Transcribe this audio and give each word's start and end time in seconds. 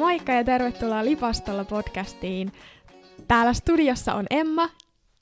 Moikka 0.00 0.32
ja 0.32 0.44
tervetuloa 0.44 1.04
Lipastolla 1.04 1.64
podcastiin. 1.64 2.52
Täällä 3.28 3.52
studiossa 3.52 4.14
on 4.14 4.26
Emma 4.30 4.68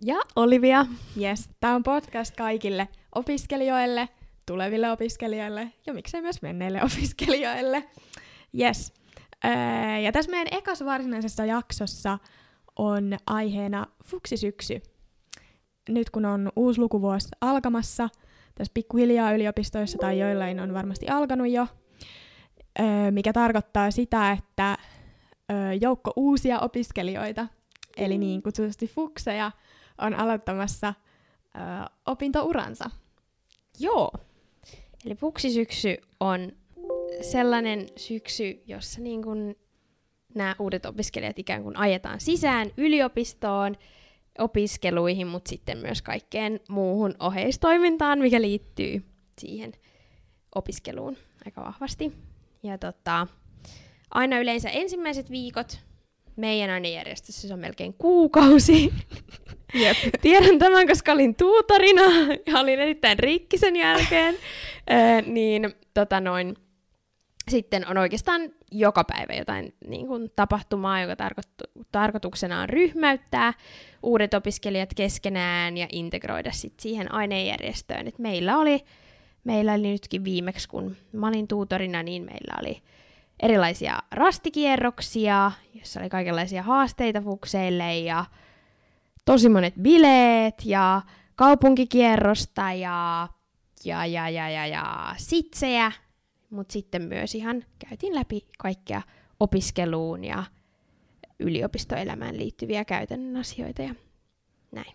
ja 0.05 0.17
Olivia. 0.37 0.87
Yes, 1.21 1.51
tämä 1.61 1.75
on 1.75 1.83
podcast 1.83 2.37
kaikille 2.37 2.89
opiskelijoille, 3.15 4.09
tuleville 4.47 4.91
opiskelijoille 4.91 5.73
ja 5.87 5.95
miksei 5.95 6.23
myös 6.23 6.43
menneille 6.43 6.83
opiskelijoille. 6.93 7.85
Yes. 8.61 8.93
Öö, 9.45 9.99
ja 9.99 10.13
tässä 10.13 10.31
meidän 10.31 10.59
ekassa 10.59 10.85
varsinaisessa 10.85 11.45
jaksossa 11.45 12.19
on 12.77 13.19
aiheena 13.27 13.87
fuksisyksy. 14.05 14.83
Nyt 15.89 16.11
kun 16.11 16.25
on 16.25 16.53
uusi 16.57 16.81
lukuvuosi 16.81 17.29
alkamassa, 17.41 18.09
tässä 18.55 18.71
pikkuhiljaa 18.75 19.33
yliopistoissa 19.33 19.99
tai 19.99 20.19
joillain 20.19 20.61
on 20.61 20.75
varmasti 20.75 21.09
alkanut 21.09 21.49
jo, 21.49 21.67
mikä 23.11 23.33
tarkoittaa 23.33 23.91
sitä, 23.91 24.33
että 24.33 24.79
joukko 25.81 26.13
uusia 26.17 26.61
opiskelijoita, 26.61 27.47
eli 27.97 28.19
niin 28.19 28.43
kutsutusti 28.43 28.87
fukseja, 28.87 29.51
on 29.99 30.15
aloittamassa 30.15 30.95
opintouransa. 32.07 32.91
Joo. 33.79 34.13
Eli 35.07 35.15
fuksisyksy 35.15 35.97
on 36.21 36.53
sellainen 37.21 37.87
syksy, 37.97 38.63
jossa 38.67 39.01
niin 39.01 39.23
kun 39.23 39.57
nämä 40.35 40.57
uudet 40.59 40.87
opiskelijat 40.87 41.39
ikään 41.39 41.63
kuin 41.63 41.77
ajetaan 41.77 42.21
sisään 42.21 42.71
yliopistoon, 42.77 43.77
opiskeluihin, 44.39 45.27
mutta 45.27 45.49
sitten 45.49 45.79
myös 45.79 46.03
kaikkeen 46.03 46.61
muuhun 46.69 47.15
oheistoimintaan, 47.21 48.19
mikä 48.19 48.41
liittyy 48.41 49.05
siihen 49.39 49.73
opiskeluun 50.55 51.17
aika 51.47 51.65
vahvasti. 51.65 52.28
Ja 52.63 52.79
tota, 52.79 53.27
aina 54.11 54.39
yleensä 54.39 54.69
ensimmäiset 54.69 55.31
viikot 55.31 55.79
meidän 56.37 56.71
ainejärjestössä 56.71 57.49
se 57.49 57.55
on 57.55 57.61
melkein 57.61 57.95
kuukausi. 57.99 58.93
Jep. 59.75 59.97
Tiedän 60.21 60.59
tämän, 60.59 60.87
koska 60.87 61.13
olin 61.13 61.35
tuutorina 61.35 62.03
ja 62.47 62.61
olin 62.61 62.81
erittäin 62.81 63.19
rikki 63.19 63.59
sen 63.59 63.77
jälkeen. 63.77 64.35
Ö, 64.91 65.23
niin 65.27 65.75
tota 65.95 66.21
noin, 66.21 66.55
sitten 67.51 67.89
on 67.89 67.99
oikeastaan 67.99 68.51
joka 68.73 69.05
päivä 69.05 69.35
jotain 69.35 69.75
niin 69.87 70.07
kuin, 70.07 70.31
tapahtumaa, 70.37 71.01
joka 71.01 71.15
tarko- 71.15 71.83
tarkoituksena 71.93 72.61
on 72.61 72.69
ryhmäyttää 72.69 73.53
uudet 74.03 74.35
opiskelijat 74.35 74.95
keskenään 74.97 75.77
ja 75.77 75.87
integroida 75.93 76.53
sit 76.53 76.81
siihen 76.81 77.13
ainejärjestöön. 77.13 78.09
Et 78.09 78.19
meillä, 78.19 78.59
oli, 78.59 78.85
meillä 79.49 79.73
oli 79.73 79.93
nytkin 79.93 80.25
viimeksi, 80.25 80.69
kun 80.69 80.97
mä 81.13 81.29
olin 81.29 81.49
tuutorina, 81.49 82.03
niin 82.03 82.23
meillä 82.23 82.55
oli 82.61 82.83
erilaisia 83.43 83.99
rastikierroksia, 84.13 85.53
jossa 85.75 86.01
oli 86.01 86.09
kaikenlaisia 86.09 86.63
haasteita 86.63 87.21
fukseille 87.21 87.99
ja 87.99 88.25
tosi 89.25 89.49
monet 89.49 89.75
bileet 89.83 90.55
ja 90.65 91.03
kaupunkikierrosta 91.37 92.73
ja, 92.73 93.29
ja, 93.85 94.07
ja, 94.07 94.29
ja, 94.29 94.51
ja, 94.51 94.67
ja 94.67 95.15
sitsejä, 95.17 95.93
mutta 96.51 96.73
sitten 96.73 97.03
myös 97.03 97.35
ihan 97.35 97.65
käytiin 97.89 98.15
läpi 98.15 98.47
kaikkea 98.59 99.03
opiskeluun 99.41 100.25
ja 100.25 100.45
yliopistoelämään 101.39 102.39
liittyviä 102.39 102.85
käytännön 102.85 103.37
asioita 103.37 103.83
ja 103.83 103.95
näin. 104.73 104.95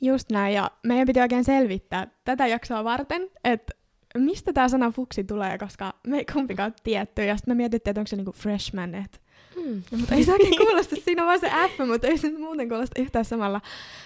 Just 0.00 0.32
näin, 0.32 0.54
ja 0.54 0.70
meidän 0.82 1.06
piti 1.06 1.20
oikein 1.20 1.44
selvittää 1.44 2.06
tätä 2.24 2.46
jaksoa 2.46 2.84
varten, 2.84 3.30
että 3.44 3.81
mistä 4.18 4.52
tämä 4.52 4.68
sana 4.68 4.90
fuksi 4.90 5.24
tulee, 5.24 5.58
koska 5.58 5.94
me 6.06 6.18
ei 6.18 6.24
kumpikaan 6.32 6.74
tietty, 6.84 7.24
ja 7.24 7.36
sitten 7.36 7.52
me 7.52 7.56
mietittiin, 7.56 7.90
että 7.90 8.00
onko 8.00 8.06
se 8.08 8.16
niinku 8.16 8.32
freshman, 8.32 8.94
että 8.94 9.18
Mm. 9.56 9.82
mutta 9.98 10.14
ei 10.14 10.24
se 10.24 10.32
oikein 10.32 10.56
kuulosta, 10.66 10.96
siinä 11.04 11.22
on 11.22 11.26
vaan 11.26 11.40
se 11.40 11.48
F, 11.48 11.86
mutta 11.88 12.06
ei 12.06 12.18
se 12.18 12.30
muuten 12.38 12.68
kuulosta 12.68 13.00
yhtään 13.02 13.24
samalla. 13.24 13.60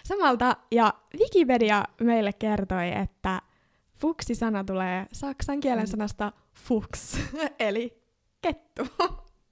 samalta. 0.04 0.56
Ja 0.70 0.94
Wikipedia 1.20 1.84
meille 2.00 2.32
kertoi, 2.32 2.92
että 3.02 3.42
fuksi-sana 3.98 4.64
tulee 4.64 5.06
saksan 5.12 5.60
kielen 5.60 5.84
Mm. 5.84 5.90
sanasta 5.90 6.32
fuchs, 6.54 7.18
eli 7.58 8.02
kettu. 8.42 8.82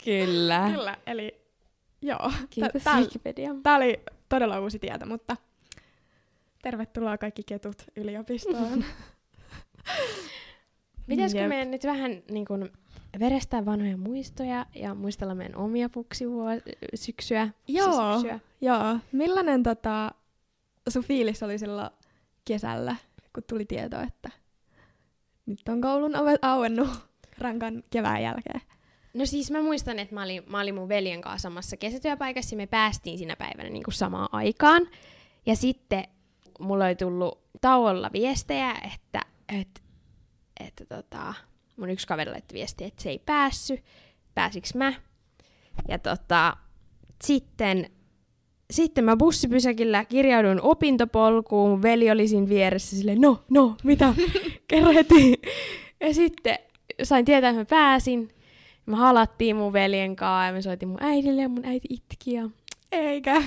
Kyllä. 0.05 0.71
Kyllä, 0.75 0.97
eli 1.07 1.41
joo. 2.03 2.33
Kiitos 2.51 2.83
Tää- 2.83 3.01
Wikipedia. 3.01 3.55
Tämä 3.63 3.77
oli 3.77 4.01
todella 4.29 4.61
uusi 4.61 4.79
tieto, 4.79 5.07
mutta 5.07 5.37
tervetuloa 6.63 7.19
kaikki 7.19 7.43
ketut 7.47 7.83
yliopistoon. 7.97 8.85
Pitäisikö 11.07 11.43
Jep. 11.43 11.49
meidän 11.49 11.71
nyt 11.71 11.85
vähän 11.85 12.23
niin 12.31 12.45
kuin, 12.45 12.71
verestää 13.21 13.65
vanhoja 13.65 13.97
muistoja 13.97 14.67
ja 14.75 14.95
muistella 14.95 15.35
meidän 15.35 15.57
omia 15.57 15.89
fuksisyksyä? 15.89 17.49
Joo. 17.69 18.21
Syksyä? 18.21 18.41
Joo, 18.61 18.99
millainen 19.13 19.63
tota, 19.63 20.11
sun 20.89 21.05
fiilis 21.05 21.43
oli 21.43 21.59
silloin 21.59 21.91
kesällä, 22.45 22.97
kun 23.35 23.43
tuli 23.49 23.65
tieto, 23.65 24.01
että 24.01 24.31
nyt 25.47 25.69
on 25.69 25.81
koulun 25.81 26.17
ovet 26.17 26.45
auennut 26.45 26.89
rankan 27.39 27.83
kevään 27.91 28.23
jälkeen? 28.23 28.61
No 29.15 29.27
siis 29.27 29.51
mä 29.51 29.63
muistan, 29.63 29.99
että 29.99 30.15
mä 30.15 30.23
olin, 30.23 30.43
mä 30.47 30.61
olin 30.61 30.75
mun 30.75 30.89
veljen 30.89 31.21
kanssa 31.21 31.49
samassa 31.49 31.77
kesätyöpaikassa 31.77 32.55
ja 32.55 32.57
me 32.57 32.67
päästiin 32.67 33.19
siinä 33.19 33.37
päivänä 33.37 33.69
niin 33.69 33.83
kuin 33.83 33.95
samaan 33.95 34.29
aikaan. 34.33 34.89
Ja 35.47 35.57
sitten 35.57 36.05
mulla 36.61 36.85
oli 36.85 36.97
tullut 36.97 37.39
tauolla 37.61 38.11
viestejä, 38.13 38.75
että, 38.95 39.21
että, 39.61 39.81
että 40.61 40.85
tota, 40.87 41.35
mun 41.77 41.91
yksi 41.91 42.07
kaveri 42.07 42.31
laittoi 42.31 42.55
viestiä, 42.55 42.87
että 42.87 43.03
se 43.03 43.11
ei 43.11 43.19
päässyt. 43.19 43.81
Pääsiks 44.35 44.75
mä? 44.75 44.93
Ja 45.89 45.99
tota, 45.99 46.57
sitten, 47.25 47.91
sitten 48.71 49.05
mä 49.05 49.17
bussipysäkillä 49.17 50.05
kirjauduin 50.05 50.63
opintopolkuun, 50.63 51.71
mun 51.71 51.83
veli 51.83 52.11
oli 52.11 52.29
siinä 52.29 52.49
vieressä 52.49 52.97
silleen, 52.97 53.21
no, 53.21 53.45
no, 53.51 53.77
mitä, 53.85 54.15
kerro 54.69 54.93
heti. 54.93 55.41
Ja 56.01 56.15
sitten 56.15 56.59
sain 57.03 57.25
tietää, 57.25 57.51
että 57.51 57.61
mä 57.61 57.65
pääsin. 57.65 58.29
Me 58.87 58.97
halattiin 58.97 59.57
mun 59.57 59.73
veljen 59.73 60.17
kanssa 60.17 60.47
ja 60.47 60.53
me 60.53 60.63
soitin 60.63 60.89
mun 60.89 61.03
äidille 61.03 61.43
ja 61.43 61.49
mun 61.49 61.65
äiti 61.65 61.89
itki. 61.91 62.33
Ja... 62.33 62.51
Eikä. 62.93 63.43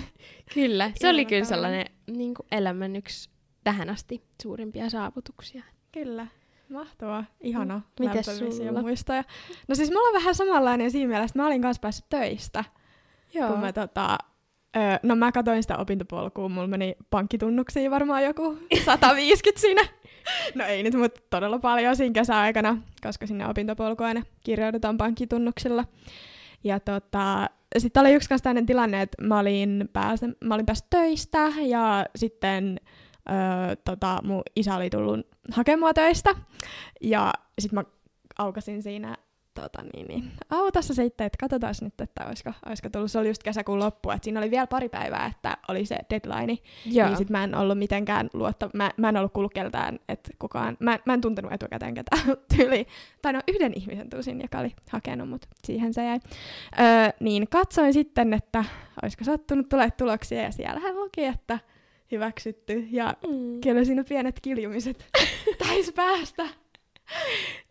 Kyllä, 0.53 0.91
se 0.95 1.09
oli 1.09 1.25
kyllä 1.25 1.43
sellainen 1.43 1.85
niin 2.07 2.33
kuin 2.33 2.47
elämän 2.51 2.95
yksi 2.95 3.29
tähän 3.63 3.89
asti 3.89 4.23
suurimpia 4.43 4.89
saavutuksia. 4.89 5.63
Kyllä. 5.91 6.27
Mahtavaa. 6.69 7.25
Ihana. 7.41 7.75
Mm. 7.77 8.07
Mites 8.07 8.27
lämpöisiä 8.27 8.67
sulla? 8.67 8.81
muistoja. 8.81 9.23
No 9.67 9.75
siis 9.75 9.89
mulla 9.89 10.07
on 10.07 10.13
vähän 10.13 10.35
samanlainen 10.35 10.91
siinä 10.91 11.07
mielessä, 11.07 11.31
että 11.31 11.39
mä 11.39 11.47
olin 11.47 11.61
kanssa 11.61 11.81
päässyt 11.81 12.05
töistä. 12.09 12.63
Joo. 13.33 13.49
Kun 13.49 13.59
mä 13.59 13.73
tota, 13.73 14.17
ö, 14.77 14.79
no 15.03 15.15
mä 15.15 15.31
katoin 15.31 15.63
sitä 15.63 15.77
opintopolkua, 15.77 16.49
mulla 16.49 16.67
meni 16.67 16.95
pankkitunnuksiin 17.09 17.91
varmaan 17.91 18.23
joku 18.23 18.57
150 18.85 19.61
siinä. 19.61 19.81
No 20.55 20.65
ei 20.65 20.83
nyt, 20.83 20.93
mutta 20.93 21.21
todella 21.29 21.59
paljon 21.59 21.95
siinä 21.95 22.13
kesäaikana, 22.13 22.77
koska 23.03 23.27
sinne 23.27 23.47
opintopolku 23.47 24.03
aina 24.03 24.23
kirjaudutaan 24.43 24.97
pankkitunnuksilla. 24.97 25.85
Ja 26.63 26.79
tota, 26.79 27.49
sitten 27.77 28.01
oli 28.01 28.13
yksi 28.13 28.29
kanssa 28.29 28.49
tilanne, 28.65 29.01
että 29.01 29.23
mä 29.23 29.39
olin, 29.39 29.89
päästä, 29.93 30.27
mä 30.43 30.55
olin 30.55 30.65
päässyt 30.65 30.89
töistä 30.89 31.51
ja 31.61 32.05
sitten 32.15 32.79
ö, 33.29 33.75
tota, 33.75 34.19
mun 34.23 34.41
isä 34.55 34.75
oli 34.75 34.89
tullut 34.89 35.27
hakemaan 35.51 35.93
töistä. 35.93 36.35
Ja 37.01 37.33
sitten 37.59 37.75
mä 37.75 37.83
aukasin 38.37 38.83
siinä 38.83 39.17
tota, 39.61 39.83
niin, 39.93 40.07
niin, 40.07 40.31
autossa 40.49 40.93
sitten, 40.93 41.27
että 41.27 41.37
katsotaan 41.39 41.73
nyt, 41.81 42.01
että 42.01 42.25
olisiko, 42.27 42.51
olisiko 42.65 42.89
tullut. 42.89 43.11
Se 43.11 43.19
oli 43.19 43.27
just 43.27 43.43
kesäkuun 43.43 43.79
loppu, 43.79 44.09
että 44.09 44.23
siinä 44.23 44.39
oli 44.39 44.51
vielä 44.51 44.67
pari 44.67 44.89
päivää, 44.89 45.25
että 45.25 45.57
oli 45.67 45.85
se 45.85 45.97
deadline. 46.09 46.57
Joo. 46.85 47.07
Niin 47.07 47.17
sit 47.17 47.29
mä 47.29 47.43
en 47.43 47.55
ollut 47.55 47.77
mitenkään 47.77 48.29
luotta, 48.33 48.69
mä, 48.73 48.91
mä 48.97 49.09
en 49.09 49.17
ollut 49.17 49.33
kuullut 49.33 49.53
keltään, 49.53 49.99
että 50.09 50.31
kukaan, 50.39 50.77
mä, 50.79 50.99
mä 51.05 51.13
en 51.13 51.21
tuntenut 51.21 51.53
etukäteen 51.53 51.93
ketään 51.93 52.23
tyyli. 52.55 52.87
Tai 53.21 53.33
no 53.33 53.41
yhden 53.47 53.73
ihmisen 53.75 54.09
tusin, 54.09 54.41
joka 54.41 54.59
oli 54.59 54.75
hakenut, 54.91 55.29
mutta 55.29 55.47
siihen 55.63 55.93
se 55.93 56.05
jäi. 56.05 56.19
Öö, 56.79 57.09
niin 57.19 57.47
katsoin 57.49 57.93
sitten, 57.93 58.33
että 58.33 58.63
olisiko 59.03 59.23
sattunut 59.23 59.69
tulee 59.69 59.91
tuloksia 59.91 60.41
ja 60.41 60.51
siellähän 60.51 60.95
luki, 60.95 61.25
että 61.25 61.59
hyväksytty. 62.11 62.87
Ja 62.91 63.13
Mm. 63.27 63.61
kyllä 63.61 63.83
siinä 63.83 64.03
pienet 64.03 64.39
kiljumiset 64.41 65.05
taisi 65.67 65.91
päästä. 65.91 66.45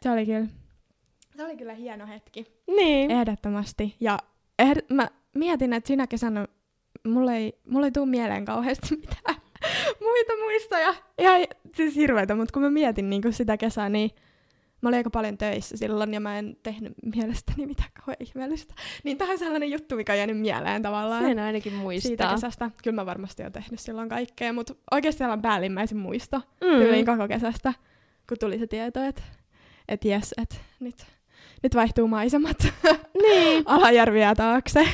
Se 0.02 0.10
oli 0.10 0.26
kyllä, 0.26 0.46
se 1.36 1.44
oli 1.44 1.56
kyllä 1.56 1.74
hieno 1.74 2.06
hetki. 2.06 2.46
Niin. 2.66 3.10
Ehdottomasti. 3.10 3.96
Ja 4.00 4.18
ehd- 4.62 4.94
mä 4.94 5.08
mietin, 5.34 5.72
että 5.72 5.88
sinä 5.88 6.06
kesänä 6.06 6.46
mulla 7.06 7.34
ei, 7.34 7.52
mulla 7.68 7.86
ei 7.86 7.92
tuu 7.92 8.06
mieleen 8.06 8.44
kauheasti 8.44 8.96
mitään 8.96 9.36
muita 10.00 10.32
muistoja. 10.44 10.94
Ihan 11.18 11.40
siis 11.76 11.96
hirveitä, 11.96 12.34
mutta 12.34 12.52
kun 12.52 12.62
mä 12.62 12.70
mietin 12.70 13.10
niin 13.10 13.22
sitä 13.30 13.56
kesää, 13.56 13.88
niin 13.88 14.10
mä 14.82 14.88
olin 14.88 14.96
aika 14.96 15.10
paljon 15.10 15.38
töissä 15.38 15.76
silloin 15.76 16.14
ja 16.14 16.20
mä 16.20 16.38
en 16.38 16.56
tehnyt 16.62 16.92
mielestäni 17.16 17.66
mitään 17.66 17.90
kauhean 17.98 18.16
ihmeellistä. 18.20 18.74
Niin 19.04 19.18
tähän 19.18 19.38
sellainen 19.38 19.70
juttu, 19.70 19.96
mikä 19.96 20.12
on 20.12 20.18
jäänyt 20.18 20.38
mieleen 20.38 20.82
tavallaan. 20.82 21.24
Sen 21.24 21.38
ainakin 21.38 21.72
siitä 21.72 21.82
muistaa. 21.82 22.34
kesästä. 22.34 22.70
Kyllä 22.82 22.94
mä 22.94 23.06
varmasti 23.06 23.42
oon 23.42 23.52
tehnyt 23.52 23.80
silloin 23.80 24.08
kaikkea, 24.08 24.52
mutta 24.52 24.74
oikeasti 24.90 25.18
sellainen 25.18 25.42
päällimmäisin 25.42 25.98
muisto 25.98 26.36
Mm. 26.36 26.78
tyyliin 26.78 27.06
koko 27.06 27.28
kesästä, 27.28 27.72
kun 28.28 28.36
tuli 28.40 28.58
se 28.58 28.66
tieto, 28.66 29.02
että 29.04 29.22
et 29.88 30.04
jes, 30.04 30.34
että 30.42 30.56
nyt, 30.80 31.06
nyt 31.62 31.74
vaihtuu 31.74 32.08
maisemat 32.08 32.66
Niin. 33.22 33.62
alajärviä 33.76 34.34
taakse. 34.34 34.88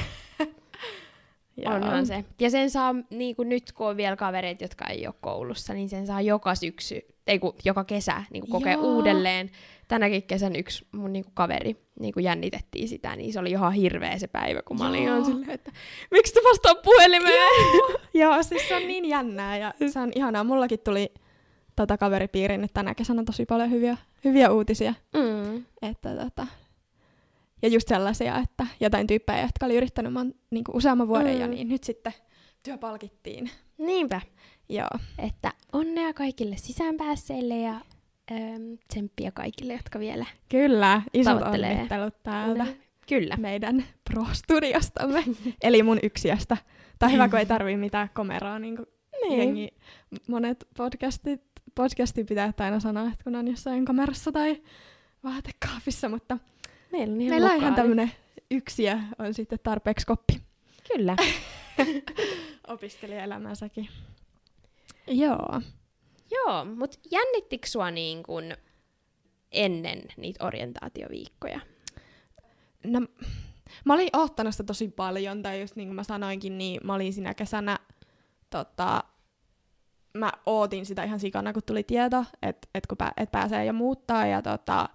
Joo. 1.56 1.75
Onhan 1.75 2.06
se. 2.06 2.25
Ja 2.40 2.50
sen 2.50 2.70
saa, 2.70 2.94
niin 3.10 3.37
kuin 3.37 3.49
nyt 3.49 3.72
kun 3.72 3.88
on 3.88 3.96
vielä 3.96 4.16
kavereita, 4.16 4.64
jotka 4.64 4.87
ei 4.87 5.06
ole 5.06 5.14
koulussa, 5.20 5.75
niin 5.75 5.88
sen 5.88 6.06
saa 6.06 6.20
joka 6.20 6.54
syksy, 6.54 7.00
ei 7.26 7.38
kun 7.38 7.54
joka 7.64 7.84
kesä 7.84 8.22
niin 8.31 8.40
kuin 8.40 8.50
kokea 8.50 8.72
Joo. 8.72 8.82
uudelleen. 8.82 9.50
Tänäkin 9.88 10.22
kesän 10.22 10.56
yksi 10.56 10.87
mun 10.93 11.12
niin 11.12 11.25
kuin 11.25 11.34
kaveri 11.34 11.76
niin 12.00 12.14
kuin 12.14 12.25
jännitettiin 12.25 12.88
sitä, 12.88 13.16
niin 13.16 13.32
se 13.32 13.40
oli 13.40 13.50
ihan 13.50 13.72
hirveä 13.72 14.19
se 14.19 14.26
päivä, 14.26 14.62
kun 14.62 14.78
mä 14.78 14.88
olin 14.88 15.04
Joo. 15.04 15.16
ihan 15.16 15.25
silleen, 15.25 15.50
että 15.50 15.72
miksi 16.10 16.34
te 16.34 16.40
vastaa 16.50 16.75
puhelimeen? 16.75 17.49
Joo, 18.14 18.43
siis 18.43 18.69
se 18.69 18.76
on 18.76 18.87
niin 18.87 19.05
jännää 19.05 19.58
ja 19.58 19.75
se 19.87 19.98
on 19.98 20.12
ihanaa. 20.14 20.44
Mullakin 20.44 20.78
tuli 20.78 21.12
tota 21.76 21.98
kaveripiirin 21.98 22.60
nyt 22.60 22.72
tänä 22.75 22.94
kesänä 22.94 23.25
tosi 23.25 23.46
paljon 23.46 23.70
hyviä, 23.70 23.96
hyviä 24.25 24.50
uutisia. 24.50 24.94
Mm. 25.14 25.64
Että 25.82 26.08
tota, 26.16 26.46
ja 27.62 27.69
just 27.69 27.88
sellaisia, 27.88 28.38
että 28.38 28.67
jotain 28.81 29.06
tyyppejä, 29.06 29.43
jotka 29.43 29.67
oli 29.67 29.76
yrittänyt 29.76 30.12
mon, 30.12 30.35
niin 30.50 30.64
useamman 30.75 31.09
vuoden 31.09 31.35
Mm. 31.35 31.41
jo, 31.41 31.47
niin 31.47 31.69
nyt 31.69 31.85
sitten 31.85 32.12
työ 32.62 32.79
palkittiin. 32.79 33.50
Niinpä. 33.79 34.20
Joo. 34.69 34.88
Että 35.19 35.53
onnea 35.73 36.12
kaikille 36.12 36.56
sisäänpäässeille 36.56 37.56
ja 37.56 37.73
ähm, 38.32 38.73
tsemppiä 38.88 39.31
kaikille, 39.31 39.73
jotka 39.73 39.99
vielä 39.99 40.26
Kyllä, 40.49 41.03
isot 41.14 41.43
onnittelut 41.43 42.23
täältä 42.23 42.67
Kyllä. 43.09 43.37
meidän 43.37 43.85
pro-studiostamme, 44.11 45.25
eli 45.62 45.82
mun 45.82 45.99
yksiöstä. 46.03 46.56
Tai 46.99 47.12
hyvä, 47.12 47.29
kun 47.29 47.38
ei 47.38 47.47
tarvii 47.47 47.76
mitään 47.76 48.11
komeraa, 48.15 48.58
niin 48.58 48.76
kuin 48.76 48.87
Niin. 49.23 49.38
jengi, 49.38 49.69
monet 50.29 50.65
podcastit, 50.76 51.43
podcastin 51.75 52.26
pitää 52.26 52.53
aina 52.58 52.81
sanoa, 52.81 53.06
että 53.12 53.25
kun 53.25 53.37
on 53.37 53.49
jossain 53.49 53.85
kamerassa 53.85 54.32
tai 54.32 54.62
vaatekaapissa, 55.25 56.08
mutta 56.08 56.38
Meillä 56.93 57.12
on 57.12 57.21
ihan 57.21 57.31
meillä 57.35 57.50
on 57.50 57.56
ihan 57.56 57.71
lokaali. 57.71 57.77
tämmönen 57.77 58.12
yksiö, 58.50 58.99
on 59.19 59.35
sitten 59.35 59.59
tarpeeksi 59.62 60.06
koppi 60.06 60.43
Kyllä. 60.93 61.17
opiskelijaelämänsäkin. 62.69 63.89
Joo. 65.06 65.61
Joo, 66.31 66.65
mutta 66.65 66.99
jännittikö 67.11 67.67
sua 67.67 67.91
niin 67.91 68.23
kun 68.23 68.44
ennen 69.53 70.03
niitä 70.17 70.47
orientaatioviikkoja? 70.47 71.61
No, 72.85 73.00
mä 73.85 73.94
olin 73.94 74.09
oottanut 74.12 74.55
sitä 74.55 74.65
tosi 74.65 74.89
paljon, 74.89 75.43
tai 75.43 75.61
just 75.61 75.77
niin 75.77 75.89
kuin 75.89 75.97
mä 75.97 76.03
sanoinkin, 76.03 76.59
niin 76.59 76.81
mä 76.85 76.94
olin 76.94 77.12
siinä 77.12 77.35
kesänä, 77.35 77.79
tota, 78.50 79.05
mä 80.15 80.33
ootin 80.47 80.87
sitä 80.87 81.05
ihan 81.05 81.21
sikana, 81.21 81.53
kun 81.53 81.62
tuli 81.67 81.83
tieto, 81.83 82.25
että 82.43 82.69
et 82.75 82.87
kun 82.87 82.99
pä, 82.99 83.12
et 83.17 83.31
pääsee 83.31 83.65
jo 83.65 83.73
muuttaa 83.73 84.27
ja 84.27 84.43
tota, 84.43 84.89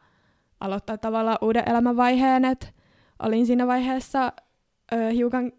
aloittaa 0.60 0.98
tavallaan 0.98 1.38
uuden 1.42 1.70
elämänvaiheen, 1.70 2.46
että 2.46 2.68
olin 3.24 3.46
siinä 3.46 3.68
vaiheessa 3.68 4.34
ö, 4.94 5.10
hiukan 5.12 5.52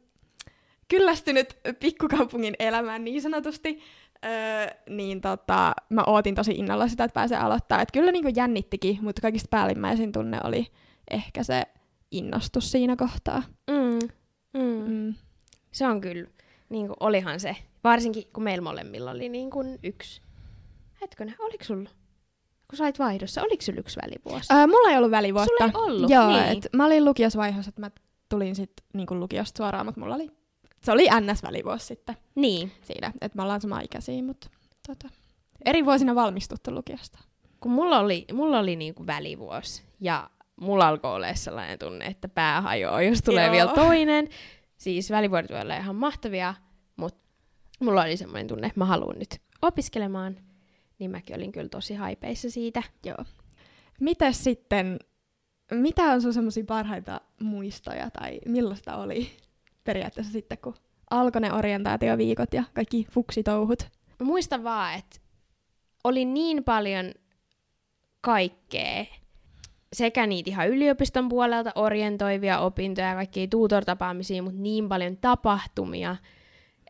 kyllästynyt 0.88 1.56
pikkukaupungin 1.80 2.54
elämään 2.58 3.04
niin 3.04 3.22
sanotusti, 3.22 3.80
Öö, 4.24 4.76
niin 4.88 5.20
tota, 5.20 5.74
mä 5.88 6.04
ootin 6.06 6.34
tosi 6.34 6.52
innolla 6.52 6.88
sitä, 6.88 7.04
että 7.04 7.14
pääsee 7.14 7.38
aloittaa. 7.38 7.80
Et 7.80 7.92
kyllä 7.92 8.12
niin 8.12 8.36
jännittikin, 8.36 8.98
mutta 9.00 9.22
kaikista 9.22 9.48
päällimmäisin 9.50 10.12
tunne 10.12 10.40
oli 10.44 10.66
ehkä 11.10 11.42
se 11.42 11.62
innostus 12.10 12.70
siinä 12.70 12.96
kohtaa. 12.96 13.42
Mm. 13.70 14.08
Mm. 14.62 14.92
Mm. 14.92 15.14
Se 15.72 15.86
on 15.86 16.00
kyllä, 16.00 16.30
niin 16.68 16.86
kuin, 16.86 16.96
olihan 17.00 17.40
se. 17.40 17.56
Varsinkin 17.84 18.24
kun 18.32 18.42
meillä 18.42 18.62
molemmilla 18.62 19.10
oli 19.10 19.28
niin 19.28 19.50
kuin 19.50 19.78
yksi. 19.82 20.22
Hetkonen, 21.00 21.34
oliko 21.38 21.64
sulla? 21.64 21.90
Kun 22.70 22.76
sä 22.76 22.84
olit 22.84 22.98
vaihdossa, 22.98 23.42
oliko 23.42 23.62
sulla 23.62 23.80
yksi 23.80 24.00
välivuosi? 24.06 24.52
Öö, 24.54 24.66
mulla 24.66 24.90
ei 24.90 24.96
ollut 24.96 25.10
välivuotta. 25.10 25.54
Sulla 25.58 25.72
ei 25.84 25.90
ollut, 25.92 26.10
Joo, 26.10 26.28
niin. 26.28 26.42
et 26.44 26.68
mä 26.72 26.86
olin 26.86 27.04
lukiosvaiheessa, 27.04 27.68
että 27.68 27.80
mä 27.80 27.90
tulin 28.28 28.54
sitten 28.56 28.86
niinku 28.94 29.14
lukiosta 29.14 29.56
suoraan, 29.58 29.86
mutta 29.86 30.00
mulla 30.00 30.14
oli, 30.14 30.30
se 30.82 30.92
oli 30.92 31.06
NS-välivuosi 31.06 31.86
sitten 31.86 32.16
Niin. 32.34 32.72
siinä, 32.82 33.12
että 33.20 33.36
me 33.36 33.42
ollaan 33.42 33.60
sama 33.60 33.80
ikäisiä, 33.80 34.22
mutta 34.22 34.50
tota, 34.86 35.08
eri 35.64 35.84
vuosina 35.84 36.14
valmistuttu 36.14 36.70
lukiosta. 36.74 37.18
Kun 37.60 37.72
mulla 37.72 37.98
oli, 37.98 38.24
mulla 38.32 38.58
oli 38.58 38.76
niin 38.76 38.94
kuin 38.94 39.06
välivuosi 39.06 39.82
ja 40.00 40.30
mulla 40.60 40.88
alkoi 40.88 41.14
olla 41.14 41.34
sellainen 41.34 41.78
tunne, 41.78 42.04
että 42.06 42.28
pää 42.28 42.60
hajoaa, 42.60 43.02
jos 43.02 43.22
tulee 43.22 43.44
Joo. 43.46 43.52
vielä 43.52 43.72
toinen. 43.74 44.28
Siis 44.76 45.10
välivuodet 45.10 45.50
voi 45.50 45.60
olla 45.60 45.76
ihan 45.76 45.96
mahtavia, 45.96 46.54
mutta 46.96 47.20
mulla 47.80 48.02
oli 48.02 48.16
semmoinen 48.16 48.46
tunne, 48.46 48.66
että 48.66 48.80
mä 48.80 48.84
haluan 48.84 49.18
nyt 49.18 49.40
opiskelemaan. 49.62 50.36
Niin 50.98 51.10
mäkin 51.10 51.36
olin 51.36 51.52
kyllä 51.52 51.68
tosi 51.68 51.94
haipeissa 51.94 52.50
siitä. 52.50 52.82
Joo. 53.04 53.24
Mites 54.00 54.44
sitten, 54.44 54.98
mitä 55.70 56.02
on 56.02 56.22
sun 56.22 56.34
semmoisia 56.34 56.64
parhaita 56.64 57.20
muistoja 57.40 58.10
tai 58.10 58.40
millaista 58.46 58.96
oli 58.96 59.30
periaatteessa 59.84 60.32
sitten, 60.32 60.58
kun 60.58 60.74
alkoi 61.10 61.40
ne 61.40 61.52
orientaatioviikot 61.52 62.54
ja 62.54 62.64
kaikki 62.74 63.06
fuksitouhut? 63.10 63.82
Mä 64.20 64.26
muistan 64.26 64.64
vaan, 64.64 64.94
että 64.94 65.20
oli 66.04 66.24
niin 66.24 66.64
paljon 66.64 67.12
kaikkea, 68.20 69.04
sekä 69.92 70.26
niitä 70.26 70.50
ihan 70.50 70.68
yliopiston 70.68 71.28
puolelta 71.28 71.72
orientoivia 71.74 72.58
opintoja 72.58 73.08
ja 73.08 73.14
kaikkia 73.14 73.46
tutor-tapaamisia, 73.46 74.42
mutta 74.42 74.60
niin 74.60 74.88
paljon 74.88 75.16
tapahtumia, 75.16 76.16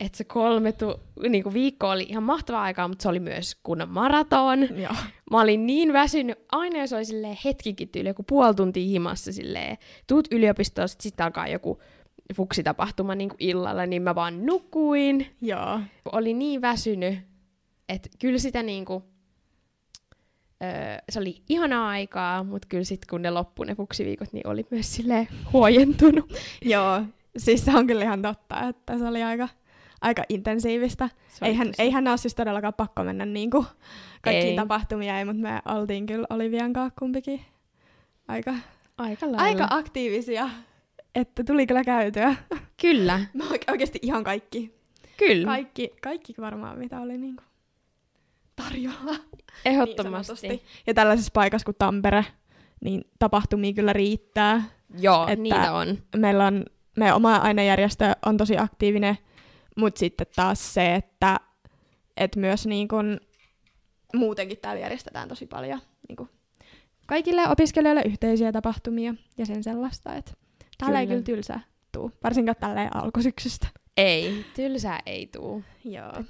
että 0.00 0.18
se 0.18 0.24
kolme 0.24 0.72
tu- 0.72 1.00
niinku 1.28 1.52
viikko 1.52 1.90
oli 1.90 2.06
ihan 2.08 2.22
mahtavaa 2.22 2.62
aikaa, 2.62 2.88
mutta 2.88 3.02
se 3.02 3.08
oli 3.08 3.20
myös 3.20 3.56
kunnon 3.62 3.88
maraton. 3.88 4.62
Joo. 4.82 4.92
Mä 5.30 5.40
olin 5.40 5.66
niin 5.66 5.92
väsynyt, 5.92 6.38
aina 6.52 6.80
jos 6.80 6.92
oli 6.92 7.04
silleen 7.04 7.38
hetkikin 7.44 7.88
tyyli, 7.88 8.08
joku 8.08 8.22
puoli 8.22 8.54
tuntia 8.54 8.86
himassa 8.88 9.32
silleen, 9.32 9.78
tuut 10.06 10.28
yliopistoon, 10.32 10.88
sit, 10.88 11.00
sit 11.00 11.20
alkaa 11.20 11.48
joku 11.48 11.80
fuksitapahtuma 12.34 13.14
niin 13.14 13.28
kuin 13.28 13.36
illalla, 13.40 13.86
niin 13.86 14.02
mä 14.02 14.14
vaan 14.14 14.46
nukuin 14.46 15.26
Joo. 15.40 15.80
oli 16.12 16.34
niin 16.34 16.62
väsynyt, 16.62 17.18
että 17.88 18.08
kyllä 18.18 18.38
sitä 18.38 18.62
niinku, 18.62 19.02
öö, 20.62 20.70
se 21.08 21.20
oli 21.20 21.42
ihanaa 21.48 21.88
aikaa, 21.88 22.44
mutta 22.44 22.68
kyllä 22.68 22.84
sitten 22.84 23.06
kun 23.10 23.22
ne 23.22 23.30
loppui 23.30 23.66
ne 23.66 23.74
fuksiviikot, 23.74 24.32
niin 24.32 24.46
oli 24.46 24.66
myös 24.70 24.94
silleen 24.94 25.28
huojentunut. 25.52 26.32
Joo. 26.62 27.02
Siis 27.36 27.64
se 27.64 27.76
on 27.76 27.86
kyllä 27.86 28.04
ihan 28.04 28.22
totta, 28.22 28.68
että 28.68 28.98
se 28.98 29.04
oli 29.06 29.22
aika, 29.22 29.48
aika 30.00 30.22
intensiivistä. 30.28 31.08
Eihän, 31.42 31.72
eihän 31.78 32.08
ole 32.08 32.16
siis 32.16 32.34
todellakaan 32.34 32.74
pakko 32.74 33.04
mennä 33.04 33.26
niinku 33.26 33.66
kaikkiin 34.22 34.50
Ei. 34.50 34.56
tapahtumia, 34.56 35.18
ei, 35.18 35.24
mutta 35.24 35.42
me 35.42 35.62
oltiin 35.64 36.06
kyllä 36.06 36.26
Olivian 36.30 36.72
kanssa 36.72 36.94
kumpikin 36.98 37.40
aika, 38.28 38.54
aika 38.98 39.26
lailla. 39.26 39.42
aika 39.42 39.66
aktiivisia, 39.70 40.50
että 41.14 41.44
tuli 41.44 41.66
kyllä 41.66 41.84
käytyä. 41.84 42.36
Kyllä, 42.80 43.20
Mä 43.34 43.44
oike- 43.44 43.70
oikeasti 43.70 43.98
ihan 44.02 44.24
kaikki, 44.24 44.74
kyllä, 45.16 45.46
kaikki, 45.46 45.90
kaikki 46.02 46.34
varmaan 46.40 46.78
mitä 46.78 47.00
oli 47.00 47.18
niinku 47.18 47.42
tarjolla. 48.56 49.14
ehdottomasti. 49.64 50.48
Niin 50.48 50.60
ja 50.86 50.94
tällaisessa 50.94 51.30
paikassa 51.34 51.64
kuin 51.64 51.76
Tampere, 51.78 52.24
niin 52.84 53.04
tapahtumia 53.18 53.72
kyllä 53.72 53.92
riittää. 53.92 54.62
Joo, 55.00 55.22
Että- 55.22 55.42
niitä 55.42 55.72
on. 55.72 55.98
Meillä 56.16 56.46
on, 56.46 56.64
meidän 56.96 57.16
oma 57.16 57.36
ainejärjestö 57.36 58.12
on 58.26 58.36
tosi 58.36 58.58
aktiivinen, 58.58 59.18
mutta 59.78 59.98
sitten 59.98 60.26
taas 60.36 60.74
se, 60.74 60.94
että, 60.94 61.40
että 62.16 62.40
myös 62.40 62.66
niin 62.66 62.88
kun, 62.88 63.20
muutenkin 64.14 64.58
täällä 64.58 64.80
järjestetään 64.80 65.28
tosi 65.28 65.46
paljon 65.46 65.80
niin 66.08 66.16
kun, 66.16 66.28
kaikille 67.06 67.48
opiskelijoille 67.48 68.02
yhteisiä 68.02 68.52
tapahtumia 68.52 69.14
ja 69.38 69.46
sen 69.46 69.62
sellaista, 69.62 70.14
että 70.14 70.32
täällä 70.78 71.00
ei 71.00 71.06
Kyllä. 71.06 71.22
tylsää 71.22 71.60
tuu, 71.92 72.12
varsinkaan 72.24 72.56
tälleen 72.60 72.96
alkusyksystä. 72.96 73.68
Ei, 73.96 74.44
tylsää 74.54 75.00
ei 75.06 75.26
tuu. 75.26 75.64
Joo. 75.84 76.24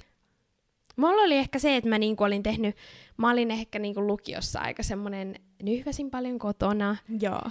Mulla 0.97 1.23
oli 1.23 1.37
ehkä 1.37 1.59
se, 1.59 1.77
että 1.77 1.91
mä 1.91 1.99
niinku 1.99 2.25
olin 2.25 2.43
tehnyt, 2.43 2.77
mä 3.17 3.31
olin 3.31 3.51
ehkä 3.51 3.79
niinku 3.79 4.07
lukiossa 4.07 4.61
aika 4.61 4.83
semmonen, 4.83 5.35
nyhväsin 5.63 6.11
paljon 6.11 6.39
kotona, 6.39 6.97
Joo. 7.21 7.43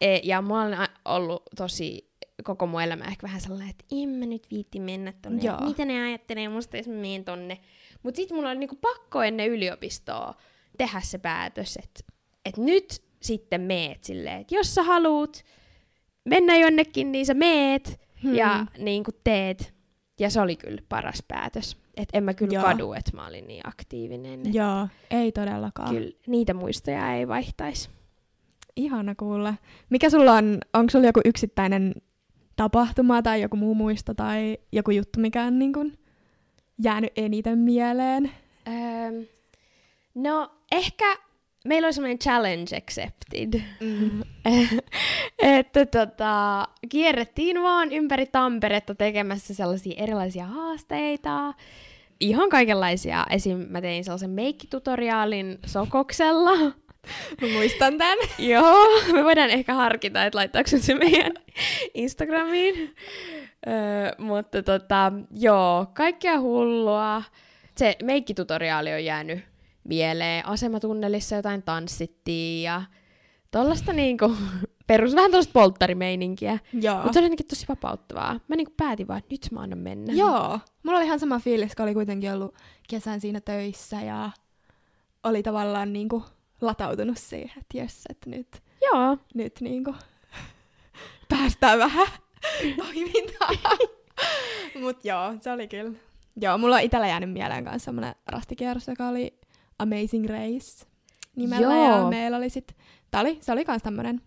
E, 0.00 0.20
ja 0.22 0.42
mulla 0.42 0.62
on 0.62 0.76
ollut 1.04 1.42
tosi 1.56 2.07
koko 2.44 2.66
mun 2.66 2.82
elämä 2.82 3.04
ehkä 3.04 3.26
vähän 3.26 3.40
sellainen, 3.40 3.70
että 3.70 3.84
en 3.92 4.08
mä 4.08 4.26
nyt 4.26 4.46
viitti 4.50 4.80
mennä 4.80 5.12
tonne. 5.22 5.42
Joo. 5.42 5.60
Mitä 5.68 5.84
ne 5.84 6.02
ajattelee 6.02 6.48
musta, 6.48 6.76
jos 6.76 6.88
mä 6.88 6.94
menen 6.94 7.24
tonne. 7.24 7.58
Mut 8.02 8.16
sit 8.16 8.30
mulla 8.32 8.50
oli 8.50 8.58
niinku 8.58 8.76
pakko 8.80 9.22
ennen 9.22 9.48
yliopistoa 9.48 10.34
tehdä 10.78 11.00
se 11.00 11.18
päätös, 11.18 11.76
että 11.76 12.00
et 12.44 12.56
nyt 12.56 13.02
sitten 13.22 13.60
meet 13.60 14.04
silleen, 14.04 14.40
että 14.40 14.54
jos 14.54 14.74
sä 14.74 14.82
haluut 14.82 15.42
mennä 16.24 16.56
jonnekin, 16.56 17.12
niin 17.12 17.26
sä 17.26 17.34
meet 17.34 18.00
Hmm. 18.22 18.34
ja 18.34 18.66
niinku 18.78 19.10
teet. 19.24 19.74
Ja 20.20 20.30
se 20.30 20.40
oli 20.40 20.56
kyllä 20.56 20.80
paras 20.88 21.22
päätös. 21.28 21.76
että 21.96 22.18
en 22.18 22.24
mä 22.24 22.34
kyllä 22.34 22.54
Joo. 22.54 22.62
kadu, 22.64 22.92
että 22.92 23.10
mä 23.16 23.26
olin 23.26 23.46
niin 23.48 23.68
aktiivinen. 23.68 24.46
Et 24.46 24.54
Joo, 24.54 24.88
ei 25.10 25.32
todellakaan. 25.32 25.94
Kyllä 25.94 26.10
niitä 26.26 26.54
muistoja 26.54 27.14
ei 27.14 27.28
vaihtaisi. 27.28 27.88
Ihana 28.76 29.14
kuulla. 29.14 29.54
Mikä 29.90 30.10
sulla 30.10 30.32
on, 30.32 30.58
onko 30.74 30.90
sulla 30.90 31.06
joku 31.06 31.20
yksittäinen 31.24 31.94
tapahtuma 32.58 33.22
tai 33.22 33.42
joku 33.42 33.56
muu 33.56 33.74
muisto 33.74 34.14
tai 34.14 34.58
joku 34.72 34.90
juttu, 34.90 35.20
mikä 35.20 35.42
on 35.42 35.58
niin 35.58 35.72
kun 35.72 35.98
jäänyt 36.82 37.12
eniten 37.16 37.58
mieleen? 37.58 38.30
Öö, 38.68 39.22
no 40.14 40.50
ehkä 40.72 41.16
meillä 41.64 41.86
oli 41.86 41.92
semmoinen 41.92 42.18
challenge 42.18 42.76
accepted. 42.76 43.62
Mm. 43.80 44.22
että 45.58 45.86
tota, 45.86 46.64
kierrettiin 46.88 47.62
vaan 47.62 47.92
ympäri 47.92 48.26
Tamperetta 48.26 48.94
tekemässä 48.94 49.54
sellaisia 49.54 50.02
erilaisia 50.02 50.46
haasteita. 50.46 51.54
Ihan 52.20 52.48
kaikenlaisia. 52.48 53.26
Esim. 53.30 53.66
mä 53.68 53.80
tein 53.80 54.04
sellaisen 54.04 54.30
meikkitutoriaalin 54.30 55.58
sokoksella. 55.66 56.72
Mä 57.42 57.48
muistan 57.48 57.98
tän. 57.98 58.18
Joo, 58.38 58.86
me 59.12 59.24
voidaan 59.24 59.50
ehkä 59.50 59.74
harkita, 59.74 60.24
että 60.24 60.36
laittaako 60.36 60.70
se 60.78 60.94
meidän 60.94 61.32
Instagramiin. 61.94 62.94
Öö, 63.66 63.74
mutta 64.18 64.62
tota, 64.62 65.12
joo, 65.30 65.86
kaikkea 65.94 66.40
hullua. 66.40 67.22
Se 67.76 67.96
meikkitutoriaali 68.02 68.92
on 68.92 69.04
jäänyt 69.04 69.40
mieleen. 69.84 70.46
Asematunnelissa 70.46 71.36
jotain 71.36 71.62
tanssittiin 71.62 72.62
ja 72.62 72.82
tollasta 73.50 73.92
niinku 73.92 74.36
perus, 74.86 75.14
vähän 75.14 75.30
tollasta 75.30 75.52
polttarimeininkiä. 75.52 76.58
Joo. 76.72 76.94
Mutta 76.94 77.12
se 77.12 77.18
oli 77.18 77.26
jotenkin 77.26 77.46
tosi 77.46 77.64
vapauttavaa. 77.68 78.40
Mä 78.48 78.56
niinku 78.56 78.74
päätin 78.76 79.08
vaan, 79.08 79.18
että 79.18 79.34
nyt 79.34 79.48
mä 79.52 79.60
annan 79.60 79.78
mennä. 79.78 80.12
Joo. 80.12 80.60
Mulla 80.82 80.98
oli 80.98 81.06
ihan 81.06 81.20
sama 81.20 81.38
fiilis, 81.38 81.74
kun 81.74 81.82
oli 81.82 81.94
kuitenkin 81.94 82.32
ollut 82.32 82.54
kesän 82.88 83.20
siinä 83.20 83.40
töissä 83.40 83.96
ja 84.00 84.30
oli 85.24 85.42
tavallaan 85.42 85.92
niinku 85.92 86.24
latautunut 86.60 87.18
siihen, 87.18 87.58
että 87.58 87.78
jes, 87.78 88.04
että 88.08 88.30
nyt, 88.30 88.62
Joo. 88.92 89.18
nyt 89.34 89.60
niinku 89.60 89.94
päästään 91.28 91.78
vähän 91.78 92.06
toimintaan. 92.78 93.56
Mut 94.82 95.04
joo, 95.04 95.34
se 95.40 95.52
oli 95.52 95.68
kyllä. 95.68 95.92
Joo, 96.40 96.58
mulla 96.58 96.76
on 96.76 96.82
itellä 96.82 97.08
jäänyt 97.08 97.30
mieleen 97.30 97.64
kanssa 97.64 97.84
semmonen 97.84 98.14
rastikierros, 98.26 98.88
joka 98.88 99.08
oli 99.08 99.38
Amazing 99.78 100.26
Race 100.26 100.86
nimellä. 101.36 101.74
Joo. 101.74 101.98
Ja 101.98 102.08
meillä 102.10 102.36
oli 102.36 102.50
sit, 102.50 102.76
tää 103.10 103.20
oli, 103.20 103.38
se 103.40 103.52
oli 103.52 103.64
kans 103.64 103.82
tämmönen 103.82 104.20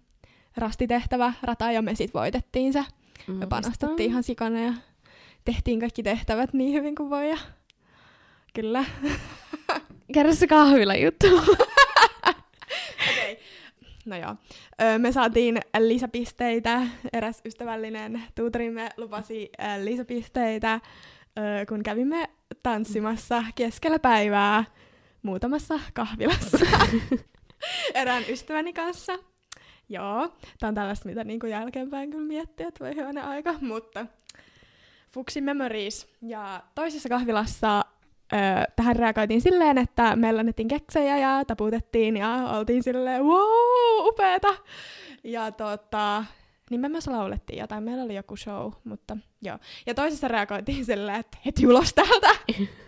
rastitehtävä 0.58 1.34
rata, 1.44 1.72
ja 1.72 1.82
me 1.82 1.96
sit 1.96 2.14
voitettiin 2.14 2.74
se. 2.74 2.86
Me 3.28 3.48
panostettiin 3.48 4.10
ihan 4.10 4.24
sikana 4.24 4.60
ja 4.60 4.74
tehtiin 5.46 5.80
kaikki 5.80 6.04
tehtävät 6.04 6.54
niin 6.54 6.74
hyvin 6.74 6.96
kuin 6.96 7.10
voi. 7.10 7.30
Ja... 7.30 7.38
Kyllä. 8.54 8.86
Kerro 10.14 10.34
se 10.34 10.48
kahvila 10.48 10.96
juttu. 10.96 11.28
No 14.05 14.15
joo. 14.15 14.36
Öö, 14.81 14.98
me 14.98 15.12
saatiin 15.12 15.60
lisäpisteitä. 15.79 16.81
Eräs 17.13 17.41
ystävällinen 17.46 18.24
tuutorimme 18.36 18.89
lupasi 18.98 19.51
lisäpisteitä, 19.84 20.79
öö, 21.39 21.65
kun 21.65 21.84
kävimme 21.84 22.29
tanssimassa 22.63 23.43
keskellä 23.55 24.00
päivää 24.00 24.63
muutamassa 25.22 25.79
kahvilassa 25.93 26.58
erään 27.93 28.24
ystäväni 28.29 28.74
kanssa. 28.74 29.20
Joo, 29.89 30.38
tää 30.60 30.67
on 30.67 30.75
tällaista, 30.75 31.10
mitä 31.10 31.24
niinku 31.24 31.46
jälkeenpäin 31.46 32.12
kyllä 32.12 32.27
miettii, 32.27 32.65
että 32.65 32.86
voi 32.86 32.96
hyvänen 32.96 33.24
aika, 33.24 33.55
mutta 33.62 34.05
Fuxi 35.12 35.41
Memories. 35.41 36.08
Ja 36.22 36.63
toisessa 36.75 37.10
kahvilassa 37.10 37.81
ö, 38.34 38.38
tähän 38.76 38.96
reagoitiin 38.96 39.42
silleen, 39.42 39.78
että 39.78 40.16
meillä 40.16 40.40
annettiin 40.40 40.68
keksejä 40.68 41.18
ja 41.18 41.46
taputettiin 41.46 42.18
ja 42.18 42.30
oltiin 42.58 42.84
silleen, 42.84 43.24
wow, 43.24 44.08
upeeta. 44.08 44.48
Ja 45.24 45.52
tota, 45.52 46.26
niin 46.70 46.82
me 46.82 46.90
myös 46.90 47.08
laulettiin 47.08 47.60
jotain, 47.60 47.84
meillä 47.84 48.04
oli 48.04 48.16
joku 48.16 48.36
show, 48.38 48.72
mutta 48.84 49.18
joo. 49.42 49.58
Ja 49.86 49.94
toisessa 49.94 50.28
reagoitiin 50.28 50.86
silleen, 50.86 51.20
että 51.20 51.38
heti 51.46 51.68
ulos 51.68 51.94
täältä, 51.94 52.30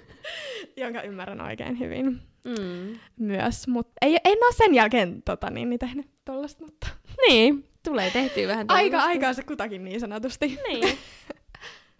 jonka 0.77 1.01
ymmärrän 1.01 1.41
oikein 1.41 1.79
hyvin 1.79 2.21
Mm. 2.45 2.99
myös. 3.19 3.67
Mutta 3.67 3.91
ei, 4.01 4.15
en 4.25 4.37
ole 4.45 4.53
sen 4.53 4.75
jälkeen 4.75 5.21
tota, 5.23 5.49
niin, 5.49 5.69
niin 5.69 5.79
tehnyt 5.79 6.09
tollasta, 6.25 6.65
mutta 6.65 6.87
Niin, 7.27 7.67
tulee 7.83 8.09
tehtyä 8.11 8.47
vähän 8.47 8.65
aika 8.69 8.99
aikaa 8.99 9.33
se 9.33 9.43
kutakin 9.43 9.83
niin 9.83 9.99
sanotusti. 9.99 10.59
Niin. 10.67 10.97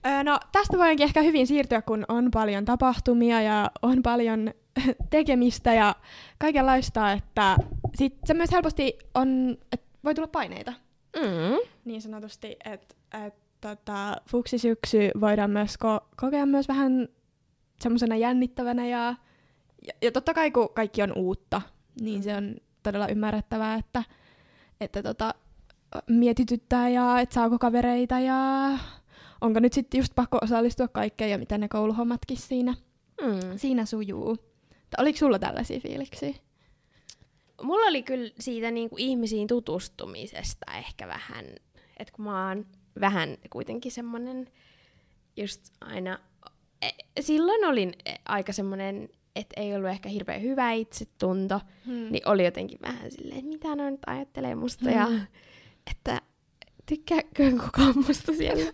Öö, 0.08 0.24
no 0.24 0.40
tästä 0.52 0.78
voinkin 0.78 1.04
ehkä 1.04 1.22
hyvin 1.22 1.48
siirtyä, 1.48 1.82
kun 1.82 2.06
on 2.08 2.32
paljon 2.32 2.66
tapahtumia 2.66 3.42
ja 3.42 3.72
on 3.82 4.04
paljon 4.04 4.54
tekemistä 5.10 5.74
ja 5.74 5.96
kaikenlaista, 6.40 7.12
että 7.12 7.58
sit 7.96 8.18
se 8.26 8.34
myös 8.34 8.52
helposti 8.52 8.98
on, 9.16 9.58
että 9.72 9.86
voi 10.04 10.16
tulla 10.16 10.28
paineita 10.28 10.74
Mm. 11.16 11.70
niin 11.86 12.02
sanotusti, 12.02 12.58
että 12.66 12.96
et, 13.26 13.34
tota, 13.62 14.16
fuksisyksy 14.30 15.12
voidaan 15.22 15.50
myös 15.50 15.76
ko- 15.86 16.06
kokea 16.16 16.46
myös 16.46 16.68
vähän 16.68 17.08
semmoisena 17.80 18.16
jännittävänä 18.16 18.88
ja, 18.88 19.16
ja, 19.88 19.94
ja 20.02 20.12
totta 20.12 20.34
kai 20.34 20.52
kun 20.52 20.70
kaikki 20.74 21.02
on 21.04 21.14
uutta, 21.16 21.62
niin 22.02 22.24
se 22.24 22.36
on 22.36 22.56
todella 22.84 23.08
ymmärrettävää, 23.08 23.76
että, 23.76 24.04
että 24.82 25.04
tota, 25.04 25.34
mietityttää 26.10 26.90
ja 26.90 27.20
että 27.20 27.34
saako 27.36 27.60
kavereita 27.60 28.20
ja 28.20 28.70
onko 29.44 29.60
nyt 29.60 29.74
sitten 29.74 29.98
just 29.98 30.16
pakko 30.16 30.38
osallistua 30.42 30.88
kaikkeen 30.88 31.32
ja 31.32 31.38
miten 31.38 31.60
ne 31.62 31.68
kouluhommatkin 31.68 32.38
siinä, 32.38 32.76
Mm. 33.22 33.58
siinä 33.58 33.86
sujuu. 33.86 34.38
Tai 34.90 35.04
Oliko 35.04 35.18
sulla 35.18 35.40
tällaisia 35.40 35.80
fiiliksiä? 35.80 36.34
Mulla 37.64 37.86
oli 37.86 38.04
kyllä 38.04 38.32
siitä 38.40 38.72
niinku 38.72 38.96
ihmisiin 39.00 39.48
tutustumisesta 39.48 40.66
ehkä 40.78 41.08
vähän, 41.08 41.46
että 41.98 42.14
kun 42.14 42.26
mä 42.26 42.48
oon 42.48 42.66
vähän 43.00 43.38
kuitenkin 43.50 43.92
semmonen 43.92 44.48
just 45.38 45.62
aina, 45.82 46.20
e- 46.82 47.22
silloin 47.22 47.66
olin 47.66 47.94
e- 48.06 48.14
aika 48.26 48.54
semmonen, 48.54 49.10
että 49.36 49.62
ei 49.62 49.76
ollut 49.76 49.90
ehkä 49.90 50.10
hirveän 50.10 50.42
hyvä 50.42 50.72
itsetunto, 50.72 51.62
Hmm. 51.86 52.12
niin 52.12 52.28
oli 52.30 52.46
jotenkin 52.46 52.80
vähän 52.82 53.12
silleen, 53.12 53.38
että 53.40 53.50
mitä 53.50 53.76
ne 53.76 53.92
nyt 53.92 54.00
ajattelee 54.08 54.56
musta 54.56 54.90
ja 54.90 55.08
Mm. 55.10 55.22
että 55.92 56.22
tykkääkö 56.86 57.52
kukaan 57.66 57.94
musta 58.08 58.34
siellä. 58.34 58.74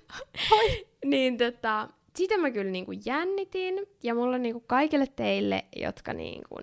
niin 1.06 1.38
tota, 1.38 1.89
sitä 2.16 2.38
mä 2.38 2.51
kyllä 2.51 2.72
niinku 2.72 2.92
jännitin 3.06 3.80
ja 4.04 4.16
mulla 4.16 4.36
on 4.36 4.42
niinku 4.42 4.63
kaikille 4.68 5.08
teille, 5.16 5.66
jotka 5.75 6.13
niinku 6.13 6.60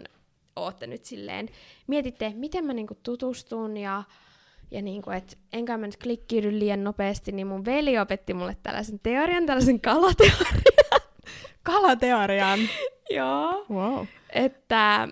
ootte 0.56 0.86
nyt 0.86 1.04
silleen, 1.04 1.48
mietitte, 1.86 2.32
miten 2.36 2.64
mä 2.64 2.72
niinku 2.72 2.94
tutustun 3.02 3.76
ja 3.76 4.02
ja 4.70 4.82
niinku, 4.82 5.10
et 5.10 5.38
enkä 5.52 5.78
mä 5.78 5.86
nyt 5.86 5.96
klikkiydy 6.02 6.58
liian 6.58 6.84
nopeasti, 6.84 7.32
niin 7.32 7.46
mun 7.46 7.64
veli 7.64 7.98
opetti 7.98 8.34
mulle 8.34 8.56
tällaisen 8.62 9.00
teorian, 9.02 9.46
tällaisen 9.46 9.80
kalateorian. 9.80 10.62
Kalateorian. 11.62 12.58
Joo. 13.16 13.66
Wow. 13.70 14.06
Että 14.30 15.08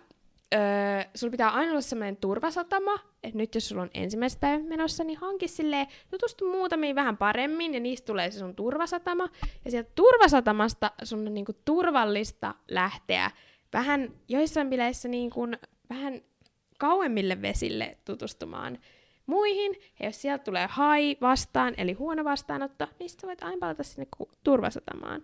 öö, 0.55 0.61
sulla 1.15 1.31
pitää 1.31 1.51
aina 1.51 1.71
olla 1.71 1.81
sellainen 1.81 2.17
turvasatama, 2.17 2.95
että 3.23 3.39
nyt 3.39 3.55
jos 3.55 3.69
sulla 3.69 3.83
on 3.83 3.91
ensimmäiset 3.95 4.41
päivät 4.41 4.69
menossa, 4.69 5.05
niin 5.05 5.19
hanki 5.19 5.49
silleen, 5.49 5.87
tutustu 6.11 6.51
muutamiin 6.51 6.97
vähän 6.97 7.17
paremmin, 7.17 7.75
ja 7.75 7.81
niistä 7.81 8.07
tulee 8.07 8.31
se 8.31 8.39
sun 8.39 8.57
turvasatama. 8.57 9.29
Ja 9.65 9.71
sieltä 9.71 9.91
turvasatamasta 9.95 10.91
sun 11.03 11.27
on 11.27 11.35
niinku 11.35 11.53
turvallista 11.65 12.55
lähteä 12.69 13.31
vähän 13.73 14.11
joissain 14.29 14.71
bileissä 14.71 15.09
niinku 15.09 15.41
vähän 15.91 16.21
kauemmille 16.79 17.43
vesille 17.43 17.99
tutustumaan 18.05 18.79
muihin. 19.27 19.77
Ja 20.01 20.07
jos 20.07 20.23
sieltä 20.23 20.45
tulee 20.45 20.67
hai 20.71 21.17
vastaan, 21.21 21.75
eli 21.77 21.93
huono 21.93 22.25
vastaanotto, 22.25 22.87
niin 22.99 23.11
sitten 23.11 23.29
voit 23.29 23.43
aina 23.43 23.57
palata 23.61 23.83
sinne 23.83 24.07
turvasatamaan. 24.45 25.23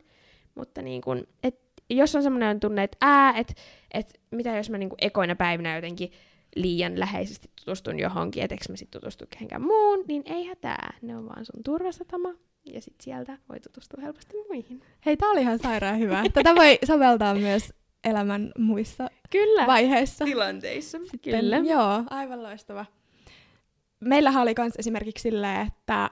Mutta 0.55 0.83
niin 0.83 1.03
kun, 1.03 1.27
et, 1.43 1.61
jos 1.91 2.15
on 2.17 2.23
semmoinen 2.23 2.61
tunne, 2.61 2.83
että 2.83 2.97
ää, 3.01 3.39
että 3.39 3.55
et 3.95 4.21
mitä 4.31 4.57
jos 4.57 4.71
mä 4.71 4.79
niinku 4.79 4.97
ekoina 5.01 5.37
päivinä 5.37 5.77
jotenkin 5.77 6.13
liian 6.57 7.01
läheisesti 7.01 7.51
tutustun 7.65 7.99
johonkin, 7.99 8.43
et 8.43 8.53
eikö 8.53 8.65
mä 8.69 8.77
sit 8.77 8.91
tutustu 8.91 9.25
kehenkään 9.31 9.63
muun, 9.63 10.05
niin 10.09 10.23
ei 10.27 10.45
hätää. 10.47 10.95
Ne 11.03 11.17
on 11.17 11.29
vaan 11.29 11.45
sun 11.45 11.63
turvasatama, 11.65 12.29
ja 12.65 12.81
sit 12.81 13.01
sieltä 13.01 13.39
voi 13.49 13.61
tutustua 13.61 14.03
helposti 14.03 14.37
muihin. 14.49 14.81
Hei, 15.07 15.17
tää 15.17 15.29
oli 15.29 15.41
ihan 15.41 15.59
sairaan 15.59 15.99
hyvä. 15.99 16.23
Tätä 16.33 16.55
voi 16.55 16.79
soveltaa 16.85 17.35
myös 17.35 17.73
elämän 18.05 18.53
muissa 18.59 19.11
Kyllä. 19.31 19.67
vaiheissa. 19.67 20.25
Tilanteissa. 20.25 20.99
Sitten, 21.11 21.67
Joo, 21.67 22.03
aivan 22.11 22.43
loistava. 22.43 22.87
Meillähän 24.01 24.43
oli 24.43 24.55
myös 24.59 24.73
esimerkiksi 24.79 25.23
silleen, 25.23 25.67
että, 25.67 26.11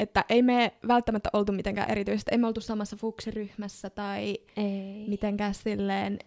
että 0.00 0.24
ei 0.28 0.42
me 0.42 0.72
välttämättä 0.88 1.28
oltu 1.32 1.52
mitenkään 1.52 1.90
erityisesti, 1.90 2.28
ei 2.32 2.38
me 2.38 2.46
oltu 2.46 2.60
samassa 2.60 2.96
fuksiryhmässä 2.96 3.90
tai 3.90 4.38
Ei. 4.56 5.04
mitenkään 5.08 5.54
silleen 5.54 6.18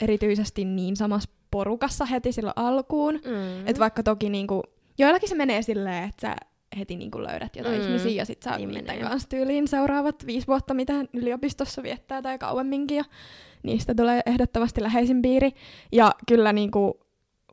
erityisesti 0.00 0.64
niin 0.64 0.96
samassa 0.96 1.30
porukassa 1.50 2.04
heti 2.04 2.32
silloin 2.32 2.56
alkuun. 2.56 3.14
Mm. 3.14 3.66
Et 3.66 3.78
vaikka 3.78 4.02
toki 4.02 4.28
niinku, 4.30 4.62
joillakin 4.98 5.28
se 5.28 5.34
menee 5.34 5.62
silleen, 5.62 6.04
että 6.08 6.20
sä 6.28 6.36
heti 6.78 6.96
niinku 6.96 7.22
löydät 7.22 7.56
jotain 7.56 7.80
Mm. 7.80 7.86
ihmisiä 7.86 8.10
ja 8.10 8.24
sit 8.24 8.42
sä 8.42 8.56
Niin 8.56 8.68
niiden 8.68 8.84
menee. 8.96 9.08
kanssa 9.08 9.28
tyyliin 9.28 9.68
seuraavat 9.68 10.26
viisi 10.26 10.46
vuotta, 10.46 10.74
mitä 10.74 10.92
yliopistossa 11.12 11.82
viettää 11.82 12.22
tai 12.22 12.38
kauemminkin 12.38 12.96
ja 12.96 13.04
niistä 13.62 13.94
tulee 13.94 14.20
ehdottomasti 14.26 14.82
läheisin 14.82 15.22
piiri. 15.22 15.50
Ja 15.92 16.12
kyllä 16.28 16.52
niinku, 16.52 17.00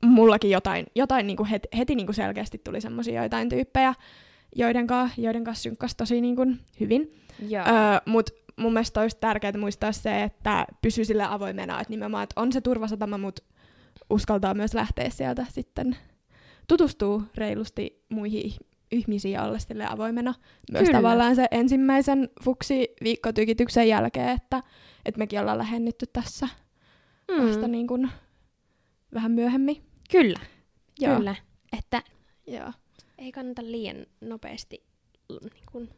mullakin 0.06 0.52
jotain, 0.52 0.86
jotain 0.96 1.28
niinku 1.28 1.48
heti, 1.52 1.68
heti 1.78 1.96
niinku 1.96 2.14
selkeästi 2.14 2.58
tuli 2.58 2.82
semmosia 2.82 3.22
joitain 3.22 3.50
tyyppejä, 3.50 3.94
joiden 4.56 4.88
kanssa 4.88 5.22
joiden 5.22 5.44
kanssa 5.44 5.64
synkkas 5.64 5.96
tosi 5.96 6.22
niinku 6.22 6.46
hyvin. 6.80 7.14
Joo. 7.50 7.66
Öö, 7.66 7.74
Mutta 8.06 8.32
mun 8.58 8.74
mielestä 8.74 9.02
olisi 9.02 9.18
tärkeää 9.20 9.58
muistaa 9.58 9.92
se, 9.92 10.24
että 10.24 10.66
pysyy 10.82 11.06
sille 11.06 11.24
avoimena, 11.24 11.82
että 11.82 11.92
nimenomaan, 11.92 12.24
että 12.24 12.42
on 12.42 12.52
se 12.52 12.62
turvasatama, 12.62 13.18
mutta 13.18 13.44
uskaltaa 14.10 14.54
myös 14.54 14.74
lähteä 14.74 15.10
sieltä 15.10 15.46
sitten 15.50 15.98
tutustuu 16.68 17.24
reilusti 17.36 18.04
muihin 18.10 18.52
ihmisiin 18.92 19.32
ja 19.32 19.44
olla 19.44 19.60
sille 19.60 19.86
avoimena. 19.90 20.34
Myös 20.72 20.86
Kyllä. 20.86 20.98
tavallaan 20.98 21.36
se 21.36 21.48
ensimmäisen 21.52 22.30
fuksi 22.44 22.90
viikkotykityksen 23.04 23.88
jälkeen, 23.88 24.30
että, 24.30 24.64
että 25.06 25.20
mekin 25.20 25.40
ollaan 25.40 25.58
lähennytty 25.58 26.06
tässä 26.14 26.48
mm. 27.32 27.48
vasta 27.48 27.68
niin 27.68 27.88
kuin 27.88 28.12
vähän 29.14 29.32
myöhemmin. 29.32 29.84
Kyllä, 30.12 30.40
Joo. 31.00 31.16
kyllä. 31.16 31.36
Että 31.78 32.02
Joo. 32.48 32.72
Ei 33.20 33.32
kannata 33.32 33.62
liian 33.66 34.06
nopeasti 34.22 34.84
niin 35.30 35.64
kuin, 35.72 35.90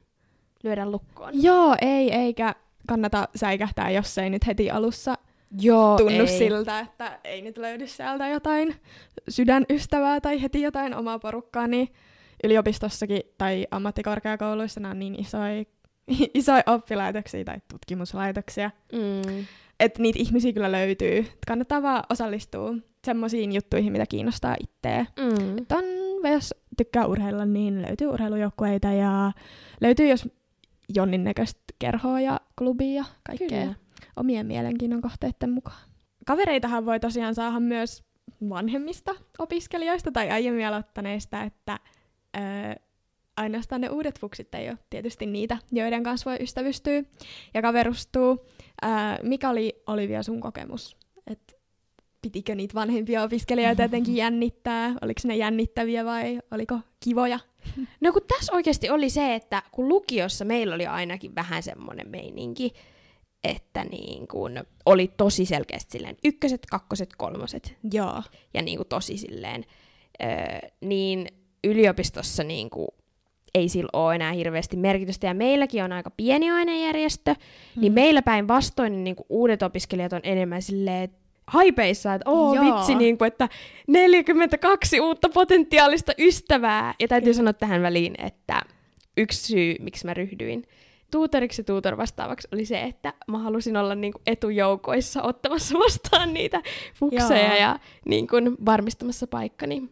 lyödä 0.63 0.92
lukkoon. 0.92 1.44
Joo, 1.44 1.75
ei, 1.82 2.12
eikä 2.12 2.56
kannata 2.88 3.28
säikähtää, 3.36 3.92
jos 3.92 4.18
ei 4.18 4.30
nyt 4.30 4.48
heti 4.48 4.72
alussa 4.72 5.18
Joo, 5.62 5.98
tunnu 5.98 6.20
ei. 6.20 6.28
siltä, 6.28 6.80
että 6.80 7.20
ei 7.24 7.42
nyt 7.42 7.58
löydy 7.58 7.88
sieltä 7.88 8.28
jotain 8.28 8.75
sydänystävää 9.30 10.22
tai 10.22 10.42
heti 10.42 10.62
jotain 10.62 10.96
omaa 10.96 11.20
porukkaa, 11.20 11.68
niin 11.68 11.88
yliopistossakin 12.44 13.22
tai 13.38 13.68
ammattikorkeakouluissa 13.72 14.80
nämä 14.80 14.92
on 14.92 15.00
niin 15.00 15.20
isoja, 15.22 15.63
isoja 16.34 16.63
oppilaitoksia 16.68 17.46
tai 17.46 17.58
tutkimuslaitoksia, 17.72 18.72
Mm. 18.94 19.46
että 19.80 20.01
niitä 20.01 20.20
ihmisiä 20.20 20.54
kyllä 20.54 20.72
löytyy. 20.72 21.25
Kannattaa 21.48 21.82
vaan 21.82 22.04
osallistua 22.10 22.74
semmoisiin 23.06 23.51
juttuihin, 23.51 23.92
mitä 23.92 24.06
kiinnostaa 24.06 24.56
itseä. 24.60 25.06
Mm. 25.20 25.58
Et 25.58 25.72
on, 25.72 25.84
jos 26.30 26.56
tykkää 26.78 27.06
urheilla, 27.08 27.46
niin 27.46 27.82
löytyy 27.82 28.08
urheilujoukkueita 28.08 28.88
ja 28.88 29.32
löytyy 29.82 30.08
jos 30.08 30.30
jonnin 30.96 31.24
näköistä 31.24 31.62
kerhoa 31.80 32.22
ja 32.22 32.40
klubia 32.58 32.94
ja 32.94 33.06
kaikkea 33.24 33.62
Kyllä. 33.62 33.75
omien 34.16 34.46
mielenkiinnon 34.46 35.01
kohteiden 35.01 35.51
mukaan. 35.51 35.82
Kavereitahan 36.25 36.86
voi 36.86 37.00
tosiaan 37.00 37.36
saada 37.36 37.60
myös 37.60 38.04
vanhemmista 38.50 39.16
opiskelijoista 39.40 40.12
tai 40.12 40.30
aiemmin 40.30 40.68
aloittaneista, 40.68 41.44
että 41.44 41.80
öö, 42.38 42.75
ainoastaan 43.38 43.82
ne 43.82 43.90
uudet 43.90 44.20
fuksit 44.20 44.56
ei 44.56 44.70
ole 44.70 44.78
tietysti 44.90 45.25
niitä, 45.25 45.58
joiden 45.72 46.04
kanssa 46.04 46.30
voi 46.30 46.38
ystävystyä 46.42 47.04
ja 47.54 47.62
kaverustua. 47.62 48.38
Öö, 48.84 48.90
mikä 49.24 49.50
oli 49.50 49.84
Olivia 49.88 50.24
sun 50.24 50.42
kokemus? 50.42 50.98
Et 51.28 51.61
pitikö 52.22 52.56
niitä 52.56 52.74
vanhempia 52.74 53.24
opiskelijoita 53.24 53.82
jotenkin 53.82 54.16
jännittää? 54.24 54.96
Oliko 55.01 55.22
ne 55.24 55.36
jännittäviä 55.36 56.06
vai 56.06 56.40
oliko 56.51 56.80
kivoja? 57.00 57.40
No 58.01 58.13
kun 58.13 58.22
tässä 58.28 58.54
oikeasti 58.54 58.90
oli 58.90 59.10
se, 59.10 59.36
että 59.36 59.63
kun 59.72 59.88
lukiossa 59.88 60.46
meillä 60.46 60.75
oli 60.75 60.86
ainakin 60.86 61.36
vähän 61.36 61.63
semmoinen 61.63 62.10
meininki, 62.10 62.74
että 63.44 63.84
niin 63.84 64.28
kun 64.28 64.63
oli 64.86 65.12
tosi 65.18 65.46
selkeästi 65.46 65.92
silleen 65.92 66.18
ykköset, 66.24 66.66
kakkoset, 66.66 67.10
kolmoset 67.18 67.78
Joo. 67.94 68.24
ja 68.54 68.62
niin 68.62 68.78
kuin 68.78 68.88
tosi 68.88 69.18
silleen, 69.18 69.66
öö, 70.24 70.70
niin 70.82 71.28
yliopistossa 71.63 72.44
niin 72.44 72.70
kuin 72.70 72.88
ei 73.56 73.70
sillä 73.70 73.90
ole 73.94 74.16
enää 74.16 74.32
hirveästi 74.32 74.78
merkitystä. 74.78 75.28
Ja 75.28 75.34
meilläkin 75.34 75.84
on 75.84 75.92
aika 75.92 76.10
pieni 76.10 76.51
ainejärjestö, 76.51 77.34
mm. 77.34 77.82
niin 77.82 77.94
meillä 77.94 78.22
päin 78.22 78.48
vastoin 78.48 78.92
niin, 78.92 79.04
niin 79.04 79.16
kuin 79.16 79.25
uudet 79.30 79.63
opiskelijat 79.63 80.13
on 80.13 80.22
enemmän 80.24 80.62
silleen, 80.62 81.04
haipeissa, 81.51 82.13
että 82.13 82.29
oo 82.29 82.53
Joo. 82.53 82.65
vitsi, 82.65 82.96
niin 82.96 83.17
kuin, 83.17 83.27
että 83.27 83.50
42 83.88 85.00
uutta 85.00 85.29
potentiaalista 85.29 86.12
ystävää. 86.20 86.93
Ja 87.00 87.08
täytyy 87.08 87.25
Kyllä. 87.25 87.38
sanoa 87.38 87.53
tähän 87.53 87.81
väliin, 87.81 88.13
että 88.17 88.62
yksi 89.17 89.48
syy, 89.48 89.75
miksi 89.79 90.05
mä 90.05 90.13
ryhdyin 90.13 90.63
tuutoriksi 91.12 91.62
ja 91.62 91.65
tuutor 91.65 91.98
vastaavaksi 91.98 92.48
oli 92.53 92.65
se, 92.65 92.81
että 92.81 93.13
mä 93.27 93.39
halusin 93.39 93.77
olla 93.77 93.96
niin 93.96 94.13
kuin 94.13 94.22
etujoukoissa 94.27 95.24
ottamassa 95.24 95.79
vastaan 95.79 96.34
niitä 96.34 96.62
fukseja 96.93 97.48
Joo. 97.48 97.60
ja 97.60 97.79
niin 98.05 98.27
kuin 98.27 98.65
varmistamassa 98.65 99.27
paikkani 99.27 99.89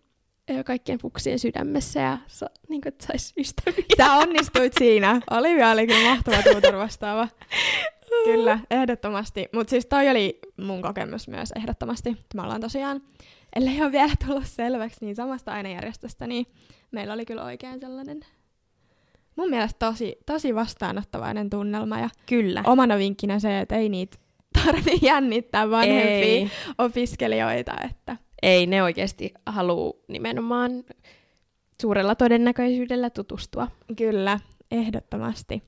kaikkien 0.65 0.99
fuksien 0.99 1.39
sydämessä 1.39 1.99
ja 1.99 2.17
sa, 2.27 2.49
niin 2.69 2.81
kuin, 2.81 2.93
että 2.93 3.05
sais 3.07 3.33
ystäviä. 3.37 3.83
Sä 3.97 4.13
onnistuit 4.13 4.73
siinä. 4.79 5.21
Oli 5.31 5.87
kyllä 5.87 6.09
mahtava 6.09 6.43
tuutor 6.51 6.77
vastaava. 6.77 7.27
Kyllä, 8.31 8.59
ehdottomasti. 8.71 9.47
Mutta 9.53 9.69
siis 9.69 9.85
toi 9.85 10.09
oli 10.09 10.39
mun 10.57 10.81
kokemus 10.81 11.27
myös 11.27 11.51
ehdottomasti. 11.55 12.17
Me 12.35 12.41
ollaan 12.41 12.61
tosiaan, 12.61 13.01
ellei 13.55 13.81
ole 13.81 13.91
vielä 13.91 14.13
tullut 14.27 14.45
selväksi, 14.45 15.05
niin 15.05 15.15
samasta 15.15 15.51
ainejärjestöstä, 15.51 16.27
niin 16.27 16.45
meillä 16.91 17.13
oli 17.13 17.25
kyllä 17.25 17.43
oikein 17.43 17.79
sellainen 17.79 18.19
mun 19.39 19.49
mielestä 19.49 19.85
tosi, 19.85 20.15
tosi 20.25 20.55
vastaanottavainen 20.55 21.49
tunnelma. 21.49 21.99
Ja 21.99 22.09
Kyllä. 22.25 22.63
omana 22.65 22.97
vinkkinä 22.97 23.39
se, 23.39 23.59
että 23.59 23.75
ei 23.75 23.89
niitä 23.89 24.17
tarvi 24.63 24.99
jännittää 25.07 25.69
vanhempia 25.69 26.09
Ei, 26.09 26.49
opiskelijoita. 26.77 27.73
Että 27.89 28.17
ei, 28.41 28.67
ne 28.67 28.83
oikeasti 28.83 29.33
haluu 29.45 30.03
nimenomaan 30.07 30.71
suurella 31.81 32.15
todennäköisyydellä 32.15 33.09
tutustua. 33.09 33.67
Kyllä, 33.97 34.39
ehdottomasti. 34.71 35.63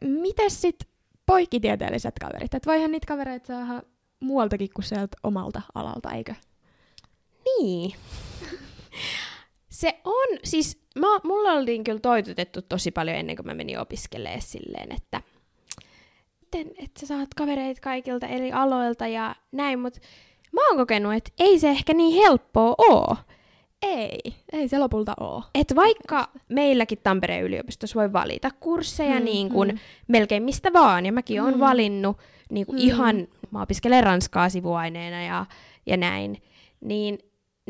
Mites 0.00 0.60
sit 0.60 0.88
poikkitieteelliset 1.26 2.14
kaverit? 2.20 2.54
Et 2.54 2.66
voihan 2.66 2.90
niitä 2.90 3.06
kavereita 3.06 3.46
saada 3.46 3.82
muualtakin 4.20 4.70
kuin 4.74 4.84
sieltä 4.84 5.16
omalta 5.22 5.62
alalta, 5.74 6.12
eikö? 6.12 6.34
Niin. 7.44 7.94
Se 9.70 10.00
on, 10.04 10.38
siis 10.44 10.82
mä, 10.98 11.06
mulla 11.24 11.52
oltiin 11.52 11.84
kyllä 11.84 12.00
toitotettu 12.00 12.62
tosi 12.62 12.90
paljon 12.90 13.16
ennen 13.16 13.36
kuin 13.36 13.46
mä 13.46 13.54
menin 13.54 13.78
opiskelemaan 13.78 14.42
silleen, 14.42 14.92
että 14.92 15.20
miten, 16.40 16.72
että 16.84 17.00
sä 17.00 17.06
saat 17.06 17.28
kavereita 17.36 17.80
kaikilta 17.80 18.26
eri 18.26 18.52
aloilta 18.52 19.06
ja 19.06 19.36
näin, 19.52 19.78
mutta 19.78 20.00
mä 20.52 20.68
oon 20.68 20.76
kokenut, 20.76 21.14
että 21.14 21.30
ei 21.38 21.58
se 21.58 21.70
ehkä 21.70 21.94
niin 21.94 22.22
helppoa 22.22 22.74
oo. 22.78 23.16
Ei, 23.84 24.18
ei 24.52 24.68
se 24.68 24.78
lopulta 24.78 25.14
oo. 25.20 25.42
Että 25.54 25.74
vaikka 25.74 26.28
meilläkin 26.48 26.98
Tampereen 27.02 27.44
yliopistossa 27.44 28.00
voi 28.00 28.12
valita 28.12 28.50
kursseja 28.60 29.18
Mm, 29.18 29.24
niin 29.24 29.48
kuin 29.48 29.68
mm. 29.68 29.78
melkein 30.08 30.42
mistä 30.42 30.72
vaan, 30.72 31.06
ja 31.06 31.12
mäkin 31.12 31.42
oon 31.42 31.54
Mm. 31.54 31.60
valinnut 31.60 32.18
niin 32.50 32.66
kuin 32.66 32.76
Mm. 32.76 32.84
ihan, 32.84 33.28
mä 33.50 33.62
opiskelen 33.62 34.04
ranskaa 34.04 34.48
sivuaineena 34.48 35.22
ja, 35.22 35.46
ja 35.86 35.96
näin, 35.96 36.42
niin, 36.80 37.18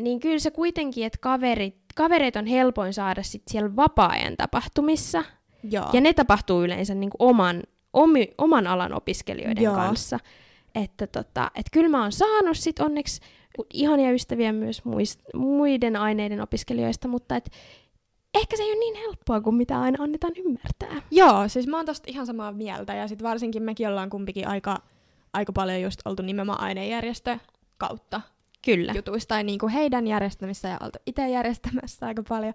niin 0.01 0.19
kyllä 0.19 0.39
se 0.39 0.51
kuitenkin, 0.51 1.05
että 1.05 1.17
kaverit, 1.21 1.75
kavereita 1.95 2.39
on 2.39 2.45
helpoin 2.45 2.93
saada 2.93 3.23
sit 3.23 3.43
siellä 3.47 3.75
vapaa-ajan 3.75 4.37
tapahtumissa, 4.37 5.23
Joo. 5.63 5.89
ja 5.93 6.01
ne 6.01 6.13
tapahtuu 6.13 6.63
yleensä 6.63 6.95
niin 6.95 7.09
kuin 7.09 7.29
oman, 7.29 7.63
omi, 7.93 8.27
oman 8.37 8.67
alan 8.67 8.93
opiskelijoiden 8.93 9.63
Joo. 9.63 9.75
kanssa. 9.75 10.19
Että 10.75 11.07
tota, 11.07 11.51
et 11.55 11.65
kyllä 11.71 11.89
mä 11.89 12.01
oon 12.01 12.11
saanut 12.11 12.57
sit 12.57 12.79
onneksi 12.79 13.21
ihania 13.73 14.11
ystäviä 14.11 14.51
myös 14.51 14.85
muist, 14.85 15.19
muiden 15.33 15.95
aineiden 15.95 16.41
opiskelijoista, 16.41 17.07
mutta 17.07 17.35
et 17.35 17.49
ehkä 18.33 18.57
se 18.57 18.63
ei 18.63 18.69
ole 18.71 18.79
niin 18.79 18.95
helppoa 18.95 19.41
kuin 19.41 19.55
mitä 19.55 19.81
aina 19.81 20.03
annetaan 20.03 20.33
ymmärtää. 20.37 21.01
Joo, 21.11 21.47
siis 21.47 21.67
mä 21.67 21.77
oon 21.77 21.85
tosta 21.85 22.05
ihan 22.11 22.25
samaa 22.25 22.51
mieltä. 22.51 22.93
Ja 22.93 23.07
sit 23.07 23.23
varsinkin 23.23 23.63
mekin 23.63 23.87
ollaan 23.87 24.09
kumpikin 24.09 24.47
aika, 24.47 24.77
aika 25.33 25.53
paljon 25.53 25.81
just 25.81 25.99
oltu 26.05 26.23
nimenomaan 26.23 26.61
ainejärjestö 26.61 27.37
kautta 27.77 28.21
Kyllä. 28.65 28.93
jutuista. 28.95 29.35
Tai 29.35 29.43
niinku 29.43 29.67
heidän 29.67 30.07
järjestämissä 30.07 30.67
ja 30.67 30.77
oltu 30.81 30.99
itse 31.05 31.29
järjestämässä 31.29 32.05
aika 32.05 32.23
paljon. 32.29 32.53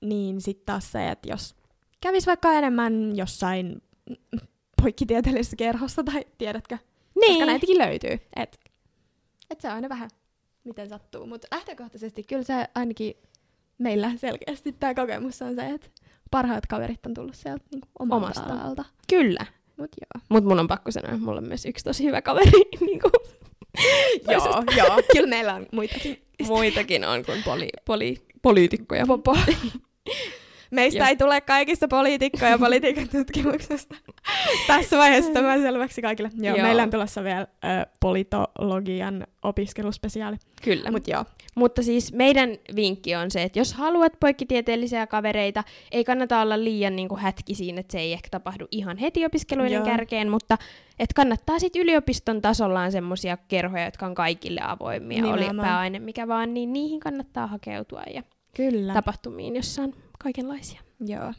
Niin 0.00 0.40
sit 0.40 0.64
taas 0.64 0.92
se, 0.92 1.08
että 1.08 1.28
jos 1.30 1.54
kävis 2.00 2.26
vaikka 2.26 2.52
enemmän 2.52 3.16
jossain 3.16 3.82
poikkitieteellisessä 4.82 5.56
kerhossa 5.56 6.04
tai 6.04 6.24
tiedätkö, 6.38 6.76
koska 6.78 7.26
Niin. 7.32 7.46
näitäkin 7.46 7.78
löytyy. 7.78 8.18
Et, 8.36 8.60
et 9.50 9.60
se 9.60 9.68
on 9.68 9.74
aina 9.74 9.88
vähän 9.88 10.10
miten 10.64 10.88
sattuu. 10.88 11.26
Mutta 11.26 11.48
lähtökohtaisesti 11.50 12.22
kyllä 12.22 12.42
se 12.42 12.66
ainakin 12.74 13.14
meillä 13.78 14.12
selkeästi 14.16 14.72
tämä 14.72 14.94
kokemus 14.94 15.42
on 15.42 15.54
se, 15.54 15.66
että 15.66 15.88
parhaat 16.30 16.66
kaverit 16.66 17.06
on 17.06 17.14
tullut 17.14 17.34
sieltä 17.34 17.64
niinku 17.70 17.88
omalta 17.98 18.26
Omasta. 18.26 18.52
alalta. 18.54 18.84
Kyllä. 19.08 19.46
Mut 19.76 19.90
joo. 20.00 20.22
Mutta 20.28 20.48
mun 20.48 20.60
on 20.60 20.68
pakko 20.68 20.90
sanoa, 20.90 21.10
että 21.12 21.24
mulla 21.24 21.38
on 21.38 21.48
myös 21.48 21.66
yksi 21.66 21.84
tosi 21.84 22.04
hyvä 22.04 22.22
kaveri. 22.22 22.50
niin 22.86 23.00
kuin 23.00 23.12
joo, 24.30 24.64
joo. 24.76 25.02
Kyllä 25.12 25.28
meillä 25.28 25.54
on 25.54 25.66
muitakin. 25.72 26.22
muitakin 26.46 27.04
on 27.04 27.24
kuin 27.24 27.42
poli, 27.42 27.68
poli, 27.84 28.16
poliitikkoja. 28.42 29.06
Popo. 29.06 29.36
Meistä 30.70 30.98
Joo. 30.98 31.08
ei 31.08 31.16
tule 31.16 31.40
kaikista 31.40 31.88
poliitikkoja 31.88 32.58
politiikan 32.58 33.08
tutkimuksesta. 33.08 33.94
Tässä 34.66 34.98
vaiheessa 34.98 35.32
tämä 35.32 35.58
selväksi 35.58 36.02
kaikille. 36.02 36.30
Joo, 36.34 36.56
Joo. 36.56 36.66
meillä 36.66 36.82
on 36.82 36.90
tulossa 36.90 37.24
vielä 37.24 37.40
ö, 37.40 37.46
politologian 38.00 39.26
opiskeluspesiaali. 39.42 40.36
Kyllä. 40.62 40.90
Mut 40.90 41.08
joo. 41.08 41.24
Mutta 41.54 41.82
siis 41.82 42.12
meidän 42.12 42.50
vinkki 42.76 43.16
on 43.16 43.30
se, 43.30 43.42
että 43.42 43.58
jos 43.58 43.74
haluat 43.74 44.12
poikkitieteellisiä 44.20 45.06
kavereita, 45.06 45.64
ei 45.92 46.04
kannata 46.04 46.40
olla 46.40 46.64
liian 46.64 46.96
niin 46.96 47.08
kuin 47.08 47.20
hätki 47.20 47.54
siinä, 47.54 47.80
että 47.80 47.92
se 47.92 47.98
ei 47.98 48.12
ehkä 48.12 48.28
tapahdu 48.30 48.66
ihan 48.70 48.96
heti 48.96 49.26
opiskeluiden 49.26 49.72
Joo. 49.72 49.84
kärkeen, 49.84 50.30
mutta 50.30 50.58
että 50.98 51.14
kannattaa 51.16 51.58
sitten 51.58 51.82
yliopiston 51.82 52.40
tasollaan 52.42 52.92
semmoisia 52.92 53.36
kerhoja, 53.48 53.84
jotka 53.84 54.06
on 54.06 54.14
kaikille 54.14 54.60
avoimia, 54.64 55.24
oli 55.24 55.32
Nimenomaan. 55.32 55.66
pääaine 55.68 55.98
mikä 55.98 56.28
vaan, 56.28 56.54
niin 56.54 56.72
niihin 56.72 57.00
kannattaa 57.00 57.46
hakeutua 57.46 58.02
ja 58.14 58.22
Kyllä. 58.56 58.94
tapahtumiin, 58.94 59.56
jossa 59.56 59.82
on 59.82 59.94
kaikenlaisia. 60.22 60.80
Joo. 61.00 61.32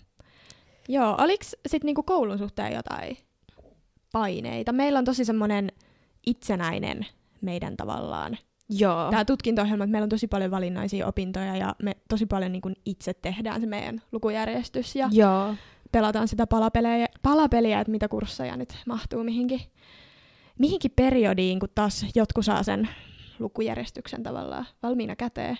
Joo, 0.87 1.15
oliks 1.17 1.55
sit 1.67 1.83
niinku 1.83 2.03
koulun 2.03 2.37
suhteen 2.37 2.73
jotain 2.73 3.17
paineita? 4.11 4.71
Meillä 4.71 4.99
on 4.99 5.05
tosi 5.05 5.25
semmonen 5.25 5.71
itsenäinen 6.25 7.05
meidän 7.41 7.77
tavallaan 7.77 8.37
Joo. 8.69 9.09
tämä 9.11 9.25
tutkinto-ohjelma, 9.25 9.83
että 9.83 9.91
meillä 9.91 10.05
on 10.05 10.09
tosi 10.09 10.27
paljon 10.27 10.51
valinnaisia 10.51 11.07
opintoja 11.07 11.55
ja 11.55 11.75
me 11.83 11.97
tosi 12.09 12.25
paljon 12.25 12.51
niin 12.51 12.61
kuin 12.61 12.75
itse 12.85 13.13
tehdään 13.13 13.61
se 13.61 13.67
meidän 13.67 14.01
lukujärjestys 14.11 14.95
ja 14.95 15.09
Joo. 15.11 15.55
pelataan 15.91 16.27
sitä 16.27 16.47
palapeliä, 16.47 17.07
palapeliä, 17.21 17.79
että 17.79 17.91
mitä 17.91 18.07
kursseja 18.07 18.57
nyt 18.57 18.77
mahtuu 18.85 19.23
mihinkin, 19.23 19.61
mihinkin 20.59 20.91
periodiin, 20.95 21.59
kun 21.59 21.69
taas 21.75 22.05
jotkut 22.15 22.45
saa 22.45 22.63
sen 22.63 22.89
lukujärjestyksen 23.39 24.23
tavallaan 24.23 24.65
valmiina 24.83 25.15
käteen. 25.15 25.57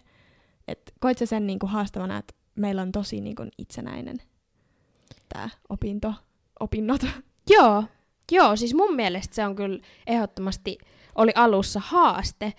Et 0.68 0.94
koit 1.00 1.18
sä 1.18 1.26
sen 1.26 1.48
niin 1.48 1.60
kuin 1.60 1.70
haastavana, 1.70 2.18
että 2.18 2.34
meillä 2.62 2.82
on 2.82 2.92
tosi 2.92 3.22
niin 3.22 3.36
kuin 3.36 3.52
itsenäinen 3.58 4.22
tämä 5.30 5.50
opinto, 5.70 6.14
opinnot? 6.60 7.02
Joo. 7.50 7.84
Joo, 8.32 8.56
siis 8.56 8.74
mun 8.74 8.96
mielestä 8.96 9.36
se 9.36 9.46
on 9.46 9.56
kyllä 9.56 9.80
ehdottomasti 10.08 10.78
oli 11.16 11.32
alussa 11.36 11.80
haaste, 11.84 12.54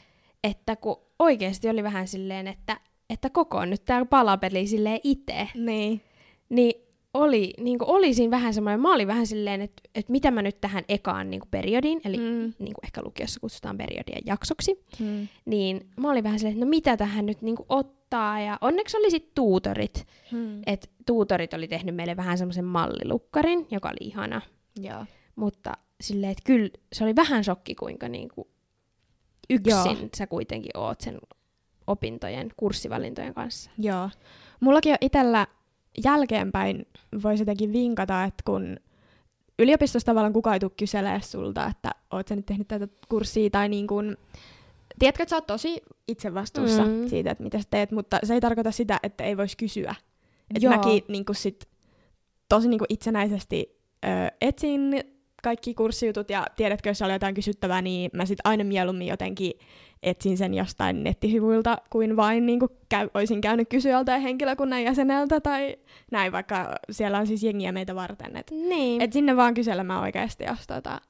että 0.45 0.77
kun 0.77 0.97
oikeasti 1.19 1.69
oli 1.69 1.83
vähän 1.83 2.09
silleen, 2.09 2.47
että, 2.49 2.81
että 3.11 3.31
koko 3.31 3.59
on 3.59 3.71
nyt 3.71 3.85
tää 3.85 4.05
palapeli 4.05 4.67
silleen 4.67 5.01
itse, 5.05 5.49
Niin. 5.55 6.01
niin 6.49 6.75
oli, 7.15 7.55
niin 7.61 7.79
kuin 7.79 7.89
oli 7.89 8.15
siinä 8.15 8.31
vähän 8.31 8.55
semmoinen, 8.55 8.81
mä 8.81 8.95
olin 8.95 9.07
vähän 9.09 9.27
silleen, 9.27 9.61
että, 9.61 9.83
että 9.95 10.13
mitä 10.13 10.31
mä 10.31 10.43
nyt 10.43 10.61
tähän 10.61 10.85
ekaan 10.89 11.31
niin 11.31 11.41
kuin 11.41 11.51
periodiin, 11.51 12.01
eli. 12.05 12.17
Mm. 12.17 12.23
niin 12.59 12.75
kuin 12.75 12.85
ehkä 12.85 13.03
lukiossa 13.05 13.41
kutsutaan 13.41 13.79
periodia 13.79 14.19
jaksoksi, 14.27 14.85
Mm. 15.01 15.29
niin 15.45 15.91
mä 15.97 16.11
olin 16.11 16.25
vähän 16.25 16.39
silleen, 16.39 16.55
että 16.57 16.65
no 16.67 16.71
mitä 16.71 16.97
tähän 16.97 17.27
nyt 17.27 17.43
niin 17.43 17.57
kuin 17.57 17.67
ottaa, 17.69 18.02
ja 18.17 18.59
onneksi 18.61 18.97
oli 18.97 19.11
sitten 19.11 19.33
tuutorit, 19.35 20.07
Mm. 20.33 20.63
että 20.67 20.89
tuutorit 21.07 21.55
oli 21.55 21.69
tehnyt 21.69 21.95
meille 21.95 22.17
vähän 22.17 22.39
semmoisen 22.39 22.65
mallilukkarin, 22.65 23.67
joka 23.71 23.89
oli 23.89 24.09
ihana, 24.09 24.41
Joo. 24.81 25.05
mutta 25.37 25.73
silleen, 26.01 26.33
että 26.33 26.43
kyllä 26.47 26.69
se 26.93 27.05
oli 27.05 27.17
vähän 27.17 27.45
shokki, 27.45 27.75
kuinka 27.75 28.09
niin 28.09 28.29
kuin 28.35 28.49
yksin 29.51 29.71
Joo. 30.01 30.09
sä 30.17 30.27
kuitenkin 30.27 30.77
oot 30.77 31.01
sen 31.01 31.19
opintojen, 31.87 32.51
kurssivalintojen 32.57 33.35
kanssa. 33.35 33.71
Joo. 33.79 34.11
Mullakin 34.61 34.93
on 34.93 34.99
itsellä 35.01 35.47
jälkeenpäin 36.05 36.87
voisi 37.23 37.43
jotenkin 37.43 37.73
vinkata, 37.73 38.25
että 38.25 38.43
kun 38.47 38.77
yliopistossa 39.59 40.07
tavallaan 40.07 40.33
kukaan 40.33 40.55
ei 40.55 40.61
tule 40.61 40.71
kyselee 40.79 41.21
sulta, 41.23 41.67
että 41.67 41.91
oot 42.11 42.29
sä 42.29 42.37
nyt 42.37 42.47
tehnyt 42.47 42.69
tätä 42.69 42.89
kurssia 43.09 43.51
tai 43.51 43.69
niin 43.69 43.87
kuin, 43.87 44.17
tiedätkö, 44.99 45.23
että 45.23 45.31
sä 45.31 45.37
oot 45.37 45.47
tosi 45.47 45.83
itse 46.09 46.35
vastuussa 46.35 46.85
Mm. 46.85 47.09
siitä, 47.09 47.31
että 47.31 47.45
mitä 47.45 47.59
sä 47.59 47.65
teet, 47.71 47.91
mutta 47.93 48.19
se 48.25 48.35
ei 48.35 48.41
tarkoita 48.41 48.71
sitä, 48.71 49.01
että 49.03 49.25
ei 49.25 49.37
voisi 49.37 49.57
kysyä. 49.57 49.95
Että 50.55 50.69
mäkin 50.69 51.05
niin 51.09 51.25
kuin 51.25 51.37
sit, 51.37 51.69
tosi 52.49 52.69
niin 52.69 52.79
kuin 52.79 52.87
itsenäisesti 52.89 53.79
ö, 54.05 54.09
etsin 54.41 55.01
kaikki 55.43 55.75
kurssijutut 55.75 56.31
ja 56.31 56.47
tiedätkö, 56.57 56.91
jos 56.91 57.03
oli 57.03 57.13
jotain 57.13 57.35
kysyttävää, 57.35 57.83
niin 57.83 58.11
mä 58.15 58.27
sit 58.27 58.39
aina 58.45 58.65
mieluummin 58.65 59.07
jotenkin 59.07 59.53
etsin 60.03 60.37
sen 60.39 60.55
jostain 60.55 61.05
nettisivuilta, 61.05 61.79
kuin 61.91 62.17
vain 62.17 62.47
niin 62.47 62.59
kuin 62.61 62.71
käy, 62.89 63.09
olisin 63.15 63.41
käynyt 63.41 63.69
kysyä 63.69 63.93
joltain 63.93 64.23
henkilökunnan 64.23 64.83
jäseneltä 64.83 65.41
tai 65.41 65.77
näin, 66.11 66.33
vaikka 66.33 66.75
siellä 66.91 67.19
on 67.19 67.27
siis 67.27 67.43
jengiä 67.43 67.73
meitä 67.73 67.95
varten. 67.95 68.37
Et, 68.37 68.51
Niin. 68.51 69.03
et 69.03 69.13
sinne 69.13 69.37
vaan 69.37 69.55
kyselemään 69.55 70.01
oikeasti, 70.01 70.45
jos 70.45 70.67
tota, 70.67 71.01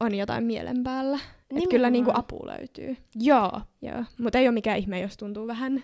on 0.00 0.14
jotain 0.14 0.44
mielen 0.44 0.82
päällä. 0.82 1.18
Et 1.56 1.70
kyllä 1.70 1.90
niin 1.90 2.04
kuin 2.04 2.16
apu 2.16 2.46
löytyy. 2.46 2.96
Joo. 3.14 3.60
Joo. 3.82 4.04
Mutta 4.18 4.38
ei 4.38 4.48
ole 4.48 4.54
mikään 4.54 4.78
ihme, 4.78 5.00
jos 5.00 5.16
tuntuu 5.16 5.46
vähän 5.46 5.82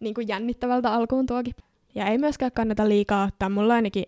niin 0.00 0.14
kuin 0.14 0.28
jännittävältä 0.28 0.92
alkuun 0.92 1.26
tuokin. 1.26 1.54
Ja 1.94 2.06
ei 2.06 2.18
myöskään 2.18 2.52
kannata 2.52 2.88
liikaa 2.88 3.24
ottaa. 3.24 3.48
Mulla 3.48 3.74
ainakin 3.74 4.04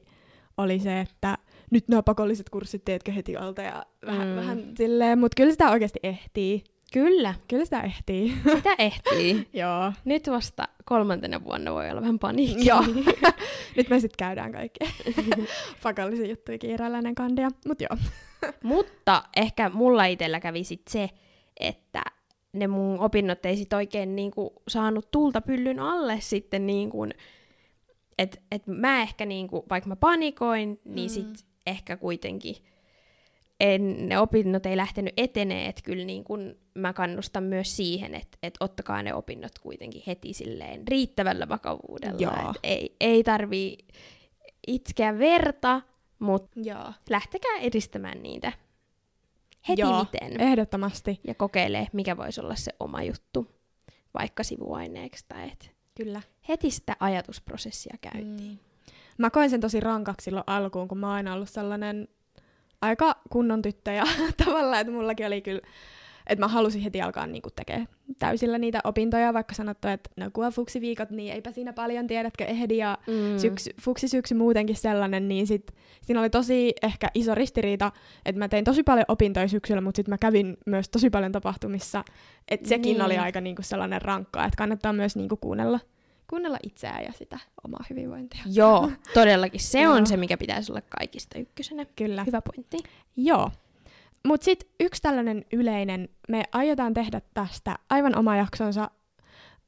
oli 0.58 0.78
se, 0.78 1.00
että 1.00 1.38
nyt 1.70 1.88
nämä 1.88 2.02
pakolliset 2.02 2.50
kurssit 2.50 2.84
teetkö 2.84 3.12
heti 3.12 3.36
alta 3.36 3.62
ja 3.62 3.86
vähän, 4.06 4.28
mm. 4.28 4.36
vähän 4.36 4.72
silleen, 4.76 5.18
mutta 5.18 5.34
kyllä 5.36 5.50
sitä 5.50 5.70
oikeasti 5.70 6.00
ehtii. 6.02 6.64
Kyllä, 6.92 7.34
Kyllä 7.48 7.64
sitä 7.64 7.80
ehtii. 7.80 8.34
sitä 8.56 8.74
ehtii. 8.78 9.48
Joo. 9.52 9.92
Nyt 10.04 10.26
vasta 10.30 10.68
kolmantena 10.84 11.44
vuonna 11.44 11.72
voi 11.72 11.90
olla 11.90 12.00
vähän 12.00 12.18
paniikki. 12.18 12.68
Joo. 12.68 12.82
Nyt 13.76 13.88
me 13.90 14.00
sitten 14.00 14.16
käydään 14.18 14.52
kaikki 14.52 14.80
pakollisia 15.82 16.26
juttuja 16.26 16.58
kiireellä 16.58 16.98
ennen 16.98 17.14
kandia. 17.14 17.48
Mut 17.66 17.80
joo. 17.80 17.96
Mutta 18.62 19.22
ehkä 19.36 19.70
mulla 19.74 20.04
itsellä 20.04 20.40
kävi 20.40 20.64
sit 20.64 20.82
se, 20.88 21.10
että 21.60 22.02
ne 22.52 22.66
mun 22.66 23.00
opinnot 23.00 23.46
ei 23.46 23.56
sit 23.56 23.72
oikein 23.72 24.16
niinku 24.16 24.52
saanut 24.68 25.10
tulta 25.10 25.40
pyllyn 25.40 25.78
alle 25.80 26.16
sitten 26.20 26.66
niinku, 26.66 27.06
että 28.18 28.38
et 28.50 28.66
mä 28.66 29.02
ehkä 29.02 29.26
niinku, 29.26 29.64
vaikka 29.70 29.88
mä 29.88 29.96
panikoin, 29.96 30.80
niin 30.84 31.10
Mm. 31.10 31.14
sit 31.14 31.46
ehkä 31.66 31.96
kuitenkin 31.96 32.56
en, 33.62 34.08
ne 34.08 34.18
opinnot 34.18 34.66
ei 34.66 34.76
lähtenyt 34.76 35.14
etenee, 35.16 35.66
että 35.66 35.82
kyllä 35.82 36.04
niin 36.04 36.24
kun 36.24 36.56
mä 36.74 36.92
kannustan 36.92 37.44
myös 37.44 37.76
siihen, 37.76 38.14
että 38.14 38.38
et 38.42 38.54
ottakaa 38.60 39.02
ne 39.02 39.14
opinnot 39.14 39.58
kuitenkin 39.58 40.02
heti 40.06 40.32
silleen 40.32 40.88
riittävällä 40.88 41.48
vakavuudella. 41.48 42.50
Et 42.50 42.60
ei, 42.62 42.96
ei 43.00 43.24
tarvii 43.24 43.78
itkeä 44.66 45.18
verta, 45.18 45.82
mutta 46.18 46.60
Joo. 46.62 46.92
lähtekää 47.10 47.56
edistämään 47.56 48.22
niitä 48.22 48.52
heti 49.68 49.80
Joo, 49.80 50.04
miten. 50.04 50.40
Ehdottomasti. 50.40 51.20
Ja 51.26 51.34
kokeilee, 51.34 51.86
mikä 51.92 52.16
voisi 52.16 52.40
olla 52.40 52.54
se 52.54 52.72
oma 52.80 53.02
juttu, 53.02 53.46
vaikka 54.18 54.42
sivuaineeksi 54.42 55.24
tai 55.28 55.50
et 55.52 55.70
Kyllä. 55.94 56.22
heti 56.48 56.70
sitä 56.70 56.96
ajatusprosessia 57.00 57.96
käyntiin. 58.00 58.50
Mm. 58.50 58.58
Mä 59.18 59.30
koin 59.30 59.50
sen 59.50 59.60
tosi 59.60 59.80
rankaksi 59.80 60.24
silloin 60.24 60.44
alkuun, 60.46 60.88
kun 60.88 60.98
mä 60.98 61.06
oon 61.06 61.16
aina 61.16 61.34
ollut 61.34 61.48
sellainen 61.48 62.08
aika 62.82 63.16
kunnon 63.30 63.62
tyttö 63.62 63.92
ja 63.92 64.04
tavallaan, 64.44 64.80
että 64.80 64.92
mullakin 64.92 65.26
oli 65.26 65.40
kyllä, 65.42 65.60
että 66.26 66.40
mä 66.44 66.48
halusin 66.48 66.82
heti 66.82 67.02
alkaa 67.02 67.26
niinku 67.26 67.48
tekemään 67.56 67.88
täysillä 68.18 68.58
niitä 68.58 68.80
opintoja, 68.84 69.34
vaikka 69.34 69.54
sanottu, 69.54 69.88
että 69.88 70.10
no 70.16 70.30
kun 70.32 70.46
on 70.46 70.52
fuksiviikot, 70.52 71.10
niin 71.10 71.32
eipä 71.34 71.50
siinä 71.52 71.72
paljon 71.72 72.06
tiedätkö 72.06 72.44
ehdi 72.44 72.76
ja 72.76 72.98
Mm. 73.06 73.38
syksy, 73.38 73.70
fuksisyksy 73.80 74.34
muutenkin 74.34 74.76
sellainen, 74.76 75.28
niin 75.28 75.46
sit, 75.46 75.72
siinä 76.02 76.20
oli 76.20 76.30
tosi 76.30 76.72
ehkä 76.82 77.08
iso 77.14 77.34
ristiriita, 77.34 77.92
että 78.26 78.38
mä 78.38 78.48
tein 78.48 78.64
tosi 78.64 78.82
paljon 78.82 79.04
opintoja 79.08 79.48
syksyllä, 79.48 79.80
mutta 79.80 79.96
sitten 79.96 80.12
mä 80.12 80.18
kävin 80.18 80.56
myös 80.66 80.88
tosi 80.88 81.10
paljon 81.10 81.32
tapahtumissa, 81.32 82.04
että 82.48 82.68
sekin 82.68 82.92
Niin. 82.92 83.02
oli 83.02 83.18
aika 83.18 83.40
niinku 83.40 83.62
sellainen 83.62 84.02
rankkaa, 84.02 84.44
että 84.44 84.56
kannattaa 84.58 84.92
myös 84.92 85.16
niinku 85.16 85.36
kuunnella, 85.36 85.80
kuunnella 86.30 86.58
itseään 86.62 87.04
ja 87.04 87.12
sitä 87.12 87.38
omaa 87.64 87.84
hyvinvointia. 87.90 88.42
Joo, 88.46 88.90
todellakin. 89.14 89.60
Se 89.60 89.88
on 89.88 90.06
se, 90.06 90.16
mikä 90.16 90.36
pitäisi 90.36 90.72
olla 90.72 90.82
kaikista 90.98 91.38
ykkösenä. 91.38 91.84
Kyllä. 91.96 92.24
Hyvä 92.24 92.42
pointti. 92.42 92.76
Joo. 93.16 93.50
Mutta 94.26 94.44
sitten 94.44 94.68
yksi 94.80 95.02
tällainen 95.02 95.44
yleinen, 95.52 96.08
me 96.28 96.42
aiotaan 96.52 96.94
tehdä 96.94 97.20
tästä 97.34 97.78
aivan 97.90 98.18
oma 98.18 98.36
jaksonsa, 98.36 98.90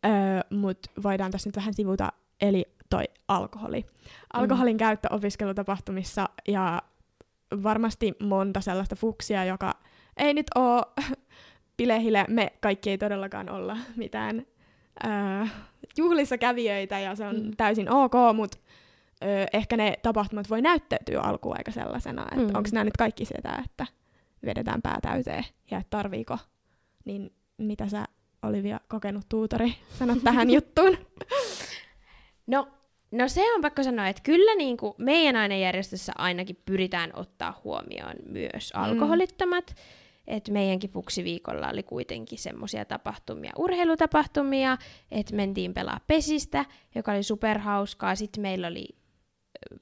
öö, 0.07 0.13
mutta 0.51 0.91
voidaan 1.03 1.31
tässä 1.31 1.49
nyt 1.49 1.57
vähän 1.57 1.75
sivuta, 1.75 2.13
eli 2.41 2.65
toi 2.91 3.05
alkoholi. 3.29 3.87
Alkoholin 4.33 4.77
käyttö 4.77 5.09
opiskelutapahtumissa 5.11 6.29
ja 6.49 6.83
varmasti 7.63 8.15
monta 8.23 8.61
sellaista 8.61 8.97
fuksia, 8.97 9.45
joka 9.45 9.73
ei 10.17 10.35
nyt 10.35 10.47
ole 10.55 10.83
pilehille, 11.77 12.25
me 12.29 12.53
kaikki 12.61 12.91
ei 12.91 12.99
todellakaan 12.99 13.51
olla 13.51 13.77
mitään 13.97 14.47
öö, 15.07 15.47
juhlissa 15.97 16.39
kävijöitä 16.39 16.99
ja 16.99 17.15
se 17.15 17.27
on 17.27 17.37
Mm. 17.37 17.43
mm. 17.45 17.51
täysin 17.57 17.91
ok, 17.93 18.13
mutta 18.35 18.59
öö, 19.25 19.47
ehkä 19.53 19.77
ne 19.77 19.95
tapahtumat 20.03 20.51
voi 20.51 20.63
näyttäytyä 20.63 21.21
alkuun 21.21 21.57
aika 21.59 21.71
sellaisena, 21.71 22.23
että 22.23 22.37
Mm. 22.37 22.43
mm. 22.51 22.55
onko 22.57 22.69
nämä 22.73 22.85
nyt 22.85 22.97
kaikki 22.99 23.25
sitä, 23.25 23.63
että 23.65 23.87
vedetään 24.45 24.83
pää 24.83 24.99
täyteen 25.03 25.45
ja 25.71 25.79
että 25.79 25.91
tarviiko, 25.91 26.39
niin 27.05 27.33
mitä 27.59 27.89
sä 27.89 28.05
Olivia, 28.43 28.81
kokenut 28.89 29.25
tuutori, 29.29 29.75
sanot 29.99 30.19
tähän 30.25 30.51
juttuun? 30.57 30.99
No, 32.47 32.69
no 33.11 33.29
se 33.29 33.55
on 33.55 33.61
pakko 33.61 33.83
sanoa, 33.83 34.09
että 34.09 34.23
kyllä 34.23 34.57
niin 34.57 34.77
kuin 34.77 34.95
meidän 34.99 35.37
ainejärjestössä 35.37 36.13
ainakin 36.19 36.57
pyritään 36.67 37.11
ottaa 37.15 37.61
huomioon 37.65 38.15
myös 38.29 38.73
alkoholittomat. 38.75 39.65
Mm. 39.71 39.75
Et 40.27 40.49
meidänkin 40.49 40.91
fuksiviikolla 40.91 41.69
oli 41.69 41.83
kuitenkin 41.83 42.39
semmoisia 42.39 42.85
tapahtumia, 42.85 43.53
urheilutapahtumia, 43.59 44.79
että 45.11 45.35
mentiin 45.35 45.75
pelaa 45.75 46.01
pesistä, 46.07 46.65
joka 46.95 47.13
oli 47.13 47.23
superhauskaa. 47.23 48.15
Sitten 48.15 48.43
meillä 48.43 48.67
oli 48.67 48.89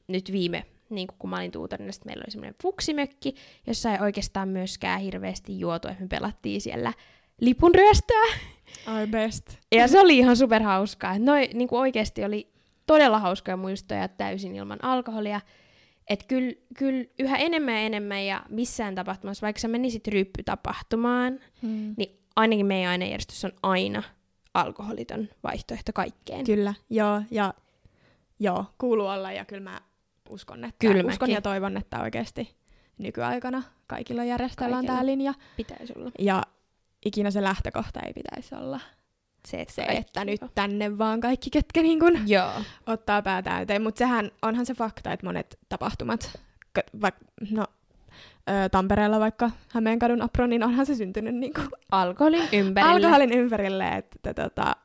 nyt 0.09 0.33
viime, 0.33 0.67
niin 0.91 1.09
kun 1.19 1.31
mä 1.31 1.37
olin 1.37 1.51
tuutorina, 1.51 1.93
sit 1.93 2.05
meillä 2.05 2.23
oli 2.27 2.31
semmoinen 2.31 2.55
fuksimökki, 2.63 3.35
jossa 3.67 3.93
ei 3.93 3.99
oikeastaan 4.01 4.49
myöskään 4.49 5.01
hirveästi 5.01 5.61
juotu, 5.61 5.89
että 5.89 6.03
me 6.03 6.09
pelattiin 6.09 6.61
siellä 6.61 6.93
lipunryöstöä. 7.41 8.25
Ai 8.87 9.07
best. 9.07 9.59
Ja 9.73 9.89
se 9.89 10.01
oli 10.01 10.19
ihan 10.19 10.37
superhauskaa. 10.37 11.19
Noi 11.19 11.51
niin 11.55 11.69
kuin 11.69 11.81
oikeasti 11.81 12.25
oli 12.25 12.53
todella 12.87 13.19
hauskoja 13.19 13.57
muistoja 13.57 14.09
täysin 14.09 14.57
ilman 14.57 14.85
alkoholia. 14.85 15.41
Että 16.09 16.25
kyllä 16.29 16.53
kyl 16.79 17.05
yhä 17.19 17.37
enemmän 17.37 17.75
ja 17.75 17.81
enemmän 17.81 18.27
ja 18.27 18.43
missään 18.49 18.95
tapahtumassa, 18.95 19.45
vaikka 19.47 19.61
sä 19.61 19.69
menisit 19.69 20.09
ryppytapahtumaan, 20.09 21.41
Mm. 21.63 21.95
niin 21.97 22.19
ainakin 22.37 22.67
meidän 22.67 22.91
ainejärjestys 22.91 23.45
on 23.45 23.53
aina 23.63 24.03
alkoholiton 24.55 25.29
vaihtoehto 25.43 25.93
kaikkeen. 25.95 26.45
Kyllä, 26.45 26.75
joo, 26.91 27.23
ja 27.31 27.55
joo, 28.41 28.65
kuuluu 28.79 29.07
olla, 29.07 29.33
ja 29.33 29.45
kyllä 29.45 29.63
mä 29.71 29.81
uskon, 30.31 30.65
että, 30.65 30.77
Kyllä 30.79 31.13
uskon 31.13 31.31
ja 31.31 31.41
toivon, 31.41 31.77
että 31.77 32.01
oikeasti 32.01 32.55
nykyaikana 32.99 33.63
kaikilla 33.87 34.25
Kaikilla. 34.83 34.93
tämä 34.95 35.07
linja. 35.07 35.35
Pitäisi 35.57 35.93
olla. 35.97 36.11
Ja 36.19 36.43
ikinä 37.05 37.31
se 37.31 37.43
lähtökohta 37.43 38.01
ei 38.01 38.13
pitäisi 38.13 38.55
olla 38.55 38.81
Se, 39.49 39.61
että, 39.61 39.75
se, 39.75 39.83
että 39.83 40.25
nyt 40.25 40.41
tänne 40.55 40.99
vaan 40.99 41.21
kaikki, 41.21 41.51
ketkä 41.51 41.83
niin 41.83 42.01
kun 42.01 42.29
Joo. 42.29 42.51
ottaa 42.87 43.23
pää 43.23 43.43
täyteen. 43.43 43.83
Mutta 43.83 43.99
sehän 43.99 44.31
onhan 44.43 44.67
se 44.67 44.75
fakta, 44.75 45.13
että 45.13 45.27
monet 45.27 45.59
tapahtumat, 45.69 46.39
vaikka 47.01 47.21
no, 47.51 47.65
Tampereella 48.71 49.21
vaikka 49.21 49.51
Hämeenkadun 49.69 50.23
apro, 50.23 50.47
niin 50.47 50.63
onhan 50.65 50.87
se 50.87 50.95
syntynyt 50.95 51.35
niin 51.35 51.55
kuin 51.55 51.69
Alkoholin 51.91 52.49
ympärillä. 52.53 52.93
alkoholin 52.93 53.33
ympärille. 53.33 53.89
Että, 53.89 54.35
tota, 54.35 54.77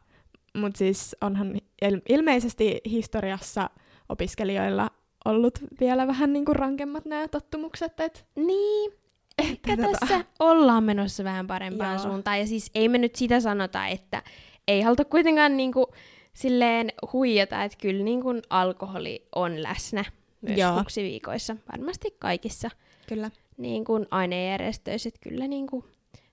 Mutta 0.57 0.77
siis 0.77 1.15
onhan 1.21 1.55
il- 1.85 2.01
ilmeisesti 2.09 2.81
historiassa 2.89 3.69
opiskelijoilla 4.09 4.89
ollut 5.25 5.59
vielä 5.79 6.07
vähän 6.07 6.33
niin 6.33 6.45
kuin 6.45 6.55
rankemmat 6.55 7.05
nämä 7.05 7.27
tottumukset. 7.27 7.99
Et, 7.99 8.25
Niin, 8.35 8.91
ehkä 9.37 9.73
tota- 9.75 9.97
tässä 9.99 10.25
ollaan 10.39 10.83
menossa 10.83 11.23
vähän 11.23 11.47
parempaan 11.47 11.93
Joo. 11.93 12.03
suuntaan. 12.03 12.39
Ja 12.39 12.47
siis 12.47 12.71
ei 12.75 12.89
me 12.89 12.97
nyt 12.97 13.15
sitä 13.15 13.39
sanota, 13.39 13.87
että 13.87 14.23
ei 14.67 14.81
haluta 14.81 15.05
kuitenkaan 15.05 15.57
niinku 15.57 15.87
silleen 16.33 16.91
huijata, 17.13 17.63
että 17.63 17.77
kyllä 17.81 18.03
niinku 18.03 18.29
alkoholi 18.49 19.27
on 19.35 19.63
läsnä 19.63 20.05
myös 20.41 20.57
Joo. 20.59 20.77
fuksiviikoissa. 20.77 21.55
Varmasti 21.71 22.15
kaikissa 22.19 22.69
Kyllä. 23.07 23.31
niin 23.57 23.85
kuin 23.85 24.05
ainejärjestöissä, 24.11 25.07
että 25.09 25.29
kyllä 25.29 25.47
niin 25.47 25.67
kuin 25.67 25.83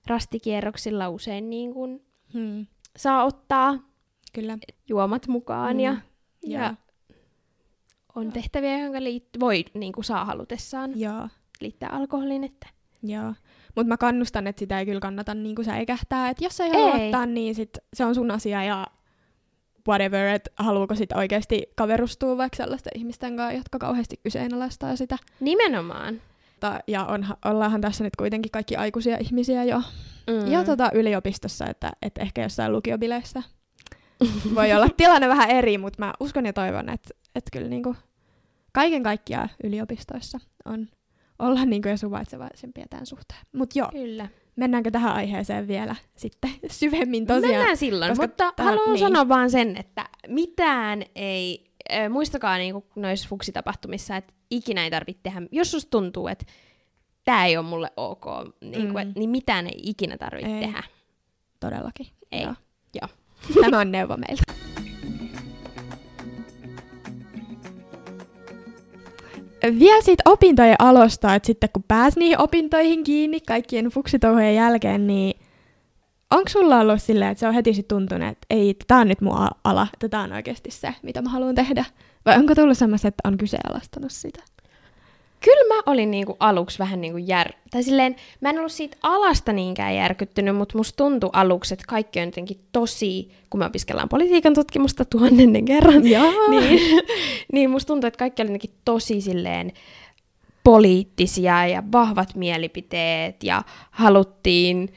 rastikierroksilla 0.07 1.09
usein 1.09 1.49
niin 1.49 1.73
kuin 1.73 2.05
Hmm. 2.33 2.65
saa 2.97 3.23
ottaa 3.25 3.79
Kyllä. 4.33 4.57
juomat 4.89 5.27
mukaan 5.27 5.75
Mm. 5.75 5.79
ja, 5.79 5.91
Joo. 6.43 6.61
ja 6.63 6.75
on 8.15 8.31
tehtäviä, 8.31 8.77
joihin 8.79 9.03
liitt- 9.03 9.39
voi 9.39 9.65
niin 9.73 9.93
kuin 9.93 10.03
saa 10.05 10.25
halutessaan 10.25 10.99
Joo. 10.99 11.29
liittää 11.61 11.89
alkoholin. 11.89 12.43
Että... 12.43 12.67
Joo. 13.03 13.33
Mutta 13.75 13.87
mä 13.87 13.97
kannustan, 13.97 14.47
että 14.47 14.59
sitä 14.59 14.79
ei 14.79 14.85
kyllä 14.85 14.99
kannata 14.99 15.33
niinku 15.33 15.63
säikähtää. 15.63 16.29
Että 16.29 16.43
jos 16.43 16.59
ei 16.59 16.69
halua 16.69 16.95
Ei. 16.95 17.05
ottaa, 17.05 17.25
niin 17.25 17.55
sit 17.55 17.69
se 17.93 18.05
on 18.05 18.15
sun 18.15 18.31
asia 18.31 18.63
ja 18.63 18.87
whatever, 19.87 20.27
että 20.27 20.51
haluuko 20.55 20.95
sit 20.95 21.11
oikeasti 21.11 21.63
kaverustua 21.75 22.37
vaikka 22.37 22.57
sellaisten 22.57 22.91
ihmisten 22.95 23.37
kanssa, 23.37 23.57
jotka 23.57 23.79
kauheasti 23.79 24.19
kyseenalaistaa 24.23 24.95
sitä. 24.95 25.17
Nimenomaan. 25.39 26.21
Ta- 26.59 26.79
ja 26.87 27.05
onha, 27.05 27.37
ollaanhan 27.45 27.81
tässä 27.81 28.03
nyt 28.03 28.15
kuitenkin 28.15 28.51
kaikki 28.51 28.75
aikuisia 28.75 29.17
ihmisiä 29.17 29.63
jo, 29.63 29.81
mm. 30.27 30.51
jo 30.51 30.63
tota 30.63 30.91
yliopistossa, 30.93 31.65
että, 31.65 31.91
että 32.01 32.21
ehkä 32.21 32.43
jossain 32.43 32.71
lukiobileissä 32.71 33.43
voi 34.55 34.73
olla 34.73 34.87
tilanne 34.97 35.27
vähän 35.27 35.49
eri, 35.49 35.77
mutta 35.77 36.05
mä 36.05 36.13
uskon 36.19 36.45
ja 36.45 36.53
toivon, 36.53 36.89
että, 36.89 37.09
että 37.35 37.49
kyllä 37.51 37.67
niinku 37.67 37.95
kaiken 38.71 39.03
kaikkiaan 39.03 39.49
yliopistoissa 39.63 40.39
on 40.65 40.87
olla 41.39 41.65
niinku 41.65 41.87
jo 41.89 41.97
suvaitsevaisempia 41.97 42.85
tämän 42.89 43.05
suhteen. 43.05 43.39
Mutta 43.55 43.79
joo, 43.79 43.89
Kyllä. 43.91 44.27
mennäänkö 44.55 44.91
tähän 44.91 45.13
aiheeseen 45.13 45.67
vielä 45.67 45.95
sitten 46.15 46.49
syvemmin 46.69 47.27
tosiaan? 47.27 47.55
Mennään 47.55 47.77
silloin, 47.77 48.11
koska 48.11 48.23
mutta 48.23 48.53
tää- 48.55 48.65
haluan 48.65 48.89
niin. 48.89 48.99
sanoa 48.99 49.27
vaan 49.27 49.49
sen, 49.51 49.77
että 49.77 50.05
mitään 50.27 51.03
ei, 51.15 51.71
äh, 51.93 52.09
muistakaa 52.09 52.57
niinku 52.57 52.85
noissa 52.95 53.29
fuksitapahtumissa, 53.29 54.15
että 54.15 54.33
ikinä 54.51 54.83
ei 54.83 54.91
tarvitse 54.91 55.19
tehdä, 55.23 55.41
jos 55.51 55.71
susta 55.71 55.89
tuntuu, 55.89 56.27
että 56.27 56.45
tämä 57.23 57.45
ei 57.45 57.57
ole 57.57 57.65
mulle 57.65 57.91
ok, 57.97 58.25
niinku, 58.61 58.93
Mm. 58.93 58.97
et, 58.97 59.15
niin 59.15 59.29
mitään 59.29 59.67
ei 59.67 59.79
ikinä 59.83 60.17
tarvitse 60.17 60.51
Ei. 60.55 60.61
tehdä. 60.61 60.83
Todellakin. 61.59 62.07
Ei. 62.31 62.41
Joo. 62.43 62.53
Joo. 63.01 63.09
Tämä 63.61 63.79
on 63.79 63.91
neuvo 63.91 64.17
meiltä. 64.17 64.64
Vielä 69.79 70.01
siitä 70.01 70.23
opintojen 70.25 70.75
alosta, 70.79 71.35
että 71.35 71.47
sitten 71.47 71.69
kun 71.73 71.83
pääsi 71.87 72.19
niihin 72.19 72.41
opintoihin 72.41 73.03
kiinni 73.03 73.39
kaikkien 73.39 73.85
fuksitouhujen 73.85 74.55
jälkeen, 74.55 75.07
niin 75.07 75.39
onko 76.31 76.49
sulla 76.49 76.79
ollut 76.79 77.01
silleen, 77.01 77.31
että 77.31 77.39
se 77.39 77.47
on 77.47 77.53
heti 77.53 77.73
sit 77.73 77.87
tuntunut, 77.87 78.27
että 78.27 78.45
ei, 78.49 78.75
tämä 78.87 79.01
on 79.01 79.07
nyt 79.07 79.21
mun 79.21 79.37
ala, 79.63 79.87
että 79.93 80.09
tämä 80.09 80.23
on 80.23 80.31
oikeasti 80.33 80.71
se, 80.71 80.95
mitä 81.03 81.21
mä 81.21 81.29
haluan 81.29 81.55
tehdä? 81.55 81.85
Vai 82.25 82.37
onko 82.37 82.55
tullut 82.55 82.77
semmoista, 82.77 83.07
että 83.07 83.27
on 83.29 83.37
kyseenalaistanut 83.37 84.11
sitä? 84.11 84.43
Kyllä 85.45 85.75
mä 85.75 85.81
olin 85.85 86.11
niinku 86.11 86.37
aluksi 86.39 86.79
vähän 86.79 87.01
niinku 87.01 87.17
jär... 87.17 87.51
Tai 87.71 87.83
silleen, 87.83 88.15
mä 88.41 88.49
en 88.49 88.59
ollut 88.59 88.71
siitä 88.71 88.97
alasta 89.03 89.53
niinkään 89.53 89.95
järkyttynyt, 89.95 90.55
mutta 90.55 90.77
musta 90.77 91.03
tuntui 91.03 91.29
aluksi, 91.33 91.73
että 91.73 91.85
kaikki 91.87 92.19
on 92.19 92.25
jotenkin 92.25 92.59
tosi, 92.71 93.31
kun 93.49 93.59
me 93.59 93.65
opiskellaan 93.65 94.09
politiikan 94.09 94.53
tutkimusta 94.53 95.05
tuhannennen 95.05 95.65
kerran, 95.65 96.07
Joo. 96.07 96.49
niin, 96.49 97.01
niin 97.53 97.69
musta 97.69 97.87
tuntuu, 97.87 98.07
että 98.07 98.17
kaikki 98.17 98.41
oli 98.41 98.49
jotenkin 98.49 98.73
tosi 98.85 99.21
silleen 99.21 99.71
poliittisia 100.63 101.67
ja 101.67 101.83
vahvat 101.91 102.35
mielipiteet 102.35 103.43
ja 103.43 103.63
haluttiin, 103.91 104.93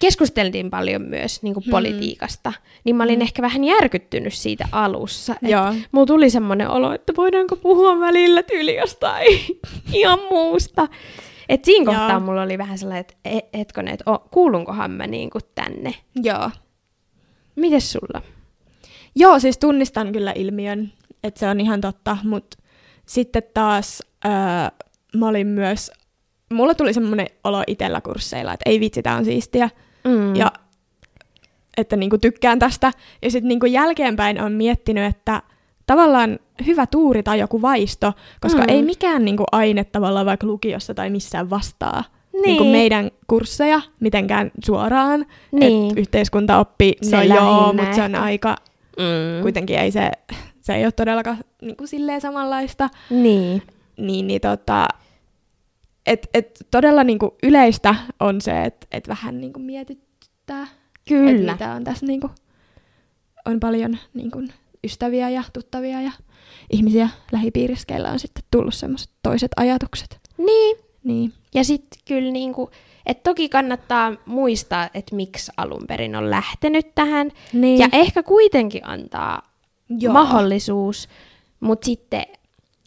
keskusteltiin 0.00 0.70
paljon 0.70 1.02
myös 1.02 1.42
niin 1.42 1.54
kuin 1.54 1.64
Hmm. 1.64 1.70
politiikasta, 1.70 2.52
niin 2.84 2.96
mä 2.96 3.04
olin 3.04 3.14
Hmm. 3.14 3.22
ehkä 3.22 3.42
vähän 3.42 3.64
järkyttynyt 3.64 4.32
siitä 4.34 4.68
alussa. 4.72 5.32
Et. 5.42 5.82
Mulla 5.92 6.06
tuli 6.06 6.30
semmoinen 6.30 6.70
olo, 6.70 6.92
että 6.92 7.12
voidaanko 7.16 7.56
puhua 7.56 8.00
välillä 8.00 8.42
tyyli 8.42 8.76
jostain 8.76 9.26
ihan 9.92 10.18
muusta. 10.30 10.88
Et 11.48 11.64
siinä 11.64 11.92
Joo. 11.92 12.00
kohtaa 12.00 12.20
mulla 12.20 12.42
oli 12.42 12.58
vähän 12.58 12.78
sellainen, 12.78 13.00
että 13.00 13.14
e- 13.24 13.58
hetkonen, 13.58 13.94
että 13.94 14.10
o, 14.10 14.18
kuulunkohan 14.30 14.90
mä 14.90 15.06
niinku 15.06 15.38
tänne. 15.54 15.94
Joo. 16.22 16.50
Mites 17.56 17.92
sulla? 17.92 18.22
Joo, 19.16 19.38
siis 19.38 19.58
tunnistan 19.58 20.12
kyllä 20.12 20.32
ilmiön, 20.36 20.92
että 21.24 21.40
se 21.40 21.48
on 21.48 21.60
ihan 21.60 21.80
totta, 21.80 22.18
mutta 22.24 22.56
sitten 23.06 23.42
taas 23.54 24.02
öö, 24.24 24.30
mä 25.16 25.28
olin 25.28 25.46
myös, 25.46 25.90
mulla 26.52 26.74
tuli 26.74 26.92
semmoinen 26.94 27.26
olo 27.44 27.62
itsellä 27.66 28.00
kursseilla, 28.00 28.52
että 28.52 28.70
ei 28.70 28.80
vitsi, 28.80 29.02
tää 29.02 29.16
on 29.16 29.24
siistiä, 29.24 29.70
Mm. 30.04 30.36
ja 30.36 30.52
että 31.76 31.96
niinku 31.96 32.18
tykkään 32.18 32.58
tästä. 32.58 32.92
Ja 33.22 33.30
sitten 33.30 33.48
niinku 33.48 33.66
jälkeenpäin 33.66 34.40
on 34.42 34.52
miettinyt, 34.52 35.04
että 35.04 35.42
tavallaan 35.86 36.38
hyvä 36.66 36.86
tuuri 36.86 37.22
tai 37.22 37.38
joku 37.38 37.62
vaisto, 37.62 38.12
koska 38.40 38.60
Mm. 38.62 38.68
ei 38.68 38.82
mikään 38.82 39.24
niinku 39.24 39.44
aine 39.52 39.84
tavallaan 39.84 40.26
vaikka 40.26 40.46
lukiossa 40.46 40.94
tai 40.94 41.10
missään 41.10 41.50
vastaa 41.50 42.04
Niin. 42.32 42.42
niinku 42.42 42.64
meidän 42.64 43.10
kursseja 43.26 43.80
mitenkään 44.00 44.50
suoraan. 44.64 45.26
Niin. 45.52 45.90
Et 45.92 45.98
yhteiskuntaoppi, 45.98 46.92
Se 47.02 47.16
no 47.16 47.22
joo, 47.22 47.72
mutta 47.72 47.94
se 47.94 48.02
on 48.02 48.14
aika 48.14 48.56
Mm. 48.98 49.42
kuitenkin 49.42 49.78
ei 49.78 49.90
se, 49.90 50.10
se 50.60 50.74
ei 50.74 50.84
ole 50.84 50.92
todellakaan 50.92 51.38
niin 51.62 51.76
kuin 51.76 51.88
silleen 51.88 52.20
samanlaista. 52.20 52.88
Niin. 53.10 53.62
Niin, 53.96 54.26
niin 54.26 54.40
tota, 54.40 54.88
et, 56.06 56.28
et 56.34 56.66
todella 56.70 57.04
niin 57.04 57.18
kuin 57.18 57.30
yleistä 57.42 57.94
on 58.20 58.40
se, 58.40 58.64
että 58.64 58.86
et 58.92 59.08
vähän 59.08 59.40
niin 59.40 59.52
kuin 59.52 59.62
mietityttää, 59.62 60.62
että 60.62 60.74
Kyllä. 61.08 61.52
mitä 61.52 61.72
on 61.72 61.84
tässä 61.84 62.06
niin 62.06 62.20
kuin, 62.20 62.32
on 63.44 63.60
paljon 63.60 63.98
niin 64.14 64.30
kuin 64.30 64.52
ystäviä 64.84 65.28
ja 65.28 65.42
tuttavia 65.52 66.00
ja 66.00 66.12
ihmisiä 66.70 67.08
lähipiirissä, 67.32 67.86
keillä 67.86 68.10
on 68.10 68.18
sitten 68.18 68.44
tullut 68.50 68.74
semmoiset 68.74 69.10
toiset 69.22 69.50
ajatukset. 69.56 70.20
Niin. 70.38 70.76
Niin, 71.04 71.32
Ja 71.54 71.64
sitten 71.64 72.00
kyllä 72.04 72.30
niinku, 72.32 72.70
että 73.06 73.22
toki 73.22 73.48
kannattaa 73.48 74.12
muistaa, 74.26 74.88
että 74.94 75.16
miksi 75.16 75.52
alun 75.56 75.84
perin 75.88 76.16
on 76.16 76.30
lähtenyt 76.30 76.94
tähän. 76.94 77.30
niin. 77.52 77.78
Ja 77.78 77.88
ehkä 77.92 78.22
kuitenkin 78.22 78.86
antaa 78.86 79.42
Joo. 79.88 80.12
mahdollisuus, 80.12 81.08
mutta 81.60 81.84
sitten, 81.86 82.24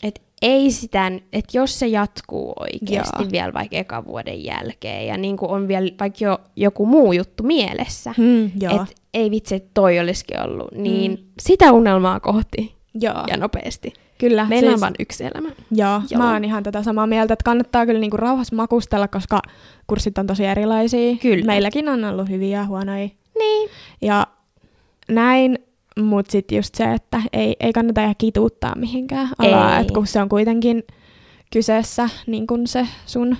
että 0.04 0.22
ei 0.42 0.72
sitä, 0.72 1.08
että 1.34 1.58
jos 1.58 1.80
se 1.80 1.88
jatkuu 1.88 2.54
oikeasti 2.60 3.24
Joo. 3.24 3.32
vielä 3.32 3.54
vaikka 3.54 3.78
eka 3.78 4.06
vuoden 4.06 4.44
jälkeen 4.44 5.08
ja 5.08 5.18
niin 5.18 5.38
kuin 5.38 5.52
on 5.52 5.68
vielä 5.68 5.90
vaikka 6.00 6.24
jo 6.26 6.38
joku 6.56 6.86
muu 6.86 7.14
juttu 7.14 7.44
mielessä, 7.44 8.16
joo. 8.62 8.72
että 8.82 8.96
ei 9.14 9.32
vitsi, 9.32 9.56
että 9.56 9.70
toi 9.74 10.00
olisikin 10.00 10.42
ollut, 10.42 10.72
niin 10.72 11.12
Mm. 11.12 11.18
sitä 11.42 11.72
unelmaa 11.72 12.20
kohti 12.20 12.76
joo. 12.94 13.24
ja 13.28 13.38
nopeasti. 13.38 13.94
Kyllä. 14.18 14.46
Meillä 14.46 14.70
siis- 14.70 14.74
on 14.78 14.82
vain 14.82 14.94
yksi 15.00 15.24
elämä. 15.24 15.50
Joo, 15.72 16.02
Joo. 16.12 16.22
mä 16.22 16.34
oon 16.34 16.44
ihan 16.46 16.64
tätä 16.64 16.84
samaa 16.84 17.08
mieltä, 17.08 17.34
että 17.34 17.44
kannattaa 17.44 17.86
kyllä 17.86 18.00
niinku 18.00 18.18
rauhassa 18.18 18.56
makustella, 18.56 19.08
koska 19.08 19.42
kurssit 19.88 20.18
on 20.18 20.28
tosi 20.28 20.46
erilaisia. 20.46 21.16
Kyllä. 21.22 21.46
Meilläkin 21.46 21.90
on 21.90 22.06
ollut 22.06 22.30
hyviä 22.30 22.58
ja 22.60 22.66
huonoja 22.66 23.10
Niin. 23.40 23.70
ja 24.02 24.28
näin, 25.10 25.60
mutta 26.00 26.32
sitten 26.32 26.56
just 26.56 26.76
se, 26.76 26.94
että 26.94 27.22
ei, 27.34 27.56
ei 27.60 27.74
kannata 27.74 28.02
jää 28.02 28.14
kituuttaa 28.18 28.76
mihinkään 28.76 29.30
alaa, 29.38 29.80
että 29.80 29.94
kun 29.94 30.08
se 30.08 30.22
on 30.22 30.30
kuitenkin 30.30 30.84
kyseessä 31.54 32.10
niin 32.28 32.48
kun 32.48 32.68
se 32.68 32.88
sun 33.06 33.38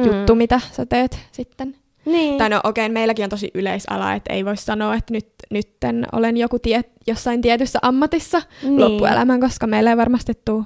Mm. 0.00 0.06
juttu, 0.06 0.34
mitä 0.34 0.60
sä 0.72 0.86
teet 0.86 1.18
sitten. 1.32 1.76
Niin. 2.04 2.38
Tai 2.38 2.48
no 2.48 2.60
okei, 2.64 2.86
okay, 2.86 2.92
meilläkin 2.92 3.24
on 3.24 3.30
tosi 3.30 3.50
yleisala, 3.54 4.12
että 4.14 4.32
ei 4.32 4.44
voi 4.44 4.56
sanoa, 4.56 4.94
että 4.94 5.12
nyt, 5.14 5.28
nytten 5.50 6.06
olen 6.12 6.36
joku 6.36 6.58
tie, 6.58 6.82
jossain 7.06 7.40
tietyssä 7.42 7.78
ammatissa 7.82 8.42
Niin. 8.62 8.80
loppuelämän, 8.80 9.40
koska 9.40 9.66
meillä 9.66 9.90
ei 9.90 9.96
varmasti 9.96 10.32
tule 10.44 10.64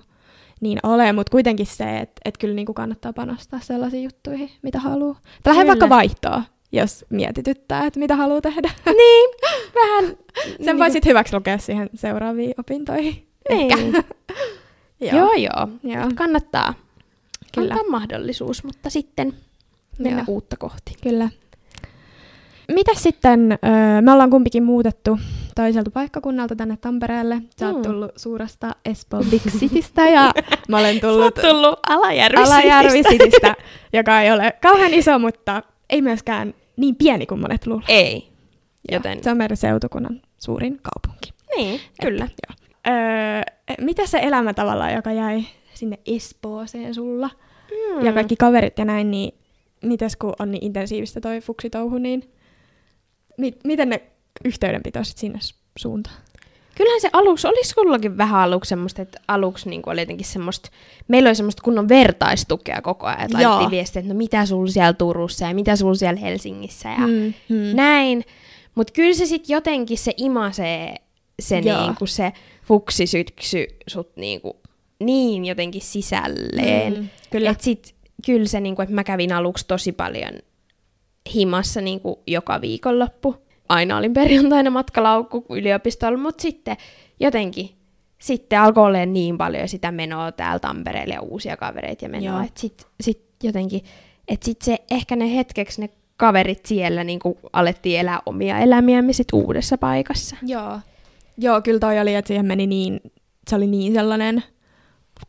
niin 0.61 0.79
ole, 0.83 1.13
mutta 1.13 1.31
kuitenkin 1.31 1.67
se, 1.67 1.99
että 1.99 2.21
et 2.25 2.39
kyllä 2.39 2.55
niinku 2.55 2.75
kannattaa 2.75 3.13
panostaa 3.13 3.61
sellaisiin 3.61 4.05
juttuihin, 4.05 4.51
mitä 4.63 4.81
haluaa. 4.81 5.21
Lähde 5.47 5.67
vaikka 5.67 5.89
vaihtoa, 5.89 6.43
jos 6.77 7.05
mietityttää, 7.11 7.87
että 7.87 8.01
mitä 8.01 8.17
haluaa 8.17 8.41
tehdä. 8.41 8.71
Niin, 8.87 9.31
vähän. 9.75 10.05
Sen 10.47 10.57
niinku- 10.59 10.79
voisit 10.79 11.07
hyväksi 11.07 11.35
lukea 11.37 11.59
siihen 11.59 11.91
seuraaviin 11.95 12.55
opintoihin. 12.59 13.27
Niin. 13.51 13.73
Ehkä. 13.73 14.03
joo, 15.17 15.33
joo. 15.33 15.69
Joo. 15.83 16.07
Kannattaa. 16.15 16.75
Kyllä. 17.55 17.75
Antaa 17.75 17.91
mahdollisuus, 17.91 18.65
mutta 18.65 18.91
sitten 18.91 19.33
mennä 19.99 20.19
Joo. 20.19 20.25
uutta 20.29 20.57
kohti. 20.57 20.93
Kyllä. 21.03 21.29
Mitä 22.73 22.93
sitten, 22.95 23.53
öö, 23.53 24.01
me 24.01 24.13
ollaan 24.13 24.31
kumpikin 24.31 24.63
muutettu 24.65 25.19
toiselta 25.55 25.91
paikkakunnalta 25.91 26.57
tänne 26.57 26.77
Tampereelle. 26.81 27.43
Sä 27.61 27.67
oot 27.67 27.77
Mm. 27.77 27.83
tullut 27.83 28.11
suuresta 28.17 28.77
Espoo 28.85 29.23
Big 29.31 29.43
Citystä 29.43 30.09
ja 30.09 30.33
mä 30.69 30.79
olen 30.79 31.01
tullut 31.01 31.35
tullut 31.35 31.79
Alajärvi 31.89 32.43
Alajärvi 32.43 33.03
Citystä, 33.05 33.55
joka 33.93 34.21
ei 34.21 34.33
ole 34.33 34.53
kauhean 34.63 34.95
iso, 34.95 35.19
mutta 35.19 35.63
ei 35.91 36.03
myöskään 36.03 36.55
niin 36.77 36.97
pieni 36.97 37.27
kuin 37.27 37.41
monet 37.41 37.67
luulee. 37.67 37.85
Ei. 37.89 38.15
Joo, 38.91 38.97
Joten, 38.99 39.25
Se 39.25 39.31
on 39.31 39.37
meidän 39.37 39.57
seutukunnan 39.57 40.23
suurin 40.39 40.81
kaupunki. 40.83 41.33
niin, 41.57 41.81
kyllä. 42.01 42.25
Joo. 42.49 42.57
Öö, 42.97 43.43
mitä 43.81 44.07
se 44.07 44.19
elämä 44.23 44.55
tavallaan, 44.55 44.93
joka 44.95 45.13
jäi 45.13 45.45
sinne 45.75 45.99
Espooseen 46.07 46.95
sulla? 46.95 47.31
Mm. 47.71 48.07
Ja 48.07 48.13
kaikki 48.13 48.37
kaverit 48.37 48.79
ja 48.79 48.85
näin, 48.85 49.11
niin 49.11 49.35
mites 49.83 50.17
kun 50.17 50.35
on 50.39 50.51
niin 50.51 50.65
intensiivistä 50.65 51.21
toi 51.21 51.41
fuksitouhu, 51.41 51.99
niin 51.99 52.33
mi- 53.39 53.59
miten 53.65 53.89
ne 53.89 54.03
yhteydenpito 54.45 55.05
sit 55.05 55.19
sinne 55.19 55.39
suuntaan? 55.79 56.17
Kyllähän 56.77 57.01
se 57.01 57.11
aluksi, 57.13 57.47
olis 57.47 57.69
sullakin 57.69 58.19
vähän 58.19 58.41
aluksi 58.41 58.69
semmoista, 58.69 59.03
että 59.03 59.21
aluksi 59.29 59.69
niin 59.69 59.83
oli 59.87 60.01
jotenkin 60.01 60.27
semmoista, 60.27 60.71
meillä 61.09 61.29
oli 61.29 61.35
semmoista 61.35 61.63
kunnon 61.63 61.89
vertaistukea 61.89 62.83
koko 62.83 63.07
ajan, 63.07 63.21
että 63.21 63.39
laitettiin 63.39 63.71
viestiä, 63.71 64.01
että 64.01 64.13
no 64.13 64.19
mitä 64.19 64.47
sulla 64.47 64.71
siellä 64.71 64.93
Turussa 64.93 65.47
ja 65.47 65.55
mitä 65.55 65.77
sulla 65.77 65.95
siellä 65.95 66.21
Helsingissä 66.21 66.89
ja 66.89 67.07
Mm, 67.07 67.35
mm. 67.49 67.77
näin. 67.77 68.25
Mutta 68.75 68.93
kyllä 68.93 69.15
se 69.15 69.27
sitten 69.27 69.55
jotenkin 69.55 69.99
se 69.99 70.13
imasee 70.17 70.95
se, 71.41 71.59
Joo. 71.59 71.83
niinku, 71.83 72.07
se 72.07 72.33
fuksisyksy 72.65 73.67
sut 73.87 74.17
niinku, 74.17 74.57
niin 74.99 75.45
jotenkin 75.45 75.83
sisälleen. 75.83 76.95
Mm, 76.95 77.09
kyllä. 77.31 77.51
Et 77.51 77.61
sit, 77.61 77.95
kyllä 78.27 78.47
se, 78.47 78.61
niinku, 78.61 78.83
että 78.83 78.95
mä 78.95 79.05
kävin 79.05 79.33
aluksi 79.33 79.67
tosi 79.69 79.93
paljon 79.93 80.33
himassa 81.35 81.81
niinku, 81.81 82.23
joka 82.27 82.61
viikonloppu. 82.61 83.46
Aina 83.69 83.97
olin 83.97 84.13
perjantaina 84.13 84.71
matkalaukku 84.71 85.45
yliopistolla, 85.51 86.19
mutta 86.19 86.43
sitten 86.43 86.77
jotenkin 87.21 87.71
sitten 88.19 88.61
alkoi 88.61 88.85
olemaan 88.85 89.13
niin 89.13 89.39
paljon 89.39 89.69
sitä 89.69 89.93
menoa 89.93 90.33
täällä 90.33 90.59
Tampereelle 90.59 91.15
ja 91.15 91.21
uusia 91.21 91.57
kavereita 91.57 92.05
ja 92.05 92.09
menoa, 92.09 92.45
että 92.45 92.61
sitten 92.61 92.87
sit 93.01 93.23
jotenkin, 93.43 93.85
että 94.29 94.45
sit 94.45 94.63
se 94.63 94.79
ehkä 94.91 95.17
ne 95.17 95.37
hetkeksi 95.37 95.81
ne 95.81 95.91
kaverit 96.17 96.67
siellä 96.67 97.05
niinku 97.05 97.39
alettiin 97.53 98.01
elää 98.01 98.21
omia 98.27 98.59
elämiämme 98.59 99.13
sit 99.13 99.33
uudessa 99.33 99.79
paikassa. 99.79 100.37
Joo. 100.43 100.81
Joo, 101.39 101.63
kyllä 101.63 101.81
toi 101.81 102.01
oli, 102.01 102.15
että 102.15 102.29
siihen 102.29 102.47
meni 102.47 102.67
niin, 102.67 103.01
se 103.51 103.57
oli 103.57 103.67
niin 103.67 103.95
sellainen 103.95 104.43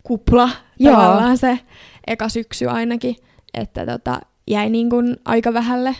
kupla 0.03 0.49
Joo. 0.79 0.95
tavallaan 0.95 1.37
se 1.37 1.59
eka 2.07 2.29
syksy 2.29 2.67
ainakin, 2.67 3.15
että 3.53 3.85
tota, 3.85 4.19
jäi 4.47 4.69
niin 4.69 4.89
kuin 4.89 5.17
aika 5.25 5.53
vähälle, 5.53 5.95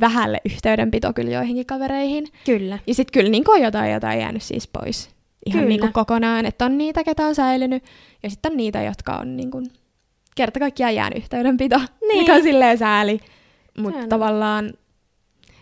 vähälle 0.00 0.40
yhteydenpito 0.44 1.12
kyllä 1.12 1.30
joihinkin 1.30 1.66
kavereihin. 1.66 2.26
Kyllä. 2.46 2.78
Ja 2.86 2.94
sitten 2.94 3.12
kyllä 3.12 3.30
niin 3.30 3.44
on 3.50 3.62
jotain, 3.62 3.92
jotain 3.92 4.20
jäänyt 4.20 4.42
siis 4.42 4.68
pois 4.68 5.10
ihan 5.46 5.60
Kyllä. 5.60 5.68
niin 5.68 5.80
kuin 5.80 5.92
kokonaan, 5.92 6.46
että 6.46 6.64
on 6.64 6.78
niitä, 6.78 7.04
ketä 7.04 7.26
on 7.26 7.34
säilynyt, 7.34 7.84
ja 8.22 8.30
sitten 8.30 8.52
on 8.52 8.56
niitä, 8.56 8.82
jotka 8.82 9.16
on 9.16 9.36
niin 9.36 9.50
kuin 9.50 9.66
kerta 10.34 10.60
kaikkiaan 10.60 10.94
jäänyt 10.94 11.18
yhteydenpito, 11.18 11.78
Niin. 12.08 12.18
mikä 12.18 12.34
on 12.34 12.42
silleen 12.42 12.78
sääli. 12.78 13.20
Mutta 13.78 14.06
tavallaan, 14.06 14.72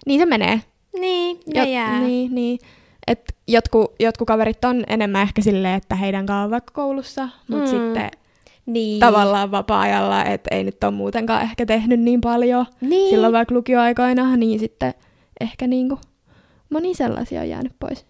niin 0.06 0.20
se 0.20 0.26
menee. 0.26 0.60
Niin, 1.00 1.40
ne 1.54 1.64
Jot- 1.64 1.68
jää. 1.68 2.00
Niin, 2.00 2.34
niin. 2.34 2.58
Et 3.06 3.36
jotku, 3.48 3.94
jotku 4.00 4.24
kaverit 4.24 4.64
on 4.64 4.84
enemmän 4.86 5.22
ehkä 5.22 5.42
silleen, 5.42 5.74
että 5.74 5.94
heidän 5.94 6.26
kanssa 6.26 6.44
on 6.44 6.50
vaikka 6.50 6.72
koulussa, 6.72 7.28
mutta 7.48 7.64
mm. 7.64 7.70
sitten 7.70 8.10
niin. 8.66 9.00
tavallaan 9.00 9.50
vapaa-ajalla, 9.50 10.24
että 10.24 10.55
ei 10.55 10.64
nyt 10.64 10.85
ole 10.85 10.92
muutenkaan 10.92 11.42
ehkä 11.42 11.66
tehnyt 11.66 12.00
niin 12.00 12.20
paljon 12.20 12.66
Niin. 12.81 13.11
silloin 13.11 13.33
vaikka 13.33 13.55
lukioaikoina, 13.55 14.37
niin 14.37 14.59
sitten 14.59 14.94
ehkä 15.40 15.66
niinku 15.66 15.98
moni 16.70 16.94
sellaisia 16.94 17.40
on 17.40 17.48
jäänyt 17.48 17.72
pois. 17.79 18.07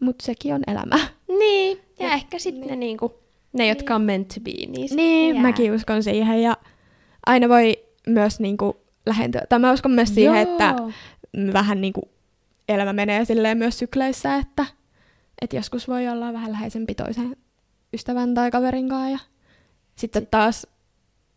Mutta 0.00 0.24
sekin 0.26 0.54
on 0.54 0.60
elämä. 0.66 0.96
Niin, 1.38 1.78
ja 1.98 2.06
Ja- 2.06 2.12
ehkä 2.14 2.38
sitten 2.38 2.60
niin. 2.60 2.70
ne, 2.70 2.76
niinku, 2.76 3.14
ne, 3.52 3.68
jotka 3.68 3.94
on 3.94 4.02
meant 4.02 4.28
to 4.28 4.40
be, 4.40 4.50
niin, 4.50 4.88
Niin, 4.96 5.34
jää. 5.34 5.42
mäkin 5.42 5.72
uskon 5.74 6.02
siihen 6.02 6.42
ja 6.42 6.56
aina 7.26 7.48
voi 7.48 7.76
myös 8.06 8.40
niinku 8.40 8.76
lähentyä. 9.06 9.42
Tai 9.48 9.58
mä 9.58 9.72
uskon 9.72 9.90
myös 9.92 10.14
siihen, 10.14 10.34
Joo. 10.34 10.42
että 10.52 10.74
vähän 11.52 11.80
niinku 11.80 12.00
elämä 12.68 12.92
menee 12.92 13.24
silleen 13.24 13.58
myös 13.58 13.78
sykleissä, 13.78 14.34
että, 14.36 14.66
että 15.42 15.56
joskus 15.56 15.88
voi 15.88 16.08
olla 16.08 16.32
vähän 16.32 16.52
läheisempi 16.52 16.94
toisen 16.94 17.36
ystävän 17.94 18.34
tai 18.34 18.50
kaverin 18.50 18.88
kanssa 18.88 19.10
ja 19.10 19.18
sitten 20.00 20.26
taas 20.26 20.66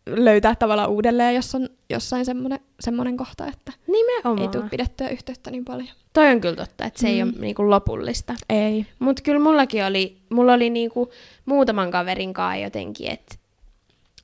löytää 0.06 0.56
tavallaan 0.56 0.89
uudelleen, 0.89 1.36
jos 1.36 1.56
on 1.56 1.69
jossain 1.89 2.26
semmoinen, 2.26 2.60
semmoinen 2.80 3.17
kohta, 3.17 3.47
että 3.47 3.73
Nimenomaan. 3.88 4.41
ei 4.41 4.47
tule 4.47 4.69
pidettyä 4.69 5.10
yhteyttä 5.10 5.52
niin 5.52 5.65
paljon. 5.65 5.89
Toi 6.13 6.32
on 6.32 6.41
kyllä 6.41 6.56
totta, 6.56 6.86
että 6.86 6.99
se 7.02 7.08
mm. 7.08 7.13
ei 7.13 7.23
ole 7.23 7.32
niinku 7.39 7.69
lopullista. 7.69 8.36
Ei. 8.49 8.86
Mutta 8.99 9.21
kyllä 9.21 9.39
mullakin 9.39 9.86
oli, 9.86 10.17
mulla 10.30 10.54
oli 10.54 10.69
niinku 10.69 11.12
muutaman 11.45 11.91
kaverin 11.91 12.34
kanssa 12.34 12.63
jotenkin, 12.63 13.12
että 13.12 13.36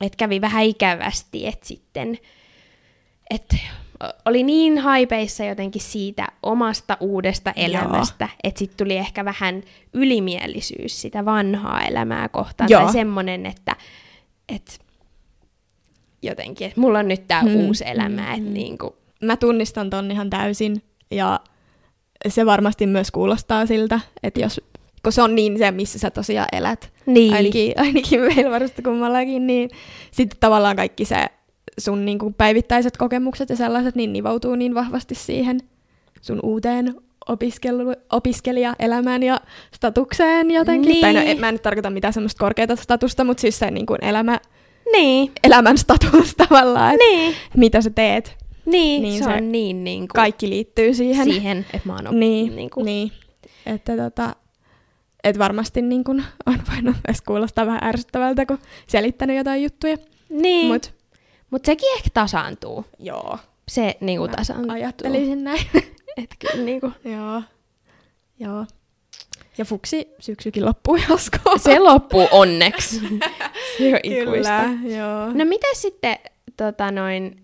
et 0.00 0.16
kävi 0.16 0.40
vähän 0.40 0.64
ikävästi, 0.64 1.46
että 1.46 1.66
sitten, 1.66 2.18
että 3.30 3.56
oli 4.24 4.42
niin 4.42 4.78
haipeissa 4.78 5.44
jotenkin 5.44 5.82
siitä 5.82 6.28
omasta 6.42 6.96
uudesta 7.00 7.52
elämästä, 7.56 8.28
että 8.44 8.58
sitten 8.58 8.76
tuli 8.76 8.96
ehkä 8.96 9.24
vähän 9.24 9.62
ylimielisyys 9.94 11.00
sitä 11.00 11.24
vanhaa 11.24 11.84
elämää 11.84 12.28
kohtaan. 12.28 12.70
Joo. 12.70 12.82
Tai 12.82 12.92
semmoinen, 12.92 13.46
että, 13.46 13.76
että 14.54 14.72
jotenkin, 16.22 16.66
että 16.66 16.80
mulla 16.80 16.98
on 16.98 17.08
nyt 17.08 17.26
tämä 17.28 17.40
Hmm, 17.40 17.54
uusi 17.54 17.84
elämä, 17.86 18.22
hmm, 18.22 18.34
että 18.34 18.50
niinku, 18.50 19.00
Mä 19.22 19.36
tunnistan 19.36 19.90
ton 19.90 20.10
ihan 20.10 20.30
täysin 20.30 20.82
ja 21.10 21.40
se 22.28 22.46
varmasti 22.46 22.86
myös 22.86 23.10
kuulostaa 23.10 23.66
siltä, 23.66 24.00
että 24.22 24.40
jos, 24.40 24.60
kun 25.02 25.12
se 25.12 25.22
on 25.22 25.34
niin 25.34 25.58
se, 25.58 25.70
missä 25.70 25.98
sä 25.98 26.10
tosiaan 26.10 26.48
elät, 26.52 26.92
niin, 27.06 27.34
ainakin, 27.34 27.72
ainakin 27.76 28.20
meillä 28.20 28.50
varmasti 28.50 28.82
kummallakin, 28.82 29.46
niin 29.46 29.70
sitten 30.10 30.40
tavallaan 30.40 30.76
kaikki 30.76 31.04
se 31.04 31.26
sun 31.78 32.04
niinku 32.04 32.30
päivittäiset 32.30 32.96
kokemukset 32.96 33.48
ja 33.48 33.56
sellaiset 33.56 33.94
niin 33.94 34.12
nivoutuu 34.12 34.54
niin 34.54 34.74
vahvasti 34.74 35.14
siihen 35.14 35.60
sun 36.20 36.40
uuteen 36.42 36.94
opiskelu, 37.32 37.94
opiskelijaelämään 38.12 39.22
ja 39.22 39.40
statukseen 39.74 40.50
jotenkin. 40.50 40.88
Niin. 40.88 41.00
Tai 41.00 41.12
no, 41.12 41.20
en, 41.20 41.40
mä 41.40 41.48
en 41.48 41.54
nyt 41.54 41.62
tarkoita 41.62 41.90
mitään 41.90 42.12
semmoista 42.12 42.38
korkeata 42.40 42.76
statusta, 42.76 43.24
mutta 43.24 43.40
siis 43.40 43.58
se 43.58 43.70
niin 43.70 43.86
kuin 43.86 44.04
elämä, 44.04 44.40
niin, 44.92 45.32
elämän 45.44 45.78
status 45.78 46.34
tavallaan, 46.36 46.94
että 46.94 47.06
niin, 47.06 47.34
mitä 47.56 47.80
sä 47.80 47.90
teet. 47.90 48.36
niin, 48.66 49.02
Niin 49.02 49.18
se, 49.18 49.24
se 49.24 49.30
on 49.36 49.52
niin 49.52 49.84
niinku, 49.84 50.12
Kaikki 50.14 50.48
liittyy 50.50 50.94
siihen. 50.94 51.24
siihen, 51.24 51.58
että 51.58 51.88
mä 51.88 51.92
oon 51.94 52.06
op- 52.08 52.14
Niin, 52.14 52.56
niinku, 52.56 52.82
niin. 52.82 53.12
Että 53.66 53.96
tota, 53.96 54.36
et 55.24 55.38
varmasti 55.38 55.82
niin 55.82 56.04
kun 56.04 56.22
on 56.46 56.58
voinut 56.74 56.96
edes 57.08 57.22
kuulostaa 57.22 57.66
vähän 57.66 57.84
ärsyttävältä, 57.84 58.46
kun 58.46 58.58
selittänyt 58.86 59.36
jotain 59.36 59.62
juttuja. 59.62 59.96
Niin, 60.28 60.66
mutta 60.72 60.88
Mut 60.88 61.00
mut 61.50 61.64
sekin 61.64 61.88
ehkä 61.96 62.08
tasaantuu. 62.14 62.84
joo, 62.98 63.38
Se 63.68 63.96
niinku 64.00 64.28
tasaantuu. 64.28 64.70
ajattelisin 64.72 65.44
näin. 65.44 65.60
Et 66.22 66.34
kyllä 66.38 66.64
niinku, 66.64 66.92
joo, 67.04 67.42
joo. 68.38 68.66
Ja 69.58 69.64
fuksi 69.64 70.08
syksykin 70.20 70.64
loppuu 70.64 70.96
josko. 71.10 71.58
se 71.58 71.78
loppuu 71.78 72.28
onneksi. 72.30 73.00
se 73.78 73.94
on 73.94 74.00
ikuista. 74.02 74.62
Kyllä, 74.62 74.96
joo. 74.96 75.26
No 75.34 75.44
mitä 75.44 75.66
sitten, 75.74 76.18
tota 76.56 76.90
noin, 76.90 77.42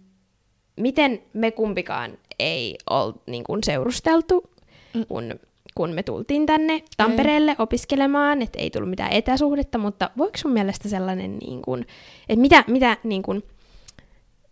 miten 0.76 1.22
me 1.32 1.50
kumpikaan 1.50 2.18
ei 2.38 2.78
ole 2.90 3.14
niin 3.26 3.44
kuin 3.44 3.64
seurusteltu, 3.64 4.50
Mm. 4.94 5.06
kun, 5.06 5.34
kun 5.74 5.90
me 5.90 6.02
tultiin 6.02 6.46
tänne 6.46 6.82
Tampereelle 6.96 7.56
opiskelemaan, 7.58 8.42
että 8.42 8.58
ei 8.58 8.70
tullut 8.70 8.90
mitään 8.90 9.12
etäsuhdetta, 9.12 9.78
mutta 9.78 10.10
voiko 10.18 10.36
sun 10.38 10.52
mielestä 10.52 10.88
sellainen, 10.88 11.38
niin 11.38 11.62
kuin, 11.62 11.86
että 12.28 12.40
mitä, 12.40 12.64
mitä, 12.66 12.96
niin 13.04 13.22
kuin, 13.22 13.42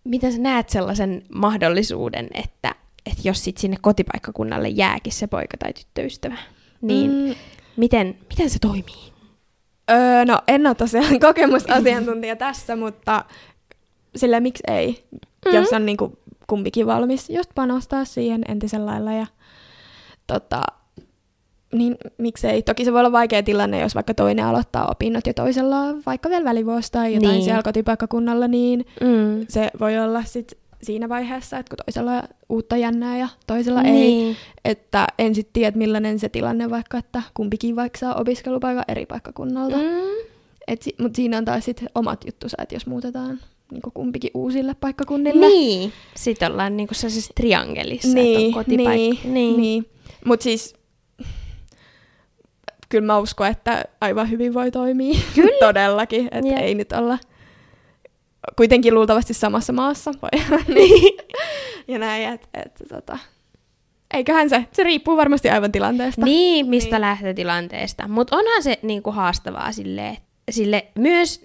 miten 0.04 0.32
sä 0.32 0.38
näet 0.38 0.68
sellaisen 0.68 1.22
mahdollisuuden, 1.34 2.28
että, 2.34 2.74
että 3.06 3.20
jos 3.24 3.44
sit 3.44 3.56
sinne 3.56 3.76
kotipaikkakunnalle 3.80 4.68
jääkin 4.68 5.12
se 5.12 5.26
poika 5.26 5.56
tai 5.58 5.72
tyttöystävä, 5.72 6.36
niin 6.80 7.10
mm. 7.10 7.16
Mm, 7.28 7.34
miten, 7.76 8.18
miten 8.30 8.50
se 8.50 8.58
toimii? 8.58 9.12
öö, 9.90 10.24
no 10.24 10.38
en 10.48 10.66
ole 10.66 10.74
tosiaan 10.74 11.20
kokemusasiantuntija 11.28 12.36
tässä, 12.36 12.76
mutta 12.76 13.24
sillä 14.16 14.40
miksi 14.40 14.62
ei, 14.68 15.04
Mm. 15.46 15.54
jos 15.54 15.72
on 15.72 15.86
niinku 15.86 16.18
kumpikin 16.46 16.86
valmis 16.86 17.30
just 17.30 17.50
panostaa 17.54 18.04
siihen 18.04 18.42
entisellä 18.48 18.86
lailla 18.86 19.12
ja 19.12 19.26
tota, 20.26 20.62
niin 21.72 21.96
miksei. 22.18 22.62
Toki 22.62 22.84
se 22.84 22.92
voi 22.92 23.00
olla 23.00 23.12
vaikea 23.12 23.42
tilanne, 23.42 23.80
jos 23.80 23.94
vaikka 23.94 24.14
toinen 24.14 24.44
aloittaa 24.44 24.86
opinnot 24.90 25.26
ja 25.26 25.34
toisella 25.34 25.78
on 25.80 26.02
vaikka 26.06 26.28
vielä 26.30 26.44
välivuosi 26.44 26.92
tai 26.92 27.14
jotain 27.14 27.32
Niin. 27.32 27.44
siellä 27.44 27.62
kotipaikkakunnalla, 27.62 28.48
niin 28.48 28.86
Mm. 29.00 29.46
se 29.48 29.70
voi 29.80 29.98
olla 29.98 30.24
sit 30.24 30.58
siinä 30.84 31.08
vaiheessa, 31.08 31.58
että 31.58 31.70
kun 31.76 31.84
toisella 31.86 32.12
on 32.12 32.22
uutta 32.48 32.76
jännää 32.76 33.18
ja 33.18 33.28
toisella 33.46 33.82
ei, 33.82 33.90
Niin. 33.92 34.36
että 34.64 35.06
en 35.18 35.34
sitten 35.34 35.52
tiedä, 35.52 35.76
millainen 35.78 36.18
se 36.18 36.28
tilanne 36.28 36.70
vaikka, 36.70 36.98
että 36.98 37.22
kumpikin 37.34 37.76
vaikka 37.76 37.98
saa 37.98 38.14
opiskelupaikan 38.14 38.84
eri 38.88 39.06
paikkakunnalta. 39.06 39.76
Mm. 39.76 39.84
Si- 40.80 40.94
Mutta 41.00 41.16
siinä 41.16 41.38
on 41.38 41.44
taas 41.44 41.64
sit 41.64 41.84
omat 41.94 42.24
juttusa, 42.26 42.56
että 42.62 42.74
jos 42.74 42.86
muutetaan 42.86 43.38
niin 43.70 43.82
kumpikin 43.94 44.30
uusille 44.34 44.74
paikkakunnille. 44.80 45.46
Niin. 45.46 45.92
Sitten 46.14 46.52
ollaan 46.52 46.76
niinku 46.76 46.94
sellaisessa 46.94 47.32
triangelissa, 47.36 48.08
niin, 48.14 48.36
että 48.36 48.46
on 48.58 48.64
kotipaikka. 48.64 48.90
niin, 48.94 49.18
niin. 49.34 49.56
niin. 49.56 49.86
Mutta 50.24 50.44
siis 50.44 50.74
kyllä 52.88 53.06
mä 53.06 53.18
uskon, 53.18 53.46
että 53.46 53.84
aivan 54.00 54.30
hyvin 54.30 54.54
voi 54.54 54.70
toimia. 54.70 55.18
Kyllä. 55.34 55.58
Todellakin, 55.66 56.28
että 56.32 56.56
ei 56.60 56.74
nyt 56.74 56.92
olla 56.92 57.18
kuitenkin 58.56 58.94
luultavasti 58.94 59.34
samassa 59.34 59.72
maassa. 59.72 60.12
Voi. 60.22 60.60
niin. 60.74 61.16
ja 61.88 61.98
näin, 61.98 62.28
että 62.28 62.48
et, 62.66 62.72
tota, 62.88 63.18
eiköhän 64.14 64.50
se, 64.50 64.64
se 64.72 64.82
riippuu 64.84 65.16
varmasti 65.16 65.50
aivan 65.50 65.72
tilanteesta. 65.72 66.24
Niin, 66.24 66.66
mistä 66.68 66.96
Niin. 66.96 67.00
lähtötilanteesta. 67.00 68.08
Mutta 68.08 68.36
onhan 68.36 68.62
se 68.62 68.78
niinku 68.82 69.10
haastavaa 69.12 69.72
sille, 69.72 70.16
sille 70.50 70.86
myös 70.98 71.44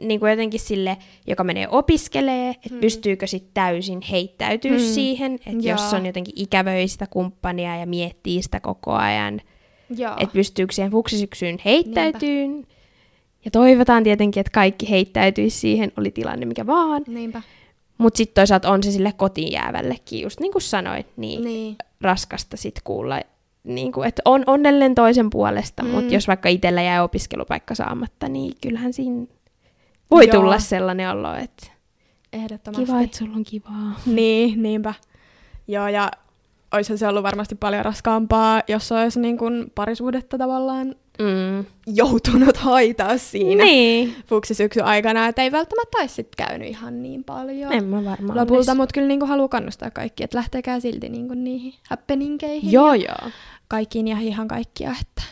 niinku 0.00 0.26
jotenkin 0.26 0.60
sille, 0.60 0.96
joka 1.26 1.44
menee 1.44 1.68
opiskelee, 1.68 2.50
että 2.50 2.68
Mm. 2.70 2.74
mm. 2.74 2.80
pystyykö 2.80 3.26
sitten 3.26 3.50
täysin 3.54 4.00
heittäytyä 4.10 4.70
Mm. 4.70 4.76
mm. 4.76 4.82
siihen, 4.82 5.34
että 5.34 5.68
jos 5.68 5.92
on 5.94 6.06
jotenkin 6.06 6.34
ikävöi 6.36 6.88
sitä 6.88 7.06
kumppania 7.10 7.76
ja 7.76 7.86
miettii 7.86 8.42
sitä 8.42 8.60
koko 8.60 8.92
ajan, 8.92 9.40
että 10.18 10.32
pystyykö 10.32 10.72
siihen 10.74 10.90
fuksisyksyyn 10.90 11.58
heittäytyyn. 11.64 12.66
Ja 13.48 13.52
toivotaan 13.52 14.02
tietenkin, 14.02 14.40
että 14.40 14.50
kaikki 14.54 14.90
heittäytyisi 14.90 15.58
siihen, 15.58 15.92
oli 15.96 16.10
tilanne 16.10 16.46
mikä 16.46 16.66
vaan. 16.66 17.02
Niinpä. 17.06 17.42
Mutta 17.98 18.16
sitten 18.18 18.34
toisaalta 18.34 18.70
on 18.70 18.82
se 18.82 18.90
sille 18.92 19.12
kotiin 19.16 19.52
jäävällekin, 19.52 20.20
just 20.20 20.40
niin 20.40 20.52
kuin 20.52 20.62
sanoit, 20.62 21.06
niin, 21.16 21.44
Niin. 21.44 21.76
raskasta 22.00 22.56
sit 22.56 22.74
kuulla, 22.84 23.20
niin 23.64 23.92
kuin, 23.92 24.08
että 24.08 24.22
on 24.24 24.42
onnellinen 24.46 24.94
toisen 24.94 25.30
puolesta. 25.30 25.82
Mm. 25.82 25.88
mutta 25.88 26.14
jos 26.14 26.28
vaikka 26.28 26.48
itsellä 26.48 26.82
jää 26.82 27.02
opiskelupaikka 27.02 27.74
saamatta, 27.74 28.28
niin 28.28 28.52
kyllähän 28.62 28.92
siinä 28.92 29.26
voi 30.10 30.26
Joo. 30.28 30.40
tulla 30.40 30.58
sellainen 30.58 31.10
olo, 31.10 31.34
että 31.34 31.66
Ehdottomasti. 32.32 32.86
kiva, 32.86 33.00
että 33.00 33.16
sulla 33.18 33.36
on 33.36 33.44
kivaa. 33.44 34.00
Niin, 34.06 34.62
niinpä. 34.62 34.94
Joo, 35.68 35.88
ja 35.88 36.10
olisihan 36.74 36.98
se 36.98 37.08
ollut 37.08 37.22
varmasti 37.22 37.54
paljon 37.54 37.84
raskaampaa, 37.84 38.62
jos 38.68 38.92
olisi 38.92 39.20
niin 39.20 39.38
kuin 39.38 39.72
parisuudetta 39.74 40.38
tavallaan 40.38 40.94
Mm. 41.18 41.64
joutunut 41.86 42.64
hoitaa 42.64 43.18
siinä 43.18 43.64
Niin. 43.64 44.14
fuksisyksyn 44.26 44.84
aikana, 44.84 45.26
että 45.26 45.42
ei 45.42 45.52
välttämättä 45.52 45.98
olisi 46.00 46.14
sit 46.14 46.28
käynyt 46.36 46.68
ihan 46.68 47.02
niin 47.02 47.24
paljon 47.24 47.72
En 47.72 47.84
mä 47.84 48.04
varmaan 48.04 48.38
lopulta, 48.38 48.74
mutta 48.74 48.92
kyllä 48.94 49.08
niin 49.08 49.20
kuin 49.20 49.28
haluaa 49.28 49.48
kannustaa 49.48 49.90
kaikki, 49.90 50.24
että 50.24 50.36
lähtekää 50.38 50.80
silti 50.80 51.08
niin 51.08 51.28
kuin 51.28 51.44
niihin 51.44 51.74
happeningeihin 51.90 52.72
Joo, 52.72 52.94
ja 52.94 53.16
joo. 53.22 53.30
kaikkiin 53.68 54.08
ja 54.08 54.18
ihan 54.20 54.48
kaikkia, 54.48 54.94
että, 55.00 55.22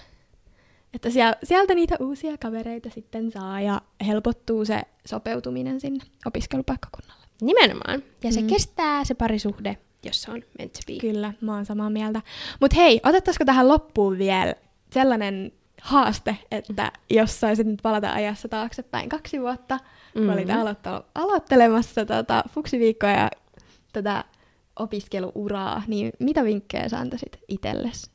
että 0.95 1.09
siel- 1.09 1.37
sieltä 1.45 1.75
niitä 1.75 1.97
uusia 2.01 2.39
kavereita 2.39 2.91
sitten 2.91 3.31
saa 3.33 3.61
ja 3.61 3.81
helpottuu 4.07 4.65
se 4.65 4.83
sopeutuminen 5.07 5.81
sinne 5.81 6.05
opiskelupaikkakunnalle. 6.27 7.25
Nimenomaan. 7.43 8.03
Ja 8.25 8.33
se 8.33 8.41
mm. 8.41 8.47
kestää 8.47 9.05
se 9.05 9.15
parisuhde, 9.15 9.77
jos 10.07 10.23
se 10.23 10.31
on 10.31 10.43
meant 10.59 10.73
to 10.73 10.81
be. 10.87 10.99
Kyllä, 11.01 11.33
mä 11.41 11.55
oon 11.55 11.67
samaa 11.67 11.91
mieltä. 11.91 12.23
Mutta 12.61 12.77
hei, 12.77 13.01
otettaisiko 13.05 13.45
tähän 13.45 13.69
loppuun 13.69 14.19
vielä 14.19 14.55
sellainen 14.91 15.53
haaste, 15.83 16.37
että 16.51 16.93
jos 17.11 17.41
saisit 17.41 17.67
nyt 17.67 17.83
palata 17.83 18.13
ajassa 18.13 18.49
taaksepäin 18.49 19.09
kaksi 19.09 19.41
vuotta, 19.41 19.75
mm. 20.15 20.21
kun 20.23 20.31
olit 20.31 20.49
Mhm. 20.49 20.57
aloittelu- 20.59 21.05
aloittelemassa 21.15 22.07
tota 22.07 22.45
fuksiviikkoa 22.55 23.11
ja 23.11 23.31
tätä 23.93 24.25
opiskeluuraa, 24.79 25.83
niin 25.87 26.13
mitä 26.19 26.45
vinkkejä 26.45 26.89
sä 26.89 26.99
antaisit 26.99 27.39
itsellesi? 27.49 28.11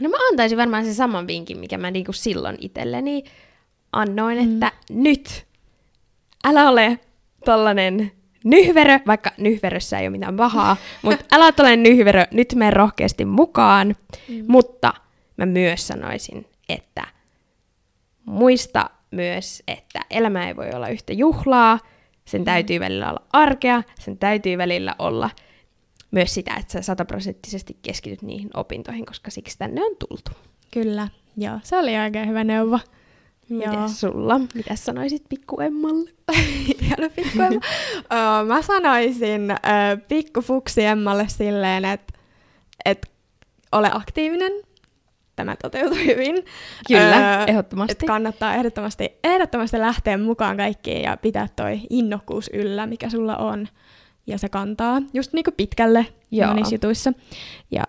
No 0.00 0.08
mä 0.08 0.16
antaisin 0.30 0.58
varmaan 0.58 0.84
sen 0.84 0.94
saman 0.94 1.26
vinkin, 1.26 1.58
mikä 1.58 1.78
mä 1.78 1.90
niinku 1.90 2.12
silloin 2.12 2.56
itselleni 2.60 3.24
annoin, 3.92 4.38
Mm. 4.38 4.54
että 4.54 4.72
nyt 4.90 5.46
älä 6.44 6.68
ole 6.68 6.98
tollanen 7.44 8.12
nyhverö, 8.46 8.98
vaikka 9.06 9.30
nyhverössä 9.38 9.98
ei 9.98 10.04
ole 10.06 10.10
mitään 10.10 10.36
pahaa, 10.36 10.76
mutta 11.02 11.24
älä 11.32 11.52
ole 11.60 11.76
nyhverö, 11.76 12.24
nyt 12.30 12.54
mene 12.54 12.70
rohkeasti 12.70 13.24
mukaan, 13.24 13.96
Mm. 14.28 14.44
mutta 14.48 14.94
mä 15.36 15.46
myös 15.46 15.88
sanoisin, 15.88 16.46
että 16.68 17.04
muista 18.24 18.90
myös, 19.10 19.62
että 19.68 20.00
elämä 20.10 20.48
ei 20.48 20.56
voi 20.56 20.70
olla 20.74 20.88
yhtä 20.88 21.12
juhlaa, 21.12 21.78
sen 22.24 22.44
täytyy 22.44 22.80
välillä 22.80 23.10
olla 23.10 23.22
arkea, 23.32 23.82
sen 23.98 24.18
täytyy 24.18 24.58
välillä 24.58 24.94
olla 24.98 25.30
myös 26.10 26.34
sitä, 26.34 26.54
että 26.54 26.72
sä 26.72 26.82
sataprosenttisesti 26.82 27.76
keskityt 27.82 28.22
niihin 28.22 28.50
opintoihin, 28.54 29.06
koska 29.06 29.30
siksi 29.30 29.58
tänne 29.58 29.84
on 29.84 29.96
tultu. 30.08 30.30
Kyllä, 30.72 31.08
joo, 31.36 31.58
se 31.62 31.78
oli 31.78 31.98
oikein 31.98 32.28
hyvä 32.28 32.44
neuvo. 32.44 32.78
Mites 33.48 34.00
sulla? 34.00 34.40
Mitä 34.54 34.76
sanoisit 34.76 35.22
pikku 35.28 35.60
Emmalle? 35.60 36.10
Ihana 36.82 37.08
pikku 37.16 37.42
Emma. 37.42 37.60
Mä 38.46 38.62
sanoisin 38.62 39.42
pikku 40.08 40.40
fuksi 40.40 40.84
Emmalle 40.84 41.28
silleen, 41.28 41.84
että 41.84 42.14
et 42.84 43.10
ole 43.72 43.90
aktiivinen. 43.92 44.52
Tämä 45.36 45.56
toteutui 45.62 46.06
hyvin. 46.06 46.44
Kyllä, 46.88 47.38
Öö, 47.38 47.44
ehdottomasti. 47.46 47.92
Et 47.92 48.06
kannattaa 48.06 48.54
ehdottomasti, 48.54 49.10
ehdottomasti 49.24 49.78
lähteä 49.78 50.18
mukaan 50.18 50.56
kaikkiin 50.56 51.02
ja 51.02 51.16
pitää 51.16 51.48
toi 51.56 51.80
innokkuus 51.90 52.50
yllä, 52.52 52.86
mikä 52.86 53.10
sulla 53.10 53.36
on. 53.36 53.68
Ja 54.26 54.38
se 54.38 54.48
kantaa 54.48 55.02
just 55.14 55.32
niinku 55.32 55.50
pitkälle 55.56 56.06
Joo. 56.30 56.48
monissa 56.48 56.74
jutuissa. 56.74 57.12
Ja 57.70 57.84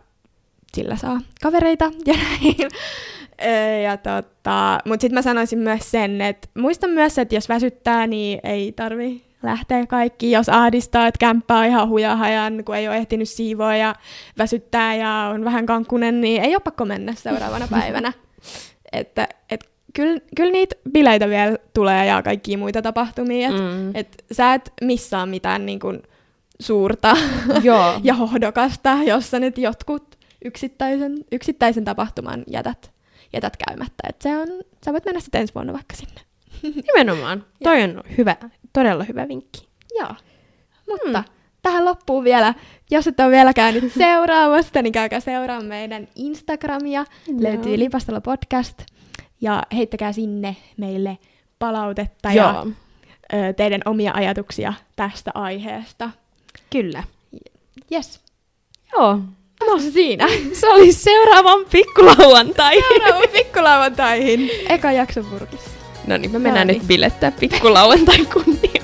sillä 0.76 0.96
saa 0.96 1.22
kavereita 1.42 1.92
ja 2.06 2.14
näin. 2.14 2.56
Ja 3.84 3.98
tota, 3.98 4.80
Mutta 4.86 5.02
sitten 5.02 5.18
mä 5.18 5.22
sanoisin 5.22 5.60
myös 5.60 5.92
sen, 5.92 6.22
että 6.22 6.48
muista 6.58 6.88
myös, 6.88 7.18
että 7.18 7.36
jos 7.36 7.50
väsyttää, 7.50 8.08
niin 8.08 8.40
ei 8.44 8.72
tarvi 8.72 9.24
lähteä 9.44 9.86
kaikki. 9.86 10.32
Jos 10.32 10.50
ahdistaa, 10.50 11.08
että 11.08 11.20
kämppä 11.20 11.58
on 11.58 11.66
ihan 11.66 11.90
hujahajan, 11.90 12.64
kun 12.66 12.76
ei 12.76 12.88
ole 12.88 12.98
ehtinyt 12.98 13.30
siivoa 13.30 13.76
ja 13.76 13.96
väsyttää 14.38 14.96
ja 14.96 15.32
on 15.34 15.44
vähän 15.46 15.66
kankkunen, 15.66 16.22
niin 16.22 16.44
ei 16.44 16.56
ole 16.56 16.62
pakko 16.64 16.86
mennä 16.86 17.14
seuraavana 17.16 17.68
päivänä. 17.80 18.14
että 18.92 19.28
et, 19.50 19.70
kyllä 19.94 20.20
kyl 20.36 20.52
niitä 20.52 20.76
bileitä 20.92 21.30
vielä 21.30 21.58
tulee 21.74 22.06
ja 22.06 22.24
kaikkia 22.24 22.58
muita 22.58 22.82
tapahtumia. 22.82 23.50
Et, 23.50 23.56
Mm. 23.56 23.92
et 23.96 24.24
sä 24.32 24.54
et 24.54 24.74
missaa 24.82 25.26
mitään 25.26 25.66
niin 25.66 25.80
kun, 25.80 26.04
suurta 26.60 27.18
Joo. 27.64 27.94
ja 28.04 28.14
hohdokasta, 28.14 28.98
jos 29.06 29.32
sä 29.32 29.40
nyt 29.40 29.58
jotkut 29.58 30.18
yksittäisen, 30.46 31.16
yksittäisen 31.32 31.86
tapahtuman 31.86 32.44
jätät, 32.48 32.92
jätät 33.38 33.58
käymättä. 33.68 34.04
Et 34.10 34.22
se 34.22 34.38
on, 34.38 34.48
sä 34.86 34.92
voit 34.94 35.06
mennä 35.06 35.20
sitten 35.20 35.42
ensi 35.42 35.54
vuonna 35.54 35.74
vaikka 35.74 35.96
sinne. 35.96 36.22
Nimenomaan. 36.64 37.46
Toi 37.64 37.84
on 37.84 38.04
hyvä, 38.18 38.36
todella 38.74 39.04
hyvä 39.04 39.28
vinkki. 39.28 39.68
Joo. 40.00 40.16
Mutta 40.88 41.20
mm. 41.20 41.24
tähän 41.62 41.86
loppuun 41.86 42.24
vielä, 42.24 42.54
jos 42.92 43.08
et 43.08 43.20
ole 43.20 43.32
vielä 43.32 43.54
käynyt 43.54 43.94
seuraamassa, 43.98 44.82
niin 44.82 44.94
käykää 44.94 45.20
seuraa 45.20 45.62
meidän 45.62 46.08
Instagramia. 46.16 47.06
Joo. 47.28 47.38
Löytyy 47.42 47.80
Lipastolla 47.80 48.22
podcast. 48.22 48.84
Ja 49.42 49.64
heittäkää 49.74 50.12
sinne 50.12 50.56
meille 50.78 51.18
palautetta 51.60 52.32
ja 52.32 52.54
Joo, 52.54 52.68
ö, 53.34 53.54
teidän 53.54 53.82
omia 53.86 54.12
ajatuksia 54.16 54.74
tästä 54.96 55.32
aiheesta. 55.34 56.10
kyllä. 56.70 57.04
Yes. 57.92 58.22
Joo. 58.94 59.20
No 59.68 59.80
siinä. 59.94 60.28
Se 60.54 60.68
oli 60.70 60.94
seuraavan 60.94 61.66
pikkulauantai. 61.72 62.82
Seuraava 62.88 63.28
pikkulauantaihin. 63.34 64.52
Eka 64.70 64.92
jakso 64.92 65.24
purkissa. 65.24 65.70
No 66.08 66.18
niin, 66.18 66.32
me 66.32 66.40
mennään 66.40 66.68
No 66.68 66.74
nyt 66.74 66.82
niin. 66.82 66.88
bilettää 66.88 67.32
pikkulauantain 67.32 68.28
kunnia. 68.34 68.84